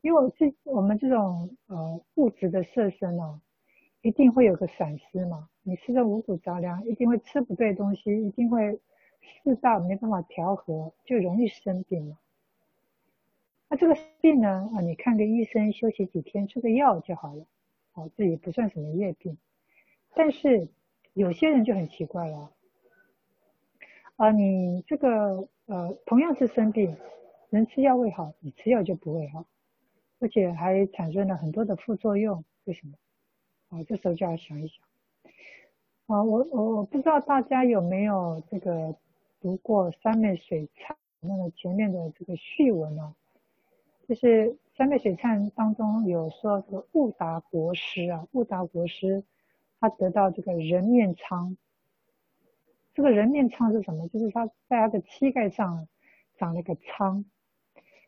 [0.00, 3.40] 因为我这我们这种呃物质的色身哦，
[4.02, 5.48] 一定会有个闪失嘛。
[5.62, 8.80] 你吃的五谷杂粮，一定会吃不对东西，一定会
[9.44, 12.18] 四大没办法调和，就容易生病嘛。
[13.68, 17.46] 那这个病呢啊，你看个医生，休息几天，吃个药就好了。
[17.98, 19.36] 哦，这也不算什么业病，
[20.14, 20.68] 但是
[21.14, 22.52] 有些人就很奇怪了，
[24.14, 26.96] 啊，你这个呃同样是生病，
[27.50, 29.46] 人吃药会好，你吃药就不会好，
[30.20, 32.94] 而且还产生了很多的副作用，为什么？
[33.70, 34.78] 啊，这时候就要想一想，
[36.06, 38.94] 啊，我我我不知道大家有没有这个
[39.40, 43.16] 读过三昧水忏那个前面的这个序文呢？
[44.06, 44.56] 就是。
[44.78, 49.24] 三昧水忏当中有说这个悟达国师啊，悟达国师
[49.80, 51.56] 他得到这个人面疮。
[52.94, 54.06] 这个人面疮是什么？
[54.06, 55.88] 就是他在他的膝盖上
[56.36, 57.24] 长了一个疮。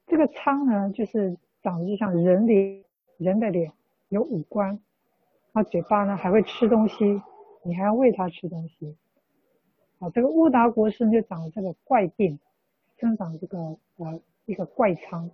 [0.07, 2.85] 这个疮呢，就是长得就像人脸，
[3.17, 3.73] 人的脸，
[4.09, 4.79] 有五官。
[5.53, 7.21] 他嘴巴呢还会吃东西，
[7.65, 8.97] 你还要喂他吃东西。
[9.99, 12.39] 啊，这个悟达国师就长了这个怪病，
[12.97, 13.59] 生长这个
[13.97, 15.29] 呃一个怪疮。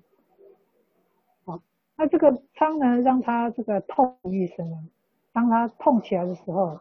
[1.96, 4.84] 那这个疮呢，让他这个痛一生啊，
[5.32, 6.78] 当他痛起来的时候，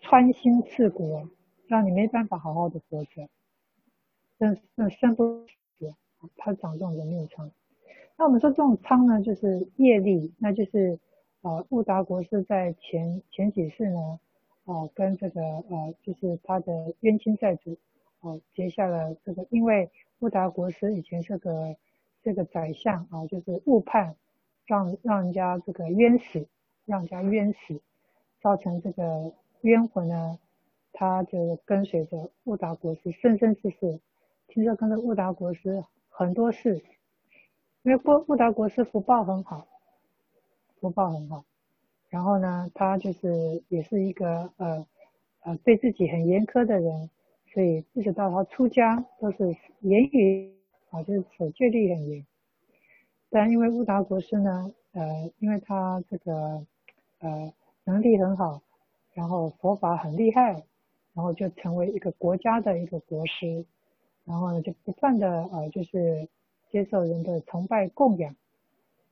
[0.00, 1.28] 穿心刺骨，
[1.68, 3.28] 让你没办法好好的活着，
[4.38, 5.94] 生生生不死，
[6.36, 7.50] 他长这种人面疮。
[8.16, 10.98] 那我们说这种仓呢，就是业力，那就是
[11.42, 14.18] 呃，悟达国师在前前几世呢，
[14.64, 17.78] 哦、呃，跟这个呃，就是他的冤亲债主，
[18.20, 21.76] 哦、呃，结下了这个，因为悟达国师以前是个
[22.22, 24.16] 这个宰相啊、就是误判，
[24.66, 26.46] 让让人家这个冤死，
[26.84, 27.80] 让人家冤死，
[28.40, 29.32] 造成这个
[29.62, 30.38] 冤魂呢，
[30.92, 34.00] 他就跟随着悟达国师生生世世，
[34.48, 36.82] 听说跟着悟达国师很多事。
[37.82, 39.66] 因为悟悟达国师福报很好，
[40.80, 41.44] 福报很好，
[42.08, 44.86] 然后呢，他就是也是一个呃
[45.40, 47.10] 呃对自己很严苛的人，
[47.52, 50.54] 所以一直到他出家都是言语
[50.88, 52.24] 啊，就是守戒律很严。
[53.34, 56.64] 但因为乌达国师呢，呃，因为他这个
[57.18, 57.52] 呃
[57.82, 58.62] 能力很好，
[59.12, 60.52] 然后佛法很厉害，
[61.14, 63.64] 然后就成为一个国家的一个国师，
[64.24, 66.28] 然后呢就不断的呃就是。
[66.70, 68.34] 接受人的崇拜供养，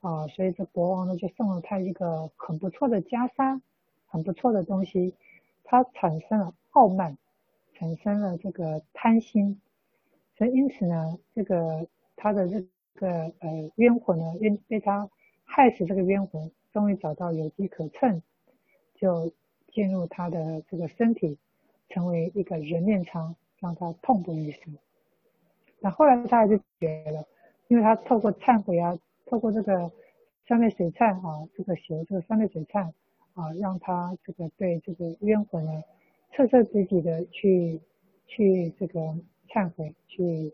[0.01, 3.61] 啊，所以这国王呢就送了他一个很不错的袈裟，
[4.09, 5.15] 很不错的东西，
[5.63, 7.17] 他产生了傲慢，
[7.75, 9.61] 产生了这个贪心，
[10.37, 11.87] 所以因此呢，这个
[12.17, 15.09] 他的这个呃冤魂呢，冤被他
[15.45, 18.23] 害死，这个冤魂终于找到有机可乘，
[18.95, 19.33] 就
[19.73, 21.39] 进入他的这个身体，
[21.89, 24.77] 成为一个人面疮，让他痛不欲生。
[25.81, 27.27] 那后来他还是觉了。
[27.69, 29.91] 因为他透过忏悔啊，透过这个
[30.47, 32.93] 三昧水忏啊，这个学这个三昧水忏
[33.33, 35.83] 啊，让他这个对这个冤魂呢，
[36.33, 37.81] 彻彻底底的去
[38.27, 39.01] 去这个
[39.49, 40.53] 忏悔，去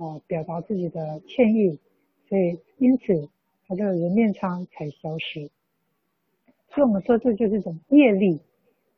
[0.00, 1.78] 啊表达自己的歉意，
[2.28, 3.28] 所以因此
[3.68, 5.50] 他这个人面疮才消失。
[6.70, 8.40] 所以我们说这就是一种业力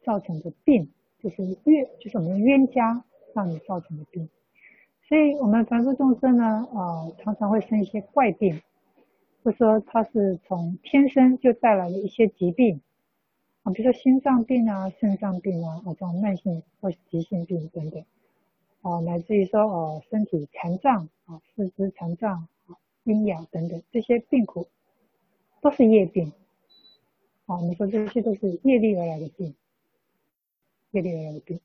[0.03, 3.05] 造成的病，就是冤，就是我们冤家
[3.35, 4.29] 让你造成的病。
[5.09, 8.63] 所以我们凡夫众生呢，呃，常常会生一些怪病，
[9.43, 12.81] 或说他是从天生就带来了一些疾病，
[13.63, 18.05] 啊，比如说心脏病啊、肾脏病啊，啊，这种慢性或急性病等等，
[18.83, 24.69] 啊，乃至于说呃身体残障啊、四肢残障啊、瘖哑等等这些病苦，
[25.61, 26.33] 都是业病，
[27.47, 29.55] 啊，我们说这些都是业力而来的病，
[30.91, 31.61] 业力而来的病，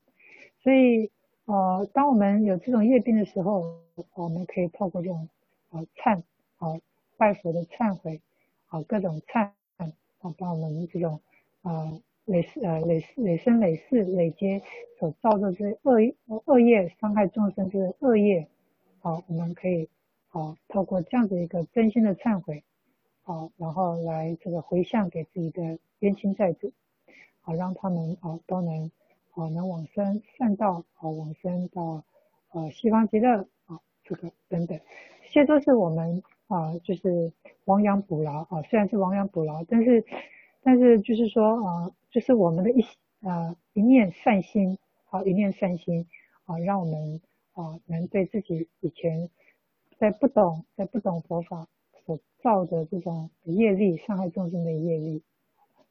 [0.62, 1.10] 所以。
[1.50, 3.80] 呃，当我们有这种业病的时候，
[4.12, 5.30] 我们可以透过这种
[5.70, 6.22] 呃忏
[6.58, 6.78] 啊
[7.16, 8.20] 拜佛的忏悔
[8.66, 9.90] 啊各种忏啊，
[10.36, 11.22] 把我们这种
[11.62, 14.62] 呃累世呃累世累生累世累劫
[14.98, 15.96] 所造的这恶
[16.44, 18.46] 恶业伤害众生这个恶业，
[19.00, 19.88] 好，我们可以
[20.28, 22.62] 啊透过这样的一个真心的忏悔
[23.24, 26.72] 啊，然后来这个回向给自己的冤亲债主，
[27.40, 28.90] 好让他们啊都能。
[29.32, 32.02] 啊，能往生善道，啊，往生到
[32.50, 34.80] 呃西方极乐，啊，这个等等，
[35.22, 37.32] 这些都是我们啊，就是
[37.66, 38.40] 亡羊补牢。
[38.50, 40.04] 啊，虽然是亡羊补牢，但是
[40.60, 42.82] 但是就是说啊，就是我们的一
[43.20, 44.78] 啊一念善心，
[45.10, 46.06] 啊一念善心，
[46.44, 47.20] 啊，让我们
[47.52, 49.30] 啊能对自己以前
[49.98, 51.68] 在不懂在不懂佛法
[52.04, 55.22] 所造的这种业力，伤害众生的业力，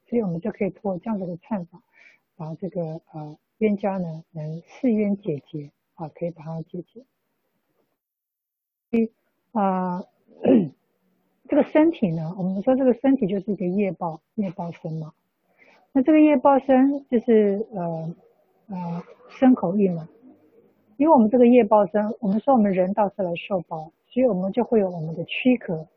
[0.06, 1.82] 所以我们就可以通过这样子的忏法。
[2.36, 7.04] 把这个呃冤家呢能释冤解决啊，可以把它解决。
[8.90, 9.10] 一
[9.50, 10.04] 啊、
[11.48, 15.12] 这个身体呢，我们说这个身体就是一个业报，业报身嘛。
[15.98, 18.14] 那这个业报身就是呃
[18.68, 20.08] 呃身口意嘛。
[20.96, 25.88] 因为我们这个业报身，我们说我们人道是来受报，所以我们就会有我们的躯壳。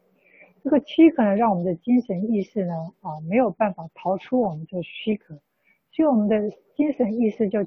[0.63, 5.37] 这个躯壳呢，让我们的精神意识呢啊没有办法逃出我们这个躯壳。
[5.91, 7.63] 所以我们的精神意识就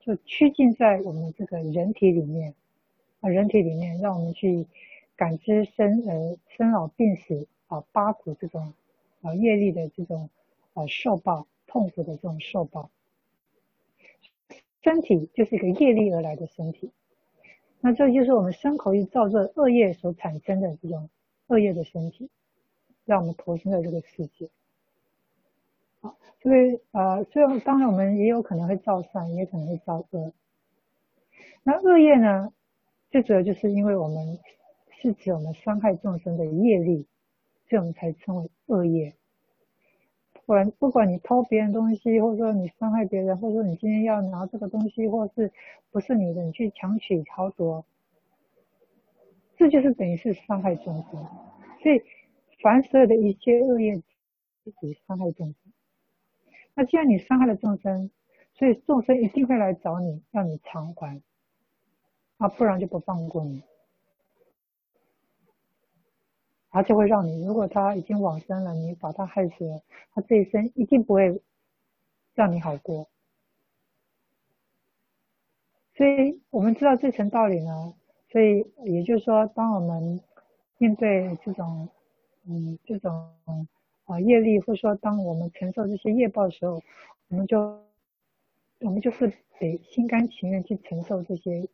[0.00, 2.52] 就拘禁在我们这个人体里面
[3.20, 4.66] 啊，人体里面让我们去
[5.14, 8.74] 感知生呃生老病死啊八苦这种
[9.22, 10.28] 啊业力的这种
[10.74, 12.90] 啊受报痛苦的这种受报，
[14.82, 16.90] 身体就是一个业力而来的身体，
[17.80, 21.10] 那这就是我们身口意造作恶业所产生的这种
[21.48, 22.30] 恶业的身体，
[23.04, 24.48] 让我们投生在这个世界。
[26.00, 30.32] 好所以呃，所以当然我们也有可能会造善，也可能会造恶。
[31.64, 32.52] 那恶业呢，
[33.10, 34.38] 最主要就是因为我们
[35.02, 37.06] 是指我们伤害众生的业力，
[37.66, 39.14] 这种才称为恶业。
[40.46, 45.52] 不管不管你偷别人东西，或者说你伤害别人，或者说你今天要拿这个东西，或是
[45.90, 47.84] 不是你的，你去强取豪夺，
[49.56, 51.26] 这就是等于是伤害众生。
[51.82, 52.00] 所以
[52.62, 55.56] 凡所有的一切恶业，是属于伤害众生。
[56.74, 58.10] 那既然你伤害了众生，
[58.54, 61.20] 所以众生一定会来找你，要你偿还，
[62.38, 63.64] 啊，不然就不放过你。
[66.76, 69.82] 而且会让你，如果他已经往生了，你把他害死了，
[70.12, 71.40] 他这一生一定不会
[72.34, 73.08] 让你好过。
[75.94, 77.94] 所以我们知道这层道理呢，
[78.30, 80.20] 所以也就是说，当我们
[80.76, 81.88] 面对这种，
[82.46, 83.30] 嗯，这种
[84.04, 86.82] 啊业力，或者说当我们承受这些业报的时候，
[87.28, 87.58] 我们就，
[88.80, 91.66] 我们就是得心甘情愿去承受这些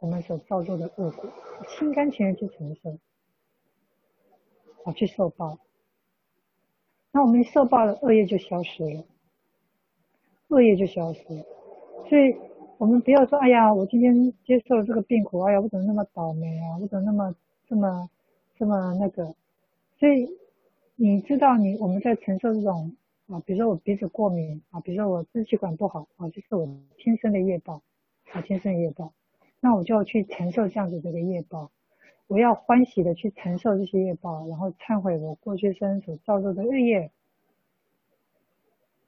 [0.00, 1.32] 我们所造作的恶果，
[1.66, 2.98] 心甘情愿去承受，
[4.84, 5.58] 啊，去受报。
[7.10, 9.04] 那我们受报了，恶业就消失了，
[10.48, 11.44] 恶业就消失了，
[12.08, 12.36] 所以。
[12.78, 16.76] 我们不要说，哎呀，我今天接受了这个病苦，哎呀，我怎么那么倒霉啊？
[16.80, 17.32] 我怎么那么
[17.68, 18.10] 这么
[18.56, 19.36] 这么那个？
[20.00, 20.28] 所以
[20.96, 22.96] 你知道你，我们在承受这种
[23.28, 27.82] 啊，比如说我鼻子过敏啊，比如说我支气管不好啊，就是我天生的业报
[28.32, 29.12] 啊，天生的业报。
[29.60, 31.70] 那我就要去承受这样子这个业报，
[32.32, 37.10] 我要欢喜的去承受这些业报，然后忏悔我过去生所造作的恶业。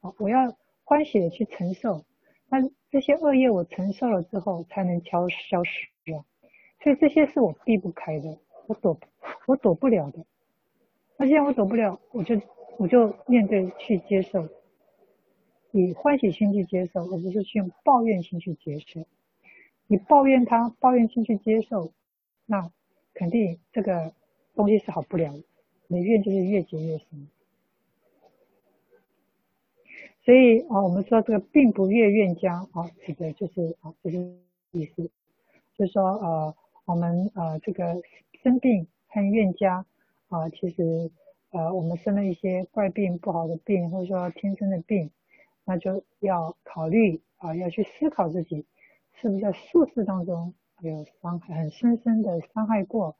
[0.02, 2.04] 好，我要欢喜的去承受。
[2.50, 2.58] 那
[2.90, 6.20] 这些恶业我承受了之后，才能消消失啊，
[6.82, 9.00] 所以这些是我避不开的，我躲
[9.46, 10.26] 我躲不了的。
[11.16, 12.38] 那既然我躲不了，我就
[12.76, 14.46] 我就面对去接受，
[15.72, 19.06] 以欢喜心去接受，而不是去用抱怨心去接受。
[19.86, 21.90] 你抱怨他，抱怨心去接受，
[22.44, 22.70] 那
[23.14, 24.12] 肯定这个
[24.54, 25.32] 东西是好不了，
[25.86, 27.28] 你怨就是越结越深。
[30.24, 34.16] 所以啊，我们说这个病不越愿家啊，指的就是啊，就是
[34.72, 35.10] 意思，
[35.76, 38.02] 就是说呃，我们呃这个
[38.42, 39.84] 生病和怨家
[40.28, 41.10] 啊，其实
[41.50, 45.10] 呃我们生了一些怪病、不好的病，或者说天生的病，
[45.64, 48.64] 那就要考虑啊，要去思考自己
[49.12, 50.54] 是不是在宿世当中
[50.88, 53.16] 有伤害很深深的伤害过，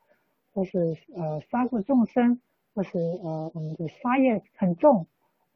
[0.52, 2.40] 或是呃杀过众生，
[2.74, 5.06] 或是呃我们的杀业很重，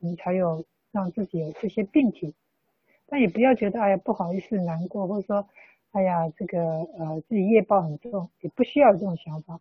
[0.00, 0.64] 我们才有。
[0.90, 2.34] 让自己有这些病体，
[3.06, 5.46] 但也不要觉得哎呀不好意思难过，或者说
[5.92, 9.60] 哎呀这个呃自己业报很重，也不需要这种想法，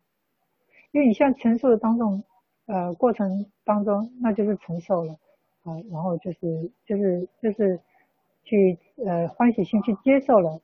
[0.92, 2.24] 因为你像承受的当中
[2.66, 5.20] 呃过程当中，那就是承受了
[5.64, 7.82] 啊、然后就是就是就是
[8.46, 10.62] 去呃欢喜心去接受了，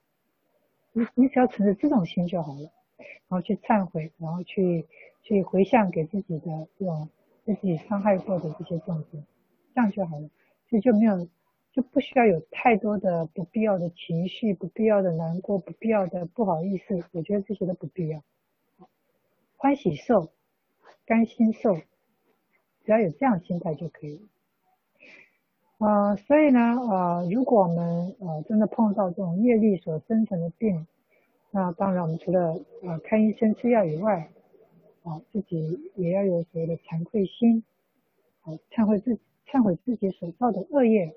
[0.93, 2.71] 你你只要存着这种心就好了，
[3.27, 4.85] 然后去忏悔，然后去
[5.23, 7.09] 去回向给自己的这种
[7.43, 9.25] 自己伤害过的这些众生，
[9.73, 10.29] 这样就好了。
[10.69, 11.27] 所以就没有，
[11.71, 17.03] 就不需要有太多的不必要的情绪，不必要的难过，不必要的不好意思。
[17.11, 18.23] 我觉得这些都不必要，
[19.57, 20.31] 欢喜受，
[21.05, 21.75] 甘心受，
[22.85, 24.27] 只要有这样心态就可以了。
[25.83, 30.87] 啊、呃，所以呢，呃，如果我们呃真的碰到这种业力所生成的病，
[31.51, 34.29] 那当然我们除了呃看医生吃药以外，
[35.03, 37.63] 啊、自己也要有所谓的惭愧心，
[38.43, 39.19] 啊、忏悔自。
[39.45, 41.13] 忏悔自己所造的恶业，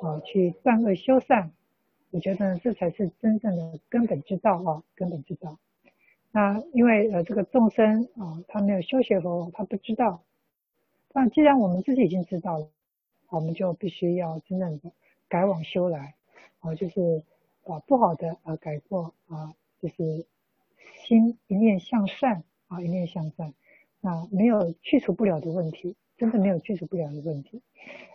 [0.00, 1.50] 啊，去断恶修善，
[2.12, 5.58] 我觉得这才是真正的根本之道啊，根本之道。
[6.30, 10.22] 那因为呃这个众生啊，他没有修学佛，他不知道。
[11.12, 12.68] 但既然我们自己已经知道了，
[13.34, 14.92] 我们就必须要真正的
[15.28, 16.14] 改往修来，
[16.60, 17.22] 啊，就是
[17.64, 20.26] 把不好的啊改过啊，就是
[21.04, 23.52] 心一念向善啊，一念向善，
[24.00, 25.96] 那没有去除不了的问题。
[26.16, 27.60] 真的没有去除不了的问题，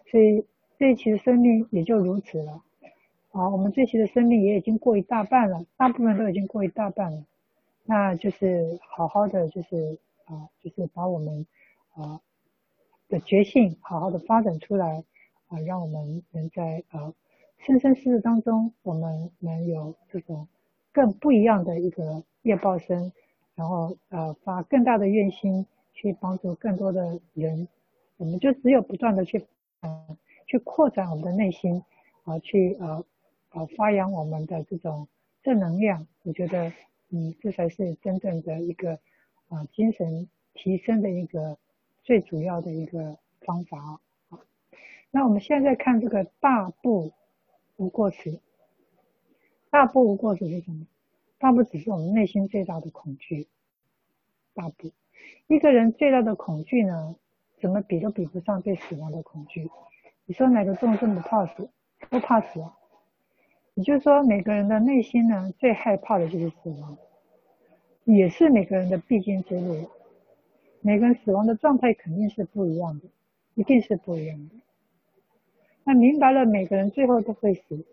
[0.10, 0.46] 所以
[0.78, 2.64] 这一期的生命也就如此了。
[3.34, 7.26] 啊，我们这期的生命也已经过一大半了，大部分都已经过一大半了。
[7.84, 11.46] 那就是好好的，就是啊，就是把我们
[11.92, 12.22] 啊
[13.10, 15.04] 的觉性好好的发展出来
[15.48, 17.14] 啊，让我们能在啊
[17.58, 20.48] 生生世世当中，我们能有这种
[20.94, 23.12] 更不一样的一个业报身，
[23.56, 27.68] 然后呃发更大的愿心去帮助更多的人。
[28.18, 29.46] 我们就只有不断的去，
[29.82, 31.82] 呃，去扩展我们的内心，
[32.26, 33.06] 啊，去呃，
[33.52, 35.08] 呃，发扬我们的这种
[35.42, 36.06] 正能量。
[36.24, 36.72] 我觉得，
[37.12, 39.00] 嗯，这才是真正的一个，
[39.48, 41.58] 啊，精神提升的一个
[42.10, 44.40] 最主要的一个方法啊。
[45.12, 47.12] 那我们现在看这个大怖
[47.76, 48.40] 无过去。
[49.70, 50.88] 大怖无过去是什么？
[51.38, 53.48] 大怖只是我们内心最大的恐惧。
[54.56, 54.92] 大怖，
[55.46, 57.16] 一个人最大的恐惧呢？
[57.62, 59.70] 怎么比都比不上对死亡的恐惧。
[60.26, 61.70] 你说哪个众生不怕死？
[62.10, 62.60] 不怕死。
[62.60, 62.76] 啊
[63.76, 66.98] 也就是说，每个人的内心呢，最害怕的就是死亡，
[68.04, 69.88] 也是每个人的必经之路。
[70.82, 73.08] 每个人死亡的状态肯定是不一样的，
[73.56, 74.56] 一定是不一样的。
[75.84, 77.86] 那明白了，每个人最后都会死，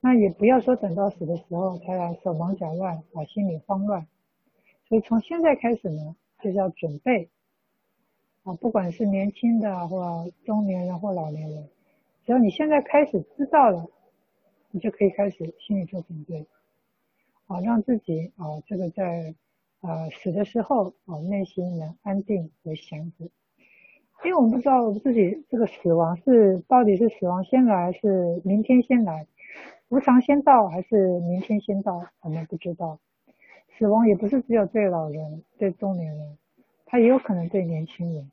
[0.00, 4.06] 那也不要说等到死的时候才来手忙脚乱啊，心里慌乱。
[4.88, 6.16] 所以从现在开始呢。
[6.42, 7.28] 就是要准备
[8.44, 11.68] 啊，不管是年轻的或中年人或老年人，
[12.24, 13.86] 只要你现在开始知道了，
[14.70, 16.46] 你就可以开始心理做准备，
[17.46, 19.34] 啊，让自己啊这个在
[19.80, 23.28] 啊死的时候我们内心能安定和祥和。
[24.22, 29.26] 因为我们不知道自己这个死亡是到底是死亡先来，还是明天先来，
[29.88, 32.98] 无常先到还是明天先到，我们不知道。
[33.78, 36.36] 死亡也不是只有对老人、对中年人，
[36.84, 38.30] 他也有可能对年轻人。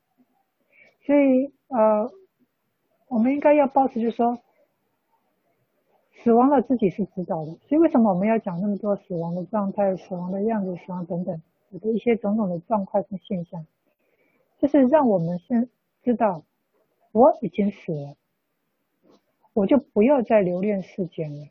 [1.06, 2.12] 所以呃，
[3.08, 4.38] 我们应该要保持就是说，
[6.22, 7.52] 死亡了自己是知道的。
[7.68, 11.42] 所以为什么我们要讲那么多死亡的状态、死亡的样子、死亡等等
[11.80, 13.66] 的一些种种的状况跟现象，
[14.58, 15.68] 就是让我们先。
[16.04, 16.42] 知道
[17.12, 18.14] 我已经死了，
[19.52, 21.48] 我就不要再留恋世间了，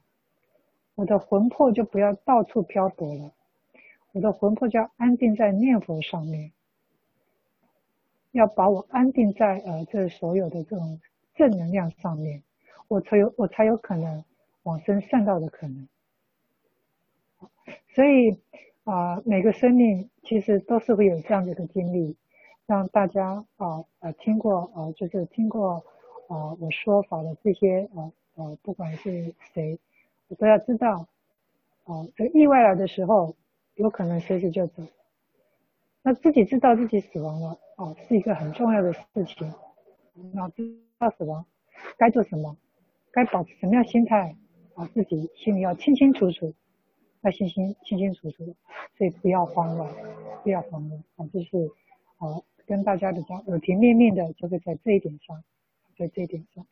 [0.95, 3.33] 我的魂魄就不要到处漂泊了，
[4.13, 6.53] 我的魂魄就要安定在念佛上面，
[8.31, 10.99] 要把我安定在呃这所有的这种
[11.35, 12.41] 正能量上面，
[12.87, 14.23] 我才有我才有可能
[14.67, 15.87] 往生善道的可能。
[17.95, 18.37] 所以
[18.83, 22.15] 啊、每个生命其实都是会有这样的一个经历。
[22.65, 25.85] 让大家啊呃听过呃就是听过
[26.27, 29.79] 啊我说法的这些呃呃不管是谁，
[30.37, 31.07] 都要知道
[31.85, 33.35] 啊这意外来的时候
[33.75, 34.83] 有可能随时就走。
[36.01, 39.53] 那自己知道自己死亡了啊是一个很重要的事情。
[40.33, 41.45] 那知道死亡
[41.97, 42.57] 该做什么，
[43.11, 44.35] 该保持什么样心态
[44.77, 46.53] 啊自己心里要清清楚楚，
[47.21, 48.55] 要清清清清楚楚，
[48.97, 49.93] 所以不要慌乱，
[50.43, 51.69] 不要慌乱啊就是
[52.19, 52.41] 啊。
[52.67, 55.41] 跟大家比较耳提面命的，就会在这一点上，
[55.97, 56.67] 在这一点上。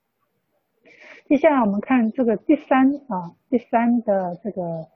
[1.26, 4.90] 接下来我们看这个第三啊，第三的这个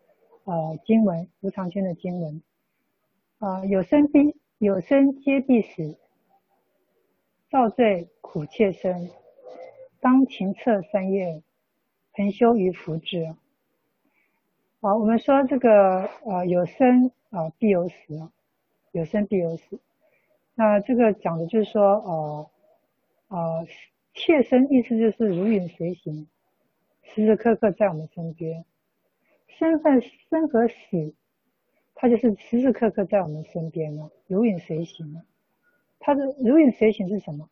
[0.43, 2.41] 呃经文，无常经的经文
[3.37, 5.97] 啊，有生必有生皆必死，
[7.49, 9.09] 造罪苦切身，
[10.01, 11.41] 当勤策三业，
[12.19, 13.33] 恒修于福智。
[14.81, 18.29] 好，我们说这个呃有生啊必有死，
[18.91, 19.79] 有生必有死。
[20.53, 22.49] 那这个讲的就是说，呃，
[23.29, 23.67] 呃，
[24.13, 26.27] 切身意思就是如影随形，
[27.03, 28.65] 时时刻刻在我们身边。
[29.47, 31.13] 身份生和死，
[31.95, 35.23] 它就是时时刻刻在我们身边了，如影随形了。
[35.99, 37.49] 它的如影随形是什么？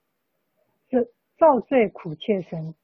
[0.89, 2.76] 是造罪苦切身，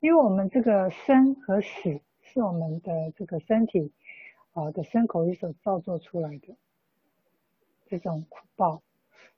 [0.00, 3.92] 因为我们这个生和死是我们的这个身体
[4.52, 6.56] 啊的身口意所造作出来的
[7.86, 8.82] 这种苦报。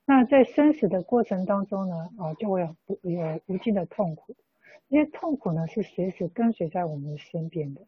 [0.04, 4.34] 那在生死的过程当中呢，啊，就会有有无尽的痛苦，
[4.88, 7.82] 这些痛苦呢是随时跟随在我们身边的，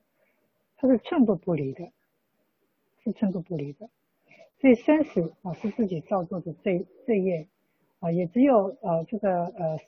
[0.76, 1.90] 它是寸步不离的，
[3.02, 3.88] 是寸步不离的。
[4.60, 7.48] 所以生死啊是自己造作的罪罪业
[8.00, 9.86] 啊，也只有呃这个呃是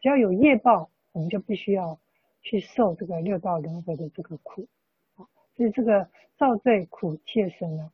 [0.00, 1.98] 只要有业报，我们就必须要
[2.44, 4.68] 去受这个六道轮回的这个苦
[5.16, 5.26] 啊。
[5.56, 7.90] 所以这个造罪苦切身呢，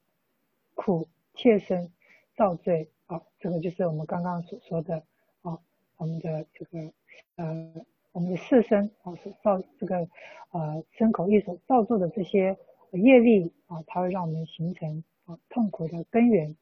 [0.75, 1.91] 苦切身
[2.37, 2.91] 造罪。
[3.07, 5.03] 啊，这个就是我们刚刚所说的
[5.43, 5.59] 啊，
[5.97, 6.93] 我们的这个
[7.35, 10.09] 呃，我们的色身啊，所造这个
[10.53, 12.57] 呃身口意所造作的这些
[12.93, 16.55] 业力啊，它会让我们形成啊痛苦的根源。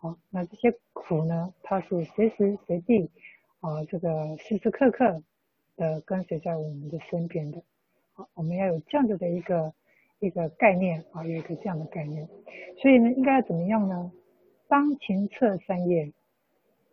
[0.00, 3.08] 啊，那这些苦呢，它是随时随地
[3.60, 5.22] 啊，这个时时刻刻
[5.76, 7.62] 的跟随在我们的身边的。
[8.12, 9.72] 好，我们要有这样子的一个
[10.20, 12.28] 一个概念啊，有一个这样的概念。
[12.78, 14.12] 所以呢，应该要怎么样呢？
[14.68, 16.12] 当勤策三业，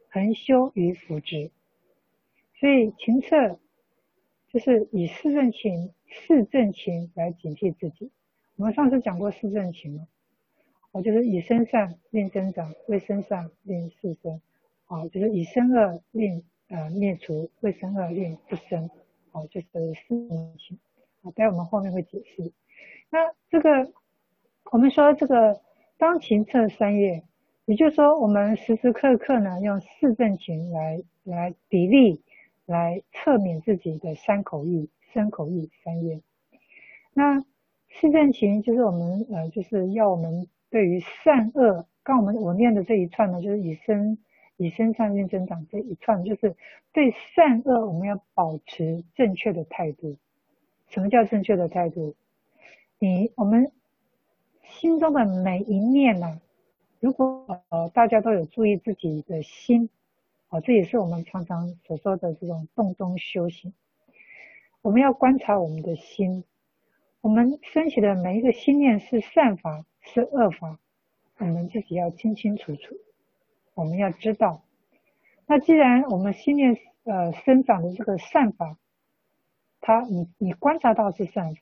[0.09, 1.51] 恒修于福智。
[2.59, 3.57] 所以勤策
[4.49, 8.11] 就是以四正勤、四正勤来警惕自己。
[8.57, 10.07] 我们上次讲过四正勤嘛，
[10.91, 14.41] 哦，就是以身善令增长，为身善令事生，
[14.87, 18.89] 哦，就是以身恶令呃灭除，未生恶令不生，
[19.33, 19.67] 哦，就是
[20.07, 20.79] 四正勤。
[21.21, 22.51] 啊，待我们后面会解释。
[23.09, 23.19] 那
[23.49, 23.91] 这个
[24.71, 25.59] 我们说这个
[25.97, 27.23] 当勤策三业。
[27.65, 32.23] 也就是说，我们时时刻刻呢，用四正勤来来比例，
[32.65, 36.19] 来测勉自己的三口意、三口意三业。
[37.13, 37.39] 那
[37.91, 44.17] 四正勤就是我们呃，就是要我们对于善恶，刚我们我念的这一串呢，就是以身
[44.59, 46.53] 以身善令增长这一串，就是
[46.91, 50.17] 对善恶我们要保持正确的态度。
[50.89, 52.13] 什么叫正确的态度？
[52.99, 53.71] 你我们
[54.63, 56.41] 心中的每一念呢？
[56.99, 59.89] 如果呃大家都有注意自己的心，
[60.49, 63.73] 啊，这也是我们常常所说的这种洞中修行。
[64.81, 66.43] 我们要观察我们的心，
[67.21, 70.77] 我们升起的每一个心念是善法是恶法，
[71.37, 72.95] 我们自己要清清楚楚，
[73.79, 74.61] 我们要知道。
[75.47, 78.77] 那既然我们心念呃生长的这个善法，
[79.79, 81.61] 它你你观察到是善法，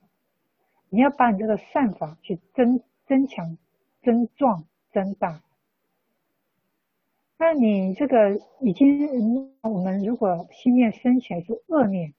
[0.89, 3.57] 你要把你这个善法去增增强、
[4.01, 5.43] 增壮、增大。
[7.37, 12.15] 那你这个已经，我们如果心念生起来是恶念，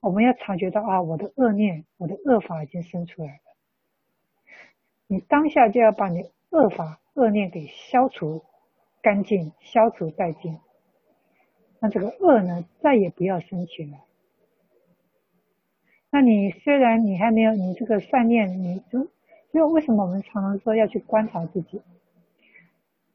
[0.00, 3.40] 我们要察觉到啊，我的恶念，我的恶法已经生出来了。
[5.06, 8.44] 你当下就要把你恶法、恶念给消除
[9.02, 10.58] 干净、消除殆尽。
[11.80, 14.00] 那这个恶呢，再也不要生起来。
[16.10, 19.00] 那你虽然你还没有你这个善念，你就
[19.52, 21.80] 因为为什么我们常常说要去观察自己？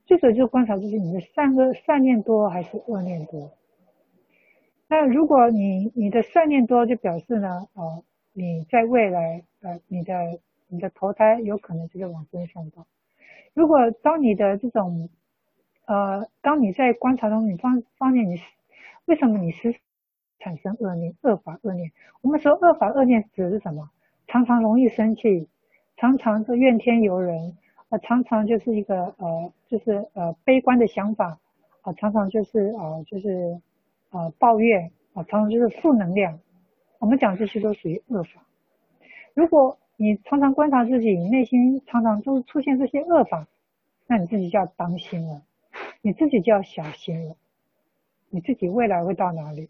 [0.05, 3.51] 最主要就是观察自己，你的善恶善念多还是恶念多？
[4.87, 10.13] 那如果你你的善念多，就表示呢，呃，你在未来，呃，你的
[10.67, 12.85] 你的投胎有可能就是往生善道。
[13.53, 15.09] 如果当你的这种，
[15.85, 18.41] 呃，当你在观察中，你方方面你
[19.05, 19.75] 为什么你是
[20.39, 21.91] 产生恶念、恶法、恶念？
[22.21, 23.89] 我们说恶法、恶念指的是什么？
[24.27, 25.47] 常常容易生气，
[25.97, 27.57] 常常是怨天尤人。
[27.89, 31.37] 啊常常就是一个呃，就是呃悲观的想法
[31.81, 33.61] 啊、常常就是、呃，就是
[34.09, 36.39] 呃抱怨啊、常常就是负能量。
[36.97, 38.41] 我们讲这些都属于恶法。
[39.35, 43.47] 如果你常常观察自己，你内心常常都出现这些恶法，
[44.07, 45.43] 那你自己就要当心了，
[46.05, 47.37] 你自己就要小心了，
[48.29, 49.69] 你自己未来会到哪里？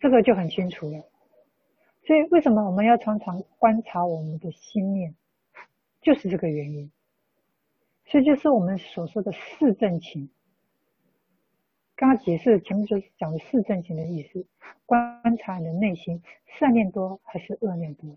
[0.00, 1.04] 这个就很清楚了。
[2.06, 5.14] 所以为什么我们要常常观察我们的心念？
[6.00, 6.90] 就是这个原因，
[8.06, 10.30] 所以就是我们所说的四正勤。
[11.94, 14.46] 刚刚解释前面就是讲的四正勤的意思，
[14.86, 16.22] 观察你的内心，
[16.58, 18.16] 善念多还是恶念多？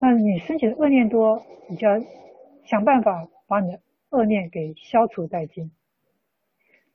[0.00, 2.02] 那你升起的恶念多，你就要
[2.66, 3.80] 想办法把你的
[4.10, 5.72] 恶念给消除殆尽。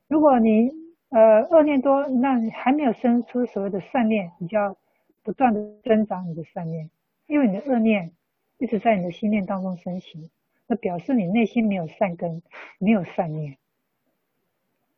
[0.08, 0.72] 如果你
[1.10, 4.78] 呃恶念多，那你还没有生出所谓的善念，你就要
[5.24, 6.90] 不断的增长你的善念，
[7.28, 8.12] 因为你的恶念。
[8.58, 10.32] 一直在你的心念当中升起，
[10.66, 12.42] 那表示你内心没有善根，
[12.80, 13.58] 没有善念。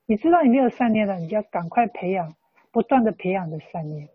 [0.06, 2.36] 你知道你没有善念了，你就要赶快培养，
[2.72, 4.10] 不断的培养的善念，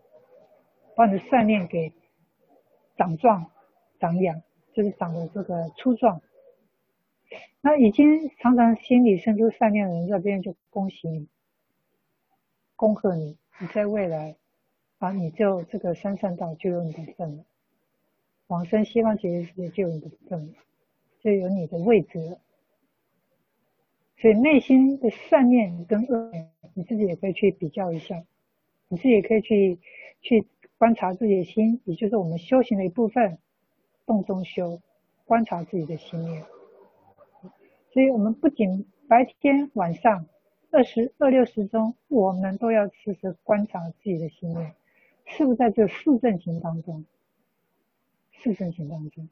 [0.95, 1.93] 把你的善念给
[2.97, 3.51] 长壮、
[3.99, 4.41] 长养，
[4.73, 6.23] 就是长得这个粗壮。
[7.61, 11.29] 那已经常常心里生出善念的人，这边就恭喜你，
[12.77, 14.37] 恭贺你，你在未来
[14.99, 17.45] 啊，你就这个三善道就有你的份了。
[18.49, 20.53] 往生西方极乐世界就有你的份了，
[21.21, 22.39] 就有你的位置了。
[24.19, 28.23] 所以内心的善念跟恶念，你自己也可以去比较一下，
[28.89, 29.79] 你自己也可以去
[30.21, 30.47] 去
[30.79, 33.39] 观察自己的心，也就是我们修行的一部分，
[34.05, 34.81] 动中修，
[35.25, 36.45] 观察自己的心念。
[37.93, 40.27] 所以我们不仅白天晚上
[40.71, 44.75] 二十二六时中，我们都要时时观察自己的心念，
[45.27, 47.05] 是不是在这四正行当中？
[48.43, 49.29] 四正行当中，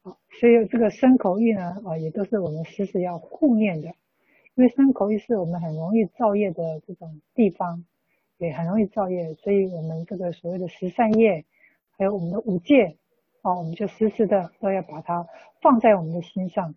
[0.00, 3.94] 好，所以这个身口意呢，啊，也都是我们时时要护念的，
[4.56, 7.84] 因为身口意是我们很容易造业的这种地方，
[8.38, 11.44] 也很容易造业，所以我们这个所谓的十善业，
[11.96, 12.96] 还有我们的五戒，
[13.42, 15.28] 啊，我们就时时的都要把它
[15.60, 16.74] 放在我们的心上。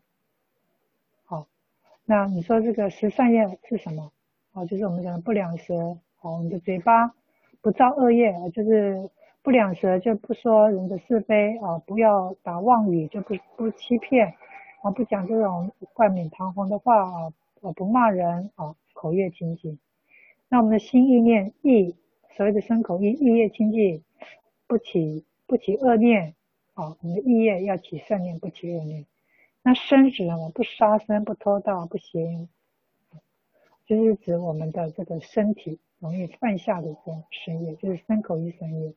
[1.23, 1.47] 好，
[2.05, 4.11] 那你说这个十善业是什么？
[4.51, 7.13] 啊，就是我们讲的不两舌，好，我们的嘴巴
[7.61, 9.09] 不造恶业，就是。
[9.45, 14.33] 不两舌就不说人的是非啊，不要打妄语，就不不欺骗
[14.81, 17.31] 啊，不讲这种冠冕堂皇的话啊，
[17.75, 19.77] 不骂人啊，口业清净。
[20.49, 21.95] 那我们的心意念意，
[22.35, 24.03] 所谓的身口意，意业清净，
[24.65, 26.33] 不起不起恶念
[26.75, 29.05] 啊，我们的意业要起善念，不起恶念。
[29.63, 30.49] 那身指什么？
[30.49, 32.47] 不杀生，不偷盗，不邪淫，
[33.85, 38.93] 就是指我们的这个身体容易犯下的这种身业，就是身口意三业。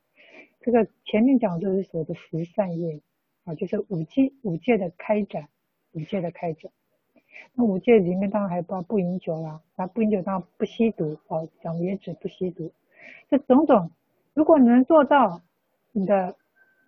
[0.61, 3.01] 这个前面讲的就是所谓的十善业
[3.45, 5.49] 啊，就是五戒五戒的开展，
[5.93, 6.71] 五戒的开展。
[7.55, 12.73] 那五戒里面当然还包括不饮酒啦，那不饮酒当然不吸毒哦，讲的也指不吸毒。
[13.31, 13.93] 这种种，
[14.35, 15.41] 如果能做到，
[15.93, 16.37] 你的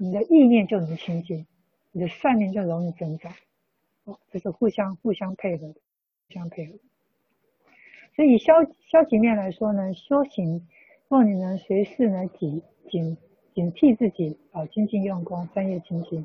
[0.00, 1.46] 你的意念就能清净，
[1.92, 3.30] 你的善念就容易增长。
[4.04, 6.72] 哦，这是互相互相配合，互相配合。
[8.16, 10.66] 所以消消极面来说呢，修行
[11.08, 13.18] 若你能随时呢谨谨。
[13.52, 16.24] 警惕自己啊，精进用功，专业精进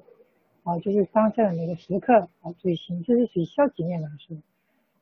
[0.63, 4.37] 啊，就是当下的每个时刻啊，注意心，这是属于消极面来说。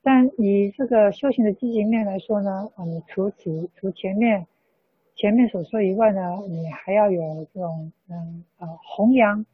[0.02, 4.48] 但以这个修行的积极面来说呢，啊，你除此除前面
[5.16, 9.46] 前面所说以外呢，你还要有这种嗯啊弘扬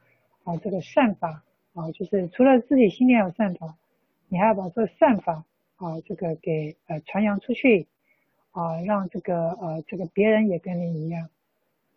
[0.44, 3.77] 啊这个善法啊，就是除了自己心里有善法，
[4.27, 5.44] 你还要把这个善法
[5.76, 7.88] 啊，这个给呃传扬出去
[8.52, 11.30] 啊，让这个呃这个别人也跟你一样，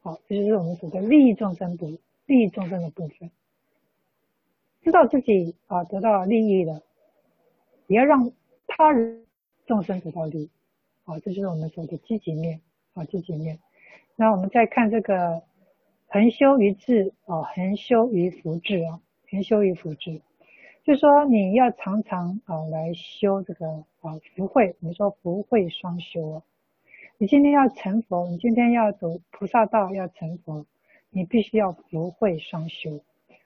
[0.01, 1.87] 好，这就是我们说的利益众生的
[2.27, 3.31] 利益众生的部分。
[4.83, 6.83] 知道自己啊得到利益的，
[7.87, 8.33] 也要让
[8.67, 9.25] 他人
[9.67, 10.51] 众生得到利益，
[11.05, 12.61] 啊，这就是我们所说的积极面
[12.95, 13.59] 啊，这几面。
[14.17, 15.43] 那我们再看这个
[16.07, 19.01] 恒修于智啊，恒修于福智啊。
[19.31, 20.21] 恒修于福智，
[20.85, 23.67] 就说你要常常啊来修这个
[24.03, 26.43] 啊福慧，我们说福慧双修哦。
[27.17, 30.67] 你今天要成佛，你今天要走菩萨道要成佛，
[31.09, 33.01] 你必须要福慧双修。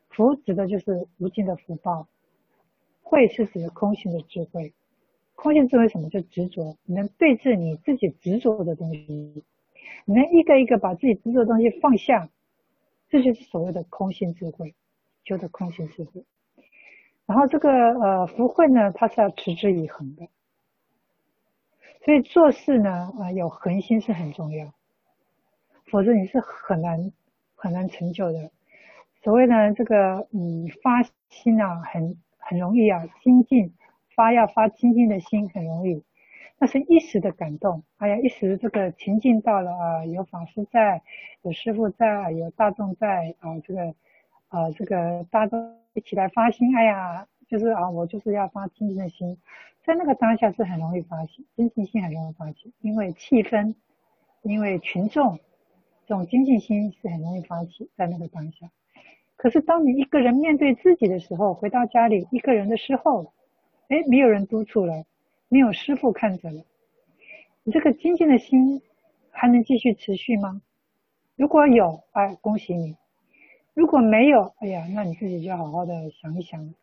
[0.09, 2.09] 福指的就是无尽的福报，
[3.01, 4.73] 慧是指的空性的智慧。
[5.36, 6.08] 空性智慧什么？
[6.10, 9.44] 就执着，你能对治你自己执着的东西，
[10.04, 12.28] 你能一个一个把自己执着的东西放下，
[13.08, 14.74] 这就是所谓的空性智慧。
[15.28, 16.24] 修的空性智慧，
[17.26, 20.28] 然后这个呃福慧呢，它是要持之以恒的，
[22.04, 24.72] 所以做事呢啊、呃、有恒心是很重要，
[25.90, 27.10] 否则你是很难
[27.56, 28.52] 很难成就的。
[29.24, 33.74] 所谓呢这个你发心啊很很容易啊精进
[34.16, 36.02] 发要发精进的心很容易，
[36.59, 41.02] 那是一时的感动，哎呀一时这个情境到了啊有法师在，
[41.43, 43.94] 有师傅在，有大众在啊这个。
[44.48, 45.59] 啊，这个大家
[45.93, 49.36] 一起来发心，哎呀，就是啊，我就是要发精进的心，
[49.84, 53.74] 在那个当下是很容易发心，精进心很容易发起，因为气氛，
[54.43, 55.40] 因为群众，
[56.06, 58.70] 这种精进心是很容易发起在那个当下。
[59.34, 63.32] 可是当你一个人面对自己的时候，回到家里一个人的时候，
[63.88, 65.04] 哎，没有人督促了，
[65.48, 66.64] 没有师傅看着了，
[67.62, 68.82] 你这个精进的心
[69.30, 70.60] 还能继续持续吗？
[71.36, 72.96] 如果有，哎，恭喜你。
[73.74, 76.74] 如果没有，哎呀，那你自己就好好的想一想，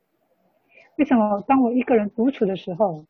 [0.95, 3.05] 为什么当我一个人独处的时候，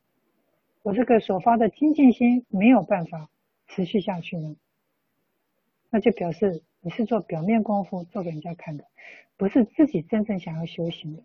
[0.81, 3.29] 我这个所发的精进心没有办法
[3.67, 4.55] 持续下去呢？
[5.89, 8.85] 那就表示你是做表面功夫，做给人家看的，
[9.37, 11.23] 不是自己真正想要修行的。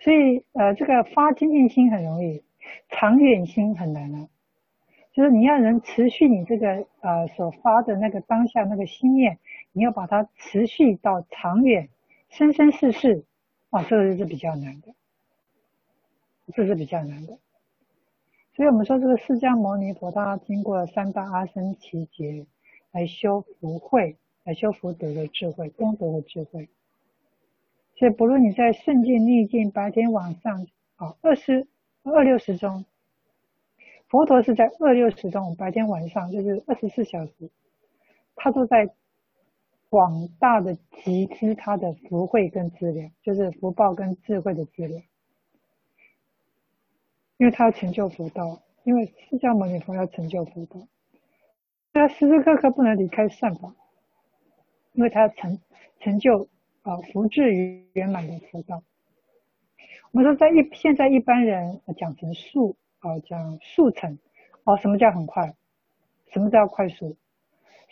[0.00, 2.42] 所以，呃，这个发精进心很容易，
[2.88, 4.28] 长远心很难啊。
[5.12, 9.38] 就是你要能持续你这个呃所发的那个当下那个心念，
[9.72, 11.88] 你要把它持续到长远、
[12.28, 13.24] 生生世世，
[13.70, 14.94] 啊，这个是比较难的，
[16.54, 17.38] 这是比较难的。
[18.54, 22.46] 所以我们说这个释迦牟尼佛他经过三大阿僧祇劫
[22.92, 26.68] 来修福慧，来修福德的智慧、功德的智慧。
[27.98, 30.66] 所以不论你在顺境逆境、白天晚上，
[30.96, 31.66] 啊，二十
[32.04, 32.84] 二六时中。
[34.08, 37.50] 佛陀是在二六时中，白天晚上就是二十四小时，
[38.36, 38.88] 他都在
[39.90, 45.02] 广大的集资他的福慧跟资粮，就是福报跟智慧的资粮，
[47.36, 50.88] 因为他要成就佛道，因为释迦牟尼佛要成就佛道，
[51.92, 53.74] 他时时刻刻不能离开善法，
[54.92, 55.60] 因为他要成
[56.00, 56.48] 成就
[56.82, 58.82] 啊福至于圆满的佛道。
[60.10, 62.76] 我们说在一现在一般人讲成速。
[63.00, 64.18] 啊，讲速成，
[64.64, 65.54] 哦，什么叫很快？
[66.32, 67.16] 什么叫快速？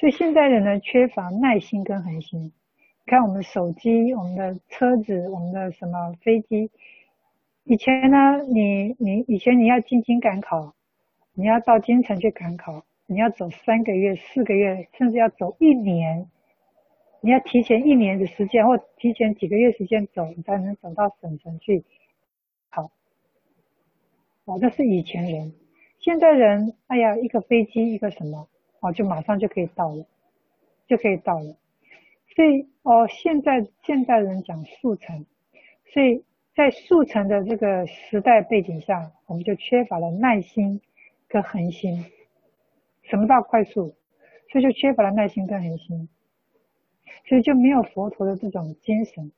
[0.00, 2.40] 所以现在人呢，缺乏耐心跟恒心。
[2.40, 2.52] 你
[3.06, 6.72] 看我们手机、我们的车子、我们的什么飞机，
[7.62, 10.74] 以前呢，你你以前你要进京赶考，
[11.34, 16.28] 你要到京城去赶考，你要走三个月、四个月，甚至要走一年，
[17.26, 21.82] 你要提前一年的时间或提前几个月时间走，你才能走到省城去。
[24.44, 25.52] 哦，那是以前人，
[25.98, 28.46] 现在人，哎呀，一个飞机，一个什么，
[28.78, 30.06] 哦，就马上就可以到了，
[30.86, 31.56] 就可以到了。
[32.36, 35.26] 所以，哦，现在现代人讲速成，
[35.92, 36.22] 所以
[36.54, 40.80] 在速成的这个时代背景下，我们就缺乏了耐心
[41.26, 42.04] 跟恒心。
[43.02, 43.96] 什么叫快速？
[44.52, 46.08] 所以就缺乏了耐心跟恒心，
[47.24, 49.32] 所以就没有佛陀的这种精神。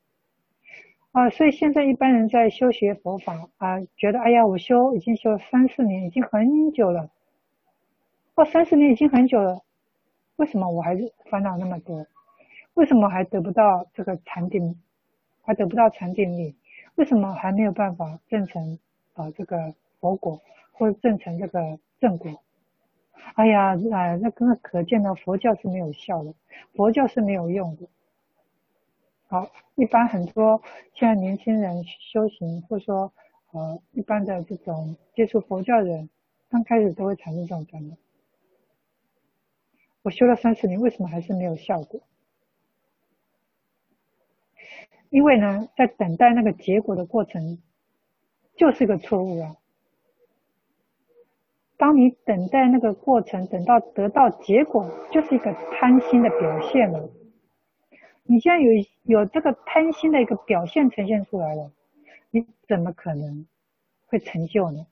[1.12, 7.10] 啊，所以现在一般人在修学佛法啊，觉得哎呀，我修已经修了三四年，已经很久了。
[8.34, 9.62] 哦，三四年已经很久了，
[10.36, 12.06] 为什么我还是烦恼那么多？
[12.74, 14.80] 为什么还得不到这个禅定，
[15.42, 16.54] 还得不到禅定力？
[16.94, 18.78] 为什么还没有办法证成
[19.14, 20.40] 啊这个佛果，
[20.72, 22.42] 或者证成这个正果？
[23.34, 26.34] 哎呀，那那可见呢，佛教是没有效的，
[26.74, 27.86] 佛教是没有用的。
[29.28, 30.62] 好，一般很多
[30.94, 33.12] 现在年轻人修行，或者说
[33.52, 36.08] 呃一般的这种接触佛教的人，
[36.48, 37.96] 刚开始都会产生这种烦恼。
[40.02, 42.00] 我修了三十年，为什么还是没有效果？
[45.10, 47.62] 因为呢，在等待那个结果的过程，
[48.56, 49.56] 就是个错误啊。
[51.78, 57.08] 当你等待那个过程，等到得到结果，就是一个贪心的表现了。
[58.24, 58.72] 你既然有
[59.04, 61.70] 有这个贪心的一个表现呈现出来了，
[62.30, 63.46] 你怎么可能
[64.06, 64.86] 会成就呢？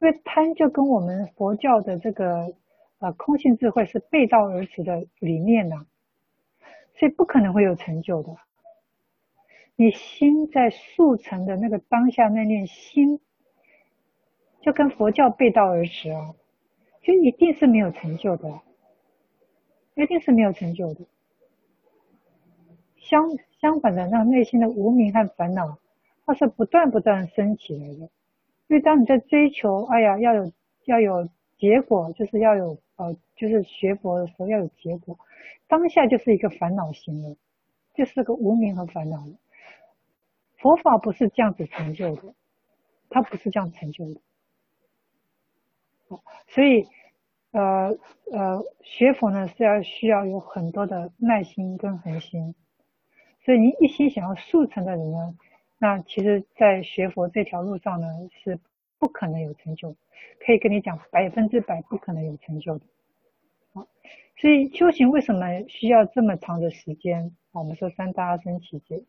[0.00, 2.54] 因为贪就跟我们佛教的这个
[2.98, 5.86] 呃空性智慧是背道而驰的理念呐，
[6.94, 8.36] 所以不可能会有成就的。
[9.76, 13.20] 你心在速成的那个当下那念心，
[14.60, 16.34] 就跟佛教背道而驰啊，
[17.02, 18.60] 就一定是没有成就的，
[19.94, 21.04] 一定是没有成就的。
[22.96, 23.30] 相
[23.60, 25.78] 相反的，那内心的无明和烦恼，
[26.24, 28.10] 它是不断不断升起来的。
[28.68, 30.52] 因为当你在追求，哎呀，要有
[30.86, 35.16] 要有结果，就是要有呃，就是学佛的时候要有结果，
[35.68, 37.36] 当下就是一个烦恼心了，
[37.94, 39.32] 就是个无明和烦恼了。
[40.56, 42.34] 佛法不是这样子成就的，
[43.08, 44.20] 它不是这样成就的。
[46.48, 46.86] 所以，
[47.52, 47.96] 呃
[48.32, 52.54] 呃，学佛呢是要需要有很多的耐心跟恒心。
[53.44, 55.36] 所以，你一心想要速成的人呢，
[55.78, 58.06] 那其实，在学佛这条路上呢，
[58.42, 58.58] 是
[58.98, 59.94] 不可能有成就。
[60.44, 62.84] 可以跟你讲，百分之百不可能有成就的。
[63.72, 63.86] 好，
[64.36, 67.36] 所以修行为什么需要这么长的时间？
[67.52, 69.02] 我们说三大阿僧只劫。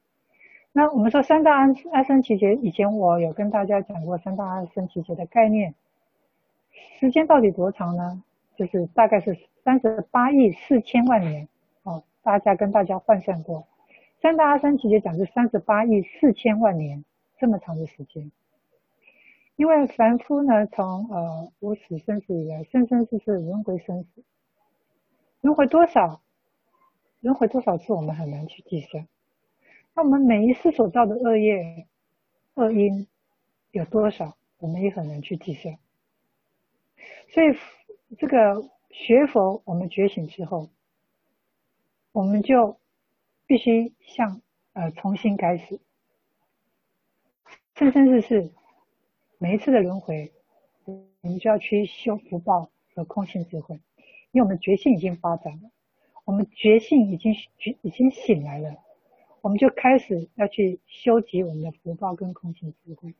[0.71, 5.73] 那我们说三大阿阿僧只劫，以前我有跟大家讲过三大阿僧只劫的概念。
[6.99, 8.23] 时间到底多长呢？
[8.55, 11.47] 就是大概是三十八亿四千万年
[11.83, 12.03] 哦。
[12.23, 13.67] 大家跟大家换算过，
[14.21, 17.05] 三大阿僧只劫讲是三十八亿四千万年
[17.37, 18.31] 这么长的时间。
[19.55, 24.23] 因为凡夫呢，从呃无始生死以来，生生世世轮回生死，
[25.41, 26.21] 轮回多少，
[27.21, 29.07] 轮回多少次，我们很难去计算。
[29.95, 31.87] 那我们每一次所造的恶业、
[32.55, 33.07] 恶因
[33.71, 35.75] 有多少，我们也很难去计算。
[37.29, 37.57] 所以，
[38.17, 40.69] 这个学佛，我们觉醒之后，
[42.11, 42.79] 我们就
[43.45, 44.41] 必须像
[44.73, 45.79] 呃重新开始，
[47.75, 48.49] 生生世世
[49.37, 50.31] 每一次的轮回，
[50.85, 53.75] 我们就要去修福报和空性智慧，
[54.31, 55.69] 因为我们觉性已经发展了，
[56.25, 58.77] 我们觉性已经觉已经醒来了，
[59.41, 63.13] 我们就开始要去修集我们的福报跟空性智慧，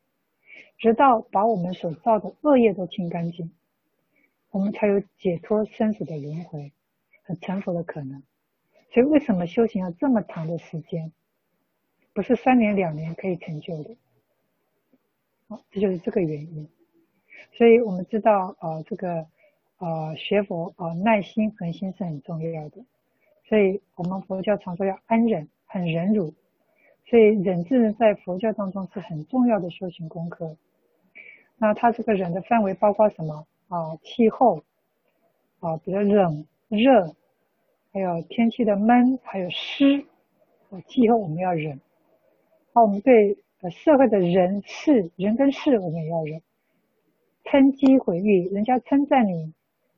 [0.78, 3.52] 直到把我们所造的恶业都清干净。
[4.58, 6.74] 我们才有解脱生死的轮回
[7.22, 8.24] 和成佛的可能。
[8.92, 11.12] 所以，为什么修行要这么长的时间？
[12.12, 13.96] 不是三年两年可以成就的。
[15.48, 16.68] 好，这就是这个原因。
[17.52, 19.28] 所以我们知道，呃，这个
[19.78, 22.84] 呃学佛呃耐心恒心是很重要的。
[23.48, 26.34] 所以我们佛教常说要安忍，很忍辱。
[27.06, 30.58] 所以忍字在佛教当中是很重要的修行功课。
[31.58, 33.46] 那它这个忍的范围包括什么？
[33.68, 34.64] 啊，气候
[35.60, 37.16] 啊，比如冷、热，
[37.92, 40.06] 还有天气的闷，还有湿，
[40.70, 41.82] 啊，气候我们要忍。
[42.74, 43.38] 好，我们对
[43.72, 46.42] 社会的人事、人跟事，我们也要忍。
[47.44, 49.54] 称讥毁誉，人家称赞你，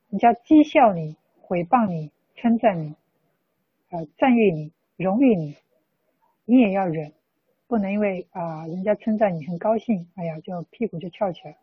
[0.09, 1.15] 人家讥笑你、
[1.47, 2.95] 诽谤你、称赞你，
[3.89, 5.55] 啊，赞誉你、荣誉你，
[6.45, 7.13] 你也要忍，
[7.67, 11.57] 不能因为啊，人家称赞你很高兴，哎呀，就屁股就翘起来。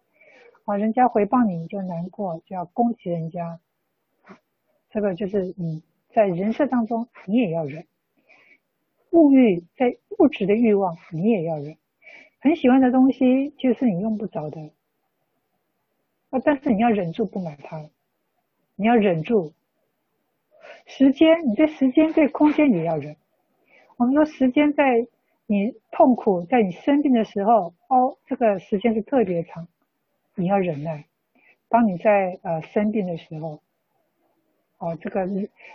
[0.67, 3.61] 啊，人家回报你，你就难过，就要攻击人家。
[4.91, 7.87] 这个就是你在人设当中，你也要忍。
[9.13, 11.77] 物欲在物质的欲望，你也要忍。
[12.41, 14.61] 很喜欢的东西，就是你用不着的。
[16.31, 17.89] 啊，但是你要忍住不买它，
[18.75, 19.53] 你要忍住。
[20.85, 23.17] 时间，你对时间、对空间也要忍。
[23.99, 25.07] 我们说时间在
[25.47, 29.69] 你痛苦、在你生病的时候，哦，这个时间是特别长。
[30.39, 31.07] 你要忍耐，
[31.69, 33.63] 当你在呃生病的时候，
[34.77, 35.27] 哦，这个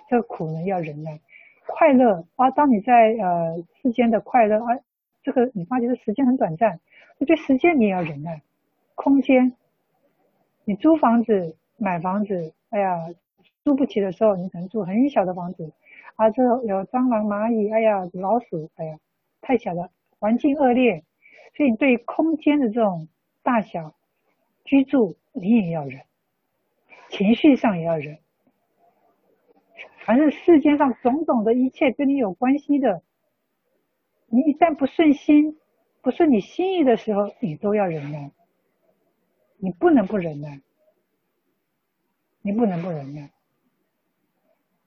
[0.07, 1.19] 这个苦呢要忍耐。
[1.65, 4.77] 快乐啊，当你在呃世间的快乐啊，
[5.23, 6.79] 这个你发觉这时间很短暂，
[7.17, 8.43] 你对时间你也要忍耐。
[8.93, 9.55] 空间，
[10.63, 13.09] 你租房子、买房子，哎呀，
[13.63, 15.71] 租不起的时候，你可能住很小的房子，
[16.17, 18.99] 啊，这有蟑螂、蚂蚁，哎呀，老鼠，哎呀，
[19.41, 19.89] 太小了，
[20.19, 21.03] 环境恶劣，
[21.57, 23.07] 所以你对空间的这种
[23.41, 23.95] 大小。
[24.63, 26.01] 居住你也要忍，
[27.09, 28.19] 情绪上也要忍，
[30.05, 33.01] 凡是世间上种种的一切跟你有关系的，
[34.27, 35.57] 你一旦不顺心，
[36.01, 38.31] 不顺你心意的时候，你都要忍耐，
[39.57, 40.61] 你不能不忍耐，
[42.41, 43.31] 你不能不忍耐。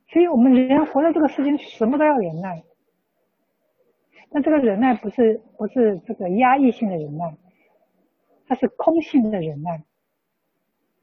[0.08, 2.62] 所以我们人活在这个世间，什么都要忍耐。
[4.30, 7.36] 但这个忍耐不是不是这个压抑性的忍耐，
[8.46, 9.84] 它是空性的忍耐。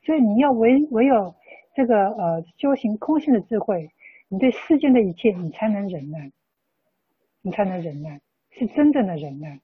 [0.04, 1.36] 所以你要唯唯有
[1.76, 3.92] 这个呃修行空性的智慧，
[4.30, 6.32] 你对世间的一切你才能忍耐，
[7.42, 8.20] 你才能忍耐，
[8.50, 9.60] 是真正的忍耐。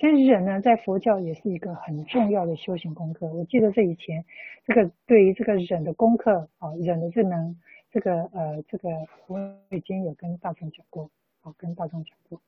[0.00, 3.26] 所以忍呢，在佛教也是一个很重要的修行功课。
[3.26, 4.24] 我记得这以前
[4.64, 7.56] 这个对于这个忍的功课啊，忍的智能，
[7.90, 8.88] 这个呃这个
[9.26, 9.38] 我
[9.70, 11.10] 已经有跟大众讲过，
[11.42, 12.40] 啊跟大众讲过。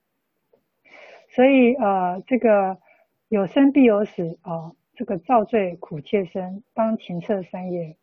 [1.29, 2.79] 所以呃这个
[3.31, 4.73] 有生必有死啊。
[4.97, 7.97] 这个造罪苦切身，当勤策三业，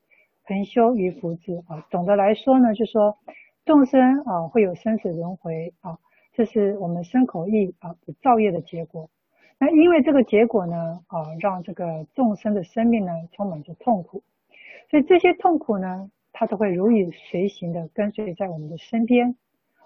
[0.45, 1.85] 恒修于福智啊。
[1.91, 3.17] 总的来说呢，就说
[3.65, 5.99] 众生啊会有生死轮回啊，
[6.31, 9.09] 这是我们身口意啊造业的结果。
[9.59, 14.23] 那因为这个结果呢啊，让这个众生的生命呢充满着痛苦，
[14.89, 19.35] 所以这些痛苦呢，它都会如影随形的跟随在我们的身边，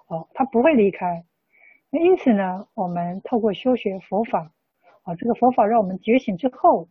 [0.06, 1.26] 哦，它不会离开。
[1.90, 4.54] 那因此呢，我们透过修学佛法
[5.04, 6.88] 啊，这个佛法让我们觉醒之后。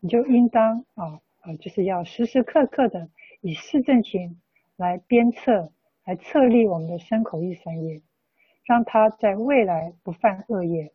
[0.00, 3.08] 你就应当啊，啊，就是要时时刻刻的
[3.40, 4.40] 以四正勤
[4.76, 5.70] 来鞭策，
[6.04, 8.02] 来策立我们的身口意三业，
[8.64, 10.90] 让他在未来不犯恶业。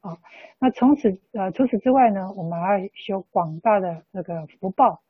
[0.00, 0.18] 啊，
[0.58, 5.00] 那从此呃，除此之外呢，我们还要修广大的那个福报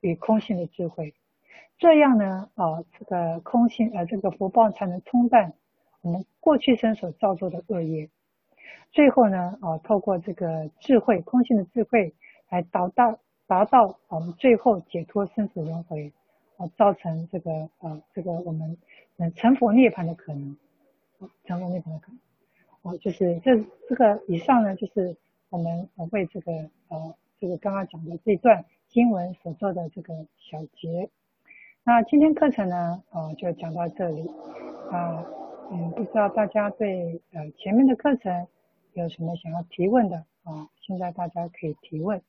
[0.00, 1.14] 与空性的智慧，
[1.78, 5.52] 这样呢，啊，这个空性呃，这个福报才能冲淡
[6.00, 8.10] 我们过去生所造作的恶业。
[8.92, 12.14] 最后呢，啊，透过这个智慧，空性的智慧。
[12.50, 16.10] 来达到达到我们最后解脱生死轮回，
[16.56, 18.74] 啊，造成这个呃这个我们
[19.16, 20.56] 能成佛涅槃的可能，
[21.44, 22.18] 成佛涅槃的可能，
[22.80, 25.14] 哦，就是这这个以上呢，就是
[25.50, 26.52] 我们为这个
[26.88, 31.10] 呃这个刚刚讲的这段经文所做的这个小结。
[31.84, 34.26] 那今天课程呢，啊就讲到这里，
[34.90, 35.22] 啊，
[35.70, 38.46] 嗯，不知道大家对呃前面的课程
[38.98, 40.68] 有什么想要提问的啊？
[40.80, 42.20] 现在大家可以提问。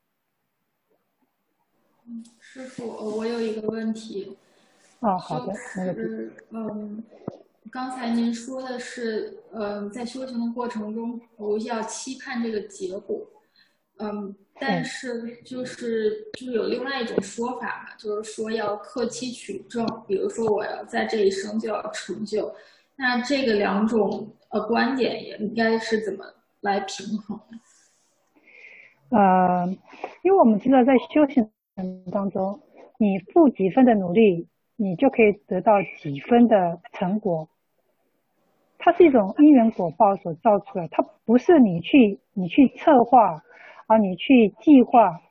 [2.40, 4.38] 师傅，我有一个问题。
[5.00, 5.54] 哦，好的。
[5.54, 7.04] 就是，嗯，
[7.72, 13.26] 刚才您说的是，嗯，在修行的过程中不要期盼这个结果，
[13.98, 22.54] 嗯，但是就是就是有另外一种说法嘛，就是说要克期取证，比如说我要在这一生就要成就，
[22.96, 26.26] 那这个两种呃观点也应该是怎么
[26.62, 27.40] 来平衡？
[29.10, 29.68] 呃，
[30.24, 31.50] 因为我们知道在修行。
[32.12, 32.60] 当中，
[32.98, 37.48] 你付几分的努力，你就可以得到几分的成果。
[38.78, 43.42] 它是一种因缘果报所造出来，它不是你去你去策划
[43.88, 45.22] 啊，你去计划，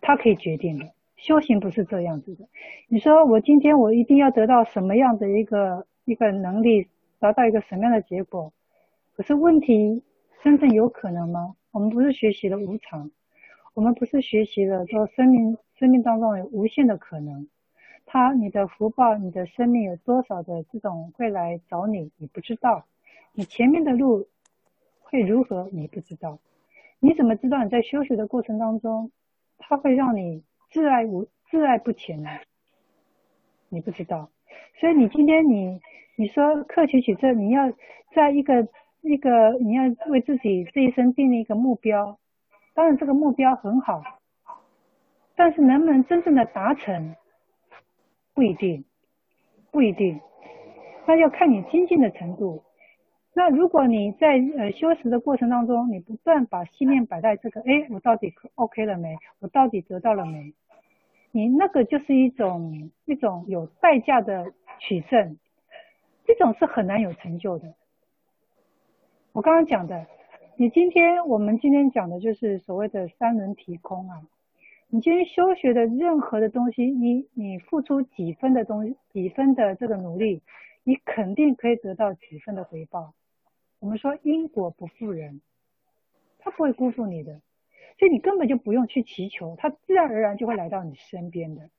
[0.00, 0.92] 它可以决定的。
[1.16, 2.46] 修行不是这样子的。
[2.86, 6.86] 你说我今天我一定要得到什么样的一个一个能力，
[7.18, 8.52] 达到一个什么样的结果？
[9.16, 10.04] 可是问题
[10.42, 11.56] 真正有可能吗？
[11.72, 13.10] 我们不是学习了无常。
[13.74, 17.48] 我们不是学习了说生命生命当中有无限的可能，
[18.06, 22.86] 他你的福报，你的生命有多少的这种会来找你，你不知道，
[23.34, 24.26] 你前面的路
[25.00, 26.40] 会如何，你不知道，
[26.98, 29.12] 你怎么知道你在修学的过程当中，
[29.58, 32.30] 他会让你自爱无自爱不前呢？
[33.68, 34.30] 你不知道，
[34.80, 35.80] 所以你今天你
[36.16, 37.72] 你说克期取证，你要
[38.12, 38.66] 在一个
[39.00, 42.18] 一个你要为自己这一生定立一个目标。
[42.74, 44.02] 当然，这个目标很好，
[45.34, 47.16] 但是能不能真正的达成，
[48.34, 48.84] 不一定，
[49.72, 50.20] 不一定，
[51.06, 52.62] 那要看你精进的程度。
[53.34, 59.16] 那如果你在呃修持的过程当中，你不断把心念摆在这个，哎，我到底 OK 了没？
[59.40, 60.54] 我到底得到了没？
[61.32, 65.36] 你那个就是一种一种有代价的取胜，
[66.24, 67.74] 这种是很难有成就的。
[69.38, 70.04] 我刚刚讲的。
[70.56, 74.20] 你今天，我们今天讲的就是所谓的三轮体空啊。
[74.88, 80.42] 你今天修学的任何的东西，你你付出几分的东西，几分的这个努力，
[80.82, 83.14] 你肯定可以得到几分的回报。
[83.78, 85.40] 我们说因果不负人，
[86.40, 87.40] 他不会辜负你的，
[87.96, 91.70] 所以你根本就不用去祈求，他自然而然就会来到你身边的。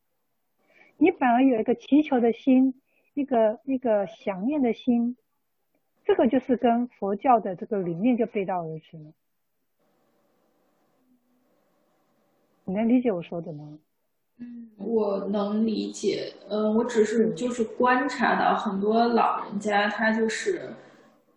[0.95, 2.75] 你反而有一个祈求的心，
[3.15, 5.17] 一个一个想念的心。
[6.05, 9.13] 这个就是跟佛教的这个理念就背道而驰了，
[12.65, 13.77] 你能理解我说的吗？
[14.39, 16.33] 嗯，我能理解。
[16.49, 20.73] 嗯，我只是就是观察到很多老人家，他就是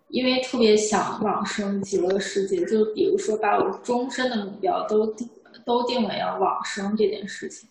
[0.09, 5.29] 因为特别想往生极乐世界，就比如说把我终身的目标都定
[5.67, 7.69] 都定为要往生这件事情。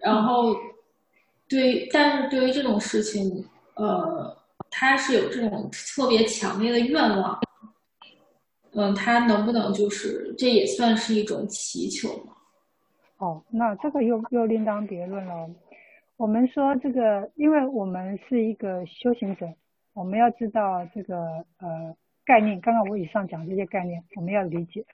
[0.00, 0.56] 然后，
[1.48, 4.36] 对，但是对于这种事情，呃。
[4.76, 7.38] 他是有这种特别强烈的愿望，
[8.72, 12.32] 嗯，他能不能就是这也算是一种祈求吗？
[13.18, 15.48] 哦，那这个又又另当别论了。
[16.16, 19.46] 我们说这个，因为我们是一个修行者，
[19.92, 21.94] 我们要知道这个呃
[22.24, 22.60] 概念。
[22.60, 24.84] 刚刚我以上讲这些概念，我们要理解。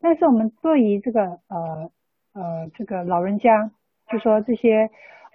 [0.00, 1.90] 但是我们对于这个呃
[2.32, 3.68] 呃这个老人家，
[4.12, 4.88] 就说这些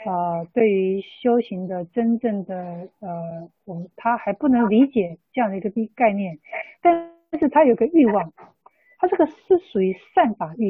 [0.05, 6.39] 呃对于修行的真正的呃，我们他还不能理解这样的一个概念，
[6.81, 8.33] 但是他有个欲望，
[8.99, 10.69] 他这个是属于善法欲。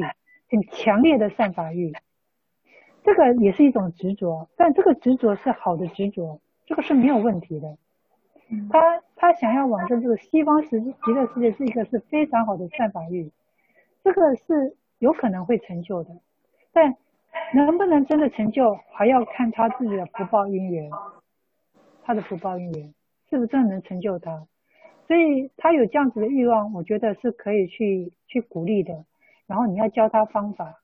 [0.50, 1.94] 很强烈的善法欲，
[3.02, 7.78] 这个也是一种执着，但这个执着是好的执着，这个是没有问题的。
[8.68, 13.32] 他他想要往生这个西方极极乐世界是一个是非常好的善法欲，
[14.04, 16.10] 这个是有可能会成就的，
[16.74, 16.98] 但
[17.54, 20.90] 能不能真的成就，还要看他自己的福报因缘，
[22.04, 22.94] 他的福报因缘
[23.28, 24.46] 是不是真的能成就他，
[25.06, 29.04] 所以他有这样子的欲望，我觉得是可以去去鼓励的。
[29.46, 30.80] 然后你要教他方法，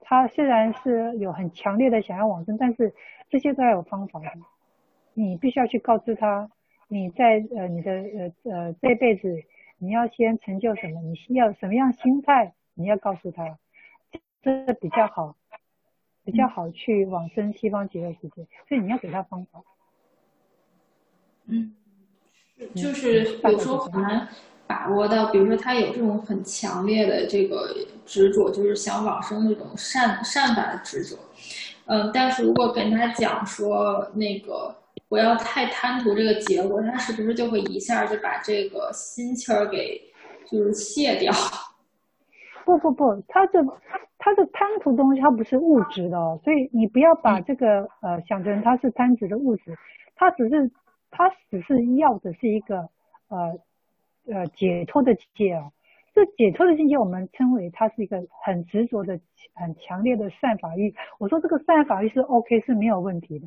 [0.00, 2.94] 他虽然是有很强烈的想要往生，但是
[3.28, 4.30] 这些都要有方法的。
[5.14, 6.50] 你必须要去告知他，
[6.88, 9.42] 你在呃你的呃呃这辈子
[9.78, 13.58] 你要先成就什么，你要什么样心态，你要告诉他，
[14.42, 15.34] 这比较好，
[16.30, 18.46] 比较好去往生西方极乐世界。
[18.68, 19.62] 所以你要给他方法。
[21.46, 21.74] 嗯，
[22.74, 24.28] 就是有时候很难。
[24.66, 27.74] 把握到，比如说他有这种很强烈的这个
[28.04, 31.16] 执着，就是想往生那种善善法的执着，
[31.86, 34.76] 嗯，但是如果跟他讲说那个
[35.08, 40.02] 不要太贪图这个结果，他是不是就会一下就把这个心气儿给
[40.46, 41.32] 就是卸掉？
[42.68, 43.64] 不不不，他这
[44.18, 49.74] 他是贪图东西，他不是物质的哦，所以你不要把这个呃想成他是贪执的物质，
[50.14, 50.70] 他只是
[51.10, 52.88] 他只是要的是一个
[53.28, 53.58] 呃。
[54.30, 55.72] 呃，解脱的境界哦，
[56.12, 59.18] 这解脱的境界，我们称为它是一个很执着的、
[59.54, 60.94] 很强烈的善法欲。
[61.18, 63.46] 我说这个善法欲是 OK，是没有问题的。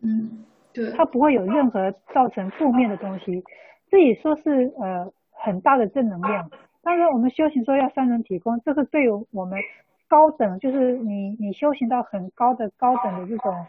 [0.00, 3.44] 嗯，对，它不会有任何造成负面的东西。
[3.90, 6.50] 这也说是呃很大的正能量。
[6.82, 9.60] 当然，我们修行说要三轮体空，这个对于我们
[10.08, 13.66] 高等，就是你你修行到很高的高等的这种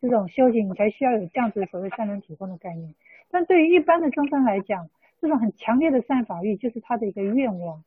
[0.00, 2.94] 这种修行，你才需要有这样子所谓三轮体空的概念。
[3.30, 4.88] 但对于一般的众生来讲，
[5.20, 7.82] 这种很强烈的善法欲，就是他的一个愿望。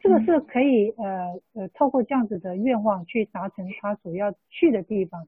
[0.00, 5.26] 这个是可以呃呃透过这样子的愿望去达成他所要去的地方，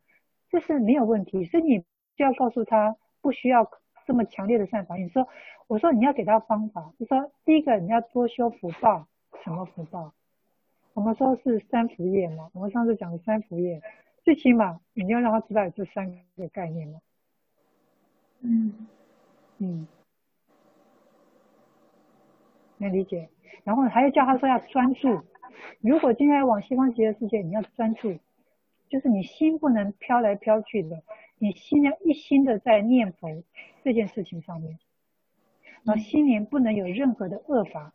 [0.50, 1.44] 这是没有问题。
[1.46, 1.78] 所以你
[2.14, 3.70] 就要告诉他，不需要
[4.06, 4.96] 这么强烈的善法。
[4.96, 5.28] 你说，
[5.66, 6.92] 我说你要给他方法。
[6.96, 9.06] 你说第一个你要多修福报，
[9.44, 10.12] 什么福报？
[10.94, 12.48] 我们说是三福业嘛。
[12.54, 13.82] 我们上次讲的三福业，
[14.24, 17.00] 最起码你要让他知道有这三个概念嘛。
[18.40, 18.86] 嗯
[19.58, 19.86] 嗯。
[22.78, 23.30] 能理解，
[23.64, 25.22] 然后还要叫他说要专注。
[25.80, 28.18] 如果今天要往西方极乐世界，你要专注，
[28.90, 31.02] 就是你心不能飘来飘去的，
[31.38, 33.42] 你心要一心的在念佛
[33.84, 34.78] 这件事情上面，
[35.84, 37.92] 然后心里不能有任何的恶法。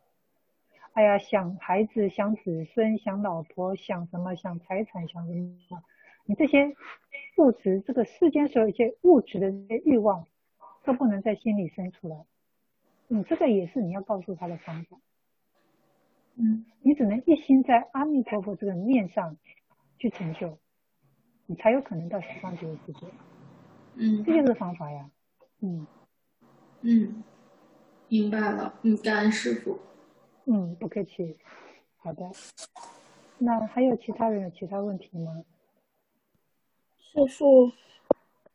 [0.93, 5.33] 哎呀，想孩子、想子孙、想老婆、想什么、想财产、想什
[5.69, 5.83] 么，
[6.25, 6.75] 你这些
[7.37, 10.27] 物质，这个世间所有一些物质的这些欲望，
[10.83, 12.25] 都不能在心里生出来。
[13.07, 14.97] 你这个也是你要告诉他的方法，
[16.35, 19.37] 嗯，你只能一心在阿弥陀佛这个面上
[19.97, 20.57] 去成就，
[21.45, 23.07] 你才有可能到西方极乐世界，
[23.95, 25.09] 嗯，这就是方法呀，
[25.61, 25.85] 嗯，
[26.81, 27.23] 嗯，
[28.07, 29.79] 明白了，嗯，感恩师傅，
[30.45, 31.37] 嗯，不客气，
[31.97, 32.31] 好的，
[33.37, 35.43] 那还有其他人有其他问题吗？
[36.99, 37.71] 师傅，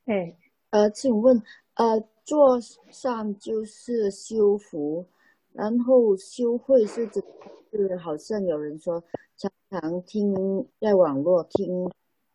[0.06, 0.36] 哎，
[0.70, 1.42] 呃，请问，
[1.74, 2.02] 呃。
[2.26, 5.06] 坐上就是修福，
[5.52, 7.22] 然后修慧是指
[7.70, 9.00] 是好像有人说，
[9.36, 10.34] 常常听
[10.80, 11.88] 在网络听，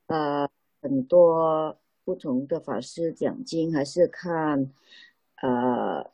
[0.07, 0.49] 呃
[0.81, 1.77] 很多
[2.11, 4.69] 不同的法师讲经，还是看
[5.41, 6.11] 呃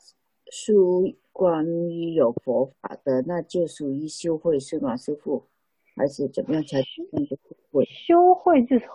[0.52, 4.96] 书关于有佛法的，那就属于修慧是吗？
[4.96, 5.48] 师父，
[5.96, 7.36] 还是怎么样才那个
[7.72, 7.84] 慧？
[7.86, 8.86] 修慧就是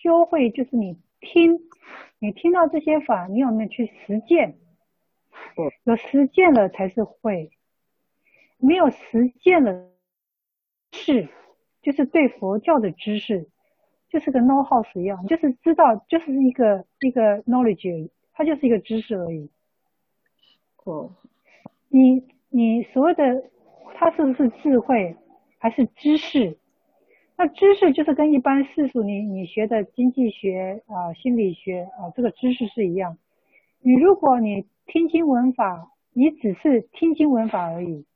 [0.00, 1.58] 修慧就是你听。
[2.20, 4.56] 你听到这些法，你有没有去实践？
[5.82, 7.50] 有实践了才是会，
[8.58, 9.90] 没有实践了
[10.92, 11.28] 是，
[11.82, 13.48] 就是对佛教的知识，
[14.08, 19.50] 就是个 know how 一样，就是知道，就是一个一个 knowledge 而已，它就是一个知识而已。
[20.84, 21.10] 哦，
[21.88, 23.50] 你你所谓的
[23.94, 25.16] 它是不是智慧，
[25.58, 26.56] 还是知识？
[27.36, 33.18] 那知识就是跟一般世俗你你学的经济学啊、呃、心理学啊、呃、这个知识是一样，
[33.80, 38.06] 你如果你听经文法，你只是听经文法而已，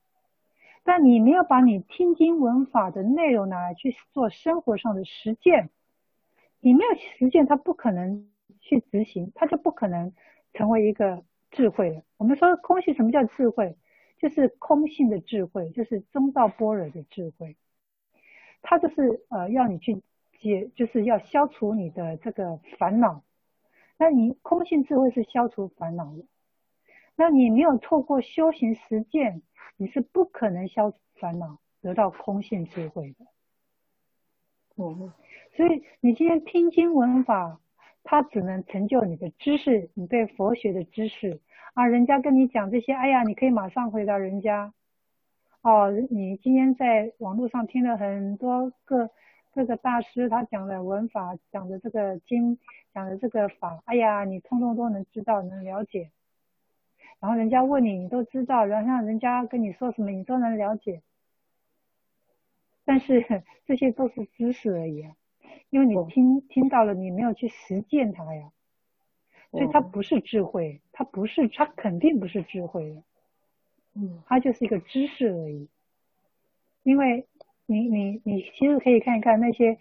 [0.85, 5.69] 但你没有把你听经文法的内容拿来去做生活上的实践，
[6.61, 8.31] 你没有实践，它不可能
[8.61, 10.13] 去执行，它就不可能
[10.53, 12.03] 成为一个智慧了。
[12.19, 13.77] 我们说空性，什么叫智慧？
[14.19, 17.57] 就是空性的智慧，就是中道般若的智慧。
[18.61, 20.03] 它就是呃，要你去
[20.39, 23.25] 解，就是要消除你的这个烦恼。
[23.97, 26.25] 那你空性智慧是消除烦恼的，
[27.17, 29.41] 那你没有透过修行实践，
[29.77, 33.25] 你是不可能消除烦恼，得到空性智慧的。
[34.77, 35.13] 嗯，
[35.57, 37.61] 所以你今天听经闻法，
[38.03, 41.41] 它只能成就你的知识，你对佛学的知识
[41.75, 41.87] 啊。
[41.87, 44.73] 人家跟你讲这些，哎呀，你可以马上回答人家。
[45.63, 49.11] 哦，你今天在网络上听了很多个
[49.53, 52.59] 各个大师他讲的文法，讲的这个经，
[52.95, 56.11] 讲的这个法，哎呀，你通通都能知道，能了解。
[57.19, 61.03] 然后人家问你，你都知道，然后让人家跟你说什么，你都能了解。
[62.87, 65.15] 但是 这些都是知识而已啊，
[65.71, 68.51] 因为你听听到了，你没有去实践它呀，
[69.51, 73.03] 所以它不是智慧，它不是，它肯定不是智慧的。
[73.95, 75.69] 嗯，它就是一个知识而已，
[76.83, 77.27] 因为
[77.67, 79.79] 你你你其实可以看一看那些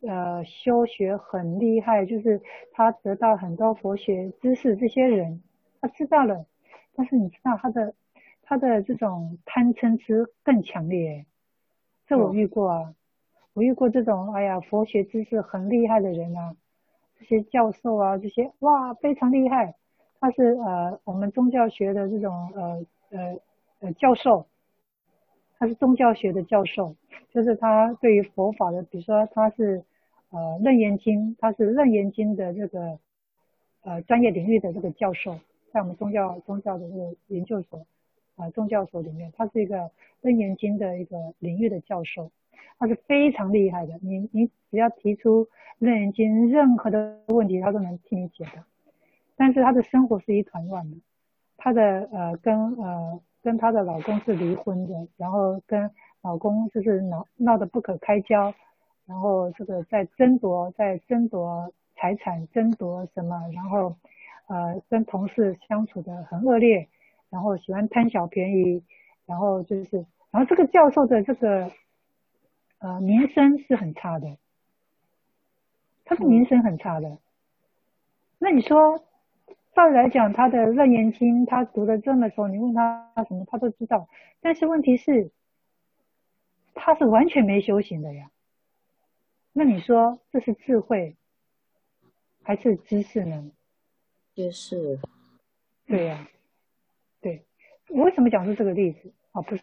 [0.00, 2.42] 呃修学很厉害，就是
[2.72, 5.42] 他得到很多佛学知识这些人，
[5.80, 6.46] 他知道了，
[6.94, 7.94] 但是你知道他的
[8.42, 11.26] 他的这种贪嗔痴更强烈，
[12.06, 12.94] 这我遇过啊，
[13.54, 16.54] 我遇过这种哎呀佛学知识很厉害的人啊，
[17.18, 19.74] 这些教授啊这些哇非常厉害，
[20.20, 22.86] 他是呃我们宗教学的这种呃。
[23.10, 23.38] 呃
[23.78, 24.46] 呃，教授，
[25.56, 26.96] 他是宗教学的教授，
[27.30, 29.84] 就是他对于佛法的，比如说他是
[30.30, 32.98] 呃楞严经，他是楞严经的这个
[33.82, 35.38] 呃专业领域的这个教授，
[35.70, 37.78] 在我们宗教宗教的这个研究所
[38.34, 42.32] 啊、呃、宗教所里面，他是一个楞严经的一个领域的教授，
[42.78, 43.98] 他是非常厉害的。
[44.02, 45.48] 你你只要提出
[45.78, 48.64] 楞严经任何的问题，他都能替你解答，
[49.36, 50.96] 但是他的生活是一团乱的。
[51.56, 55.90] 她的呃跟呃跟她的老公是离婚的，然后跟
[56.20, 58.52] 老公就是闹闹得不可开交，
[59.06, 63.94] 然后这个在争夺在争夺财产争夺什么，然后
[64.48, 66.86] 呃跟同事相处得很恶劣，
[67.30, 68.82] 然后喜欢贪小便宜，
[69.24, 71.70] 然后就是然后这个教授的这个
[72.84, 74.36] 呃名声是很差的，
[76.04, 77.18] 他的名声很差的，
[78.38, 79.02] 那你说？
[79.74, 84.08] 照理来讲，他的楞严经他读的这么熟，你问他他什么他都知道。
[84.40, 85.32] 但是问题是，
[86.74, 88.30] 他是完全没修行的呀。
[89.52, 91.16] 那你说这是智慧
[92.44, 93.50] 还是知识呢？
[94.36, 95.00] 知识。
[95.86, 96.28] 对呀，
[97.20, 97.44] 对。
[97.88, 99.12] 我为什么讲出这个例子？
[99.32, 99.62] 啊，不是，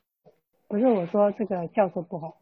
[0.68, 2.40] 不是我说这个教授不好，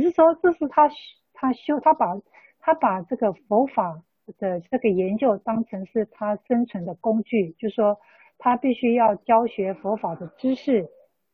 [0.00, 0.88] 只是说这是他
[1.32, 2.16] 他修他把
[2.60, 4.02] 他把这个佛法。
[4.38, 7.98] 的这个研究当成是他生存的工具，就是说
[8.36, 10.86] 他必须要教学佛法的知识，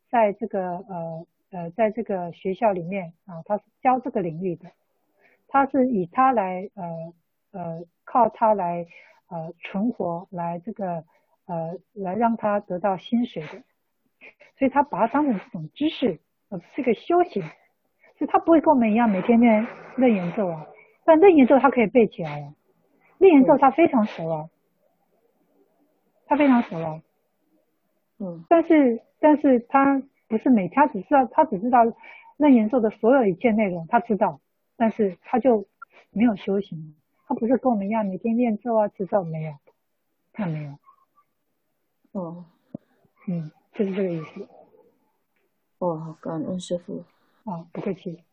[0.09, 4.71] 在这个呃呃在这个学校里面啊，他是教这个领域的，
[5.49, 7.13] 他是以他来呃
[7.51, 8.87] 呃靠他来
[9.27, 11.03] 呃存活，来这个
[11.47, 13.61] 呃来让他得到薪水的，
[14.57, 17.43] 所以他把它当成这种知识，呃是个修行，
[18.17, 19.67] 所以他不会跟我们一样每天练
[19.97, 20.65] 练演奏啊，
[21.03, 22.53] 但楞严咒他可以背起来啊。
[23.17, 24.49] 楞严咒他非常熟啊，
[26.25, 27.01] 他非常熟啊，
[28.19, 31.83] 嗯，但是但是他不是每他只知道他只知道
[32.37, 34.39] 楞严咒的所有一切内容他知道，
[34.75, 35.65] 但是他就
[36.11, 36.95] 没有修行，
[37.27, 39.53] 他不是跟我们一样每天念咒啊持咒没有，
[40.33, 40.77] 他没有，
[42.11, 42.45] 哦，
[43.27, 44.47] 嗯，就是这个意思。
[45.79, 47.03] 哦，感恩师父。
[47.45, 48.23] 啊，不客气。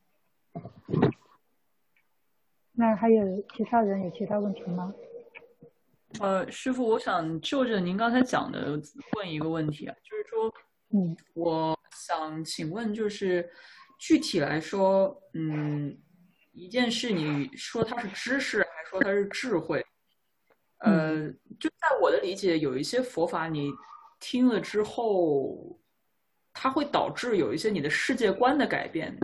[2.73, 4.93] 那还有其他人有其他问题吗？
[6.21, 8.81] 呃，师傅，我想就着您刚才讲的
[9.17, 10.53] 问一个问题啊，就是说，
[10.91, 13.51] 嗯，我想请问，就是
[13.99, 15.99] 具体来说，嗯，
[16.53, 19.85] 一件事，你说它是知识，还是说它是智慧？
[20.79, 21.31] 呃，
[21.61, 23.71] 就在我的理解，有一些佛法你
[24.19, 25.79] 听了之后，
[26.53, 29.17] 它会导致有一些你的世界观的改变，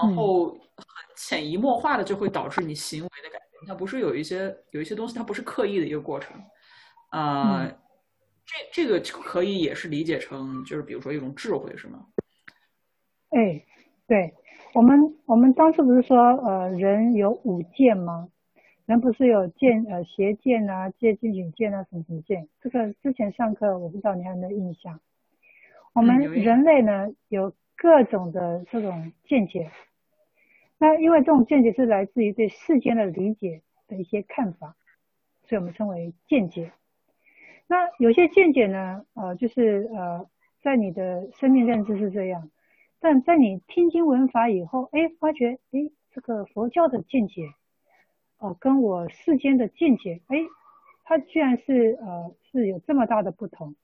[0.00, 0.56] 然后。
[0.80, 0.86] 很
[1.16, 6.40] 潜移默化的就会导致你行为的改变，它不是有一些有一些东西，它不是刻意的一个过程，
[7.08, 7.78] 啊、呃，嗯、
[8.46, 12.06] 这这个可以也是理解成就是比如说一种智慧，是吗？
[13.30, 13.64] 哎，
[14.06, 14.32] 对，
[14.72, 18.28] 我们我们当时不是说呃人有五见吗？
[18.86, 22.48] 人不是有见呃邪见啊、戒禁取见啊、什么什么见？
[22.60, 25.00] 这个之前上课我不知道你还有没有印象？
[25.98, 29.72] 我们人类呢有各种的这种见解，
[30.78, 34.76] 那因为这种见解是来自于对世间的理解的一些看法，
[35.42, 36.70] 所以我们称为见解。
[37.66, 40.30] 那有些见解呢，呃，就是呃，
[40.62, 42.48] 在你的生命认知是这样，
[43.00, 47.48] 但在你听经闻法以后，哎，发觉，哎，这个佛教的见解，
[48.38, 50.38] 哦、呃，跟我世间的见解，哎，
[51.02, 53.74] 它居然是呃是有这么大的不同。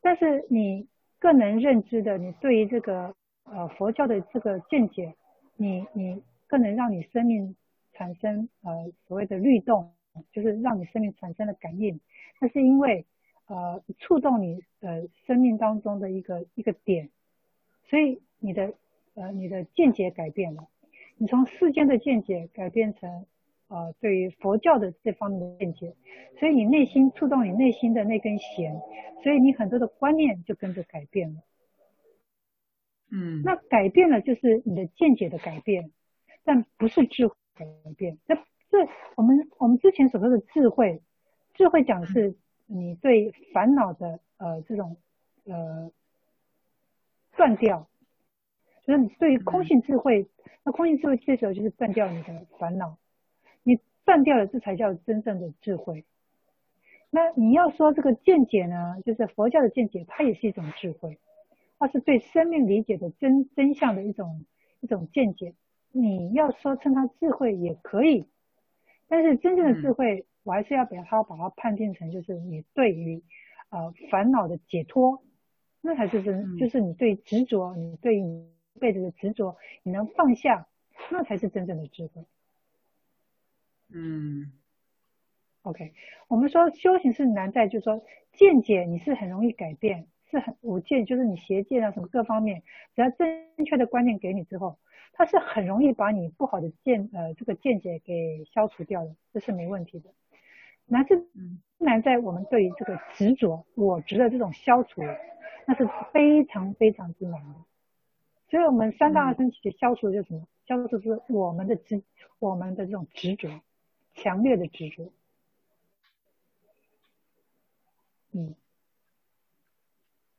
[0.00, 3.14] 但是你更能认知的，你对于这个
[3.44, 5.14] 呃佛教的这个见解，
[5.56, 7.56] 你你更能让你生命
[7.92, 9.92] 产生呃所谓的律动，
[10.32, 12.00] 就是让你生命产生了感应。
[12.40, 13.04] 那是因为，
[13.46, 17.10] 呃，触动你呃生命当中的一个一个点，
[17.88, 18.72] 所以你的
[19.14, 20.68] 呃你的见解改变了，
[21.16, 23.26] 你从世间的见解改变成
[23.68, 25.94] 呃对于佛教的这方面的见解，
[26.38, 28.80] 所以你内心触动你内心的那根弦，
[29.22, 31.42] 所以你很多的观念就跟着改变了。
[33.10, 35.90] 嗯，那改变了就是你的见解的改变，
[36.44, 37.66] 但不是智慧改
[37.96, 38.18] 变。
[38.26, 38.86] 那这
[39.16, 41.02] 我们我们之前所说的智慧。
[41.54, 42.36] 智慧讲的是
[42.66, 44.96] 你对烦恼的呃这种
[45.44, 45.90] 呃
[47.36, 47.88] 断掉，
[48.86, 50.28] 就是你对于空性智慧，
[50.62, 53.07] 那空性智慧这时候就是断掉你的烦恼，你
[54.08, 56.06] 断掉了，这才叫真正的智慧。
[57.10, 61.18] 那你要说这个见解呢，就是佛教的见解，它也是一种智慧，
[61.78, 64.46] 它是对生命理解的真真相的一种
[64.80, 65.52] 一种见解。
[65.92, 68.26] 你要说称它智慧也可以，
[69.08, 70.24] 但是真正的智慧。
[70.44, 73.22] 我还是要把它把它判定成，就是你对于
[73.68, 75.22] 呃烦恼的解脱，
[75.82, 80.66] 那才是真，就是你对执着，你对你一辈子的执着，你能放下，
[81.10, 82.24] 那才是真正的智慧。
[83.92, 84.52] 嗯
[85.62, 85.92] ，OK，
[86.28, 92.62] 我们说修行是难在，就是说见解你是很容易改变，是很五见，就是你邪见啊什么各方面，
[92.94, 93.26] 只要正
[93.64, 94.78] 确的观念给你之后，
[95.12, 100.10] 它是很容易把你不好的见呃这个见解给消除掉的，这是没问题的。
[100.86, 101.26] 难是
[101.76, 105.02] 难在我们对于这个执着我执的这种消除，
[105.66, 107.54] 那是非常非常之难的。
[108.50, 110.46] 所以，我们三大阿僧只消除的就是什么？
[110.66, 112.02] 消除是我们的执，
[112.38, 113.48] 我们的这种执着，
[114.22, 115.12] 强烈的执着。
[118.32, 118.54] 嗯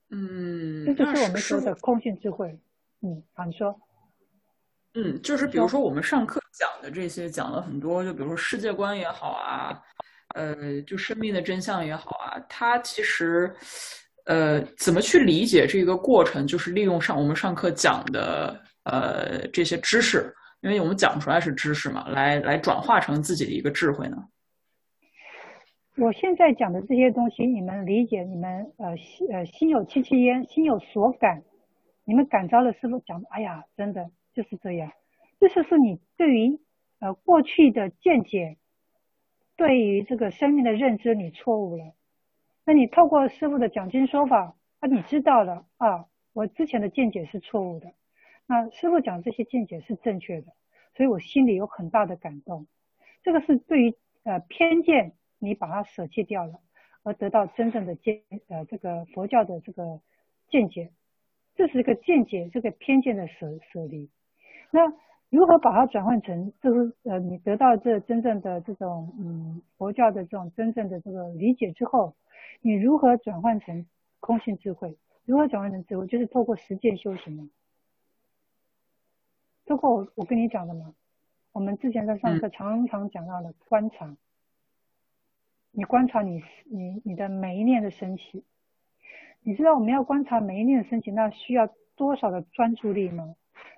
[0.10, 2.58] 嗯，这就是我们说的空性智慧。
[3.02, 3.80] 嗯，好，你说。
[4.94, 9.82] 嗯，就是比如说我们上课讲的这些，讲了很多，就比如说世界观也好啊。
[10.36, 13.52] 呃，就生命的真相也好啊，它其实，
[14.26, 20.32] 呃，怎么去理解这个过程，就是利用上我们上课讲的呃这些知识，
[20.62, 24.28] 因为我们讲出来是知识嘛，来来转化成自己的一个智慧呢。
[25.98, 31.44] 我现在讲的这些东西，你们理解，你们呃心呃心有戚戚焉，心有所感，
[32.06, 34.92] 你们感召了师傅讲，哎呀，真的就是这样，
[35.40, 36.60] 这就是你对于
[37.00, 38.58] 呃过去的见解。
[39.58, 41.94] 对于这个生命的认知，你错误了。
[42.66, 47.92] 那你透过师傅的讲经说法，啊，你知道了啊，我之前的见解是错误的。
[48.50, 50.48] 那师傅讲这些见解是正确的，
[50.96, 52.66] 所以我心里有很大的感动。
[53.24, 56.60] 这个是对于呃偏见，你把它舍弃掉了，
[57.04, 60.02] 而得到真正的见呃这个佛教的这个
[60.50, 60.92] 见解，
[61.56, 64.10] 这是一个见解这个偏见的舍舍离。
[64.72, 64.82] 那。
[65.32, 72.16] 如何把它转换成，就是呃，你得到这真正的这种嗯佛教的这种真正的这个理解之后，
[72.62, 73.86] 你如何转换成
[74.20, 74.98] 空性智慧？
[75.26, 76.08] 如何转换成智慧？
[76.08, 77.48] 就是透过实践修行嘛
[79.70, 79.76] 嘛。
[79.76, 80.94] 透过我我跟你讲的嘛，
[81.52, 84.18] 我们之前在上课常常讲到的观察，
[85.72, 88.44] 你观察你你你的每一念的升起，
[89.42, 93.36] 你知道我们要观察每一念的升起，那需要多少的专注力吗？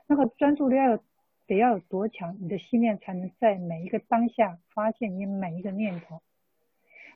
[0.07, 1.03] 那个专注力要有。
[1.47, 6.21] 得要有多强，你的心念才能在每一个当下发现你每一个念头。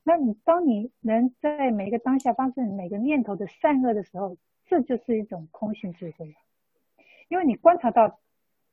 [0.03, 6.33] 那你当你能在每一个当下发现每个念头的善恶的时候，这就是一种空性智慧了。
[7.29, 8.19] 因为你观察到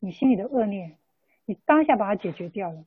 [0.05, 0.99] 你心里的恶念，
[1.45, 2.85] 你当下把它解决掉了，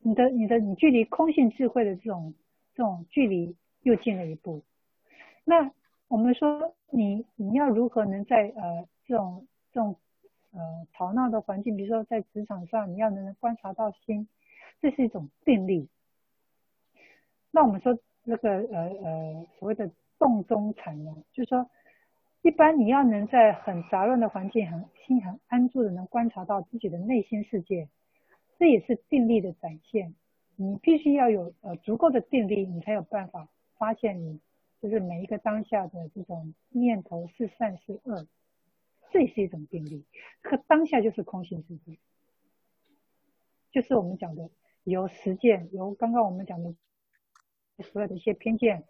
[0.00, 2.34] 你的你的你距离空性智慧的这种
[2.74, 4.62] 这种距离又近了一步。
[5.44, 5.72] 那
[6.08, 9.96] 我们说你你要如何能在呃这种这种
[10.52, 14.28] 呃，吵闹的环境，比如说在职场上，你要能观察到心，
[14.82, 15.88] 这是一种定力。
[17.50, 21.70] 那我们说那个呃呃所谓的动中禅呢，就是说，
[22.44, 27.88] 一般你要能在很杂乱的环境，很心很安住的能观察到自己的内心世界，
[28.58, 30.14] 这也是定力的展现。
[30.54, 33.48] 你必须要有呃足够的定力，你才有办法
[33.78, 34.40] 发现你
[34.82, 38.26] 就是每一个当下的这种念头是善是恶，
[39.10, 40.04] 这也是一种定力。
[40.42, 41.98] 可当下就是空性智慧，
[43.72, 44.50] 就是我们讲的
[44.82, 46.74] 由实践，由刚刚我们讲的
[47.78, 48.84] 所有的一些偏见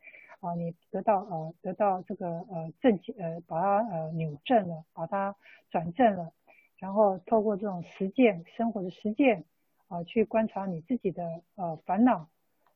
[0.44, 5.34] 啊，你得到呃得到这个呃正呃把它呃扭正了，把它
[5.70, 6.32] 转正了，
[6.76, 9.44] 然后透过这种实践生活的实践。
[9.86, 12.26] 啊，去观察你自己的呃烦恼，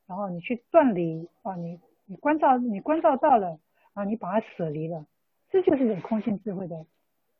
[0.06, 3.58] 然后你去断离啊，你你关照你关照到了
[3.94, 5.06] 啊，你把它舍离了，
[5.48, 6.86] 这就是一种空性智慧的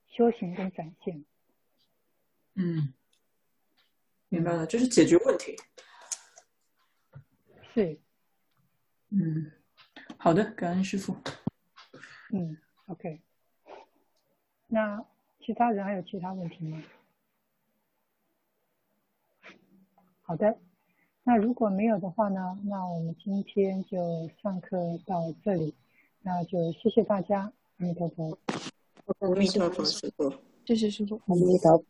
[0.06, 1.22] 修行跟展现。
[2.54, 2.94] 嗯，
[4.30, 5.54] 明白了，就是解决问题。
[7.74, 8.00] 是。
[9.10, 9.52] 嗯，
[10.20, 11.16] 好的，感恩师傅。
[12.32, 12.56] 嗯
[12.86, 13.20] ，OK。
[14.66, 15.02] 那
[15.40, 16.82] 其他人还有其他问题吗？
[20.22, 20.58] 好的，
[21.22, 25.72] 那如果没有的话呢，那我们今天就上课到这里，
[26.20, 28.36] 那就谢谢大家，阿弥陀佛，
[29.20, 30.34] 阿弥陀佛，师傅，
[30.66, 31.84] 谢谢师傅，阿弥陀佛。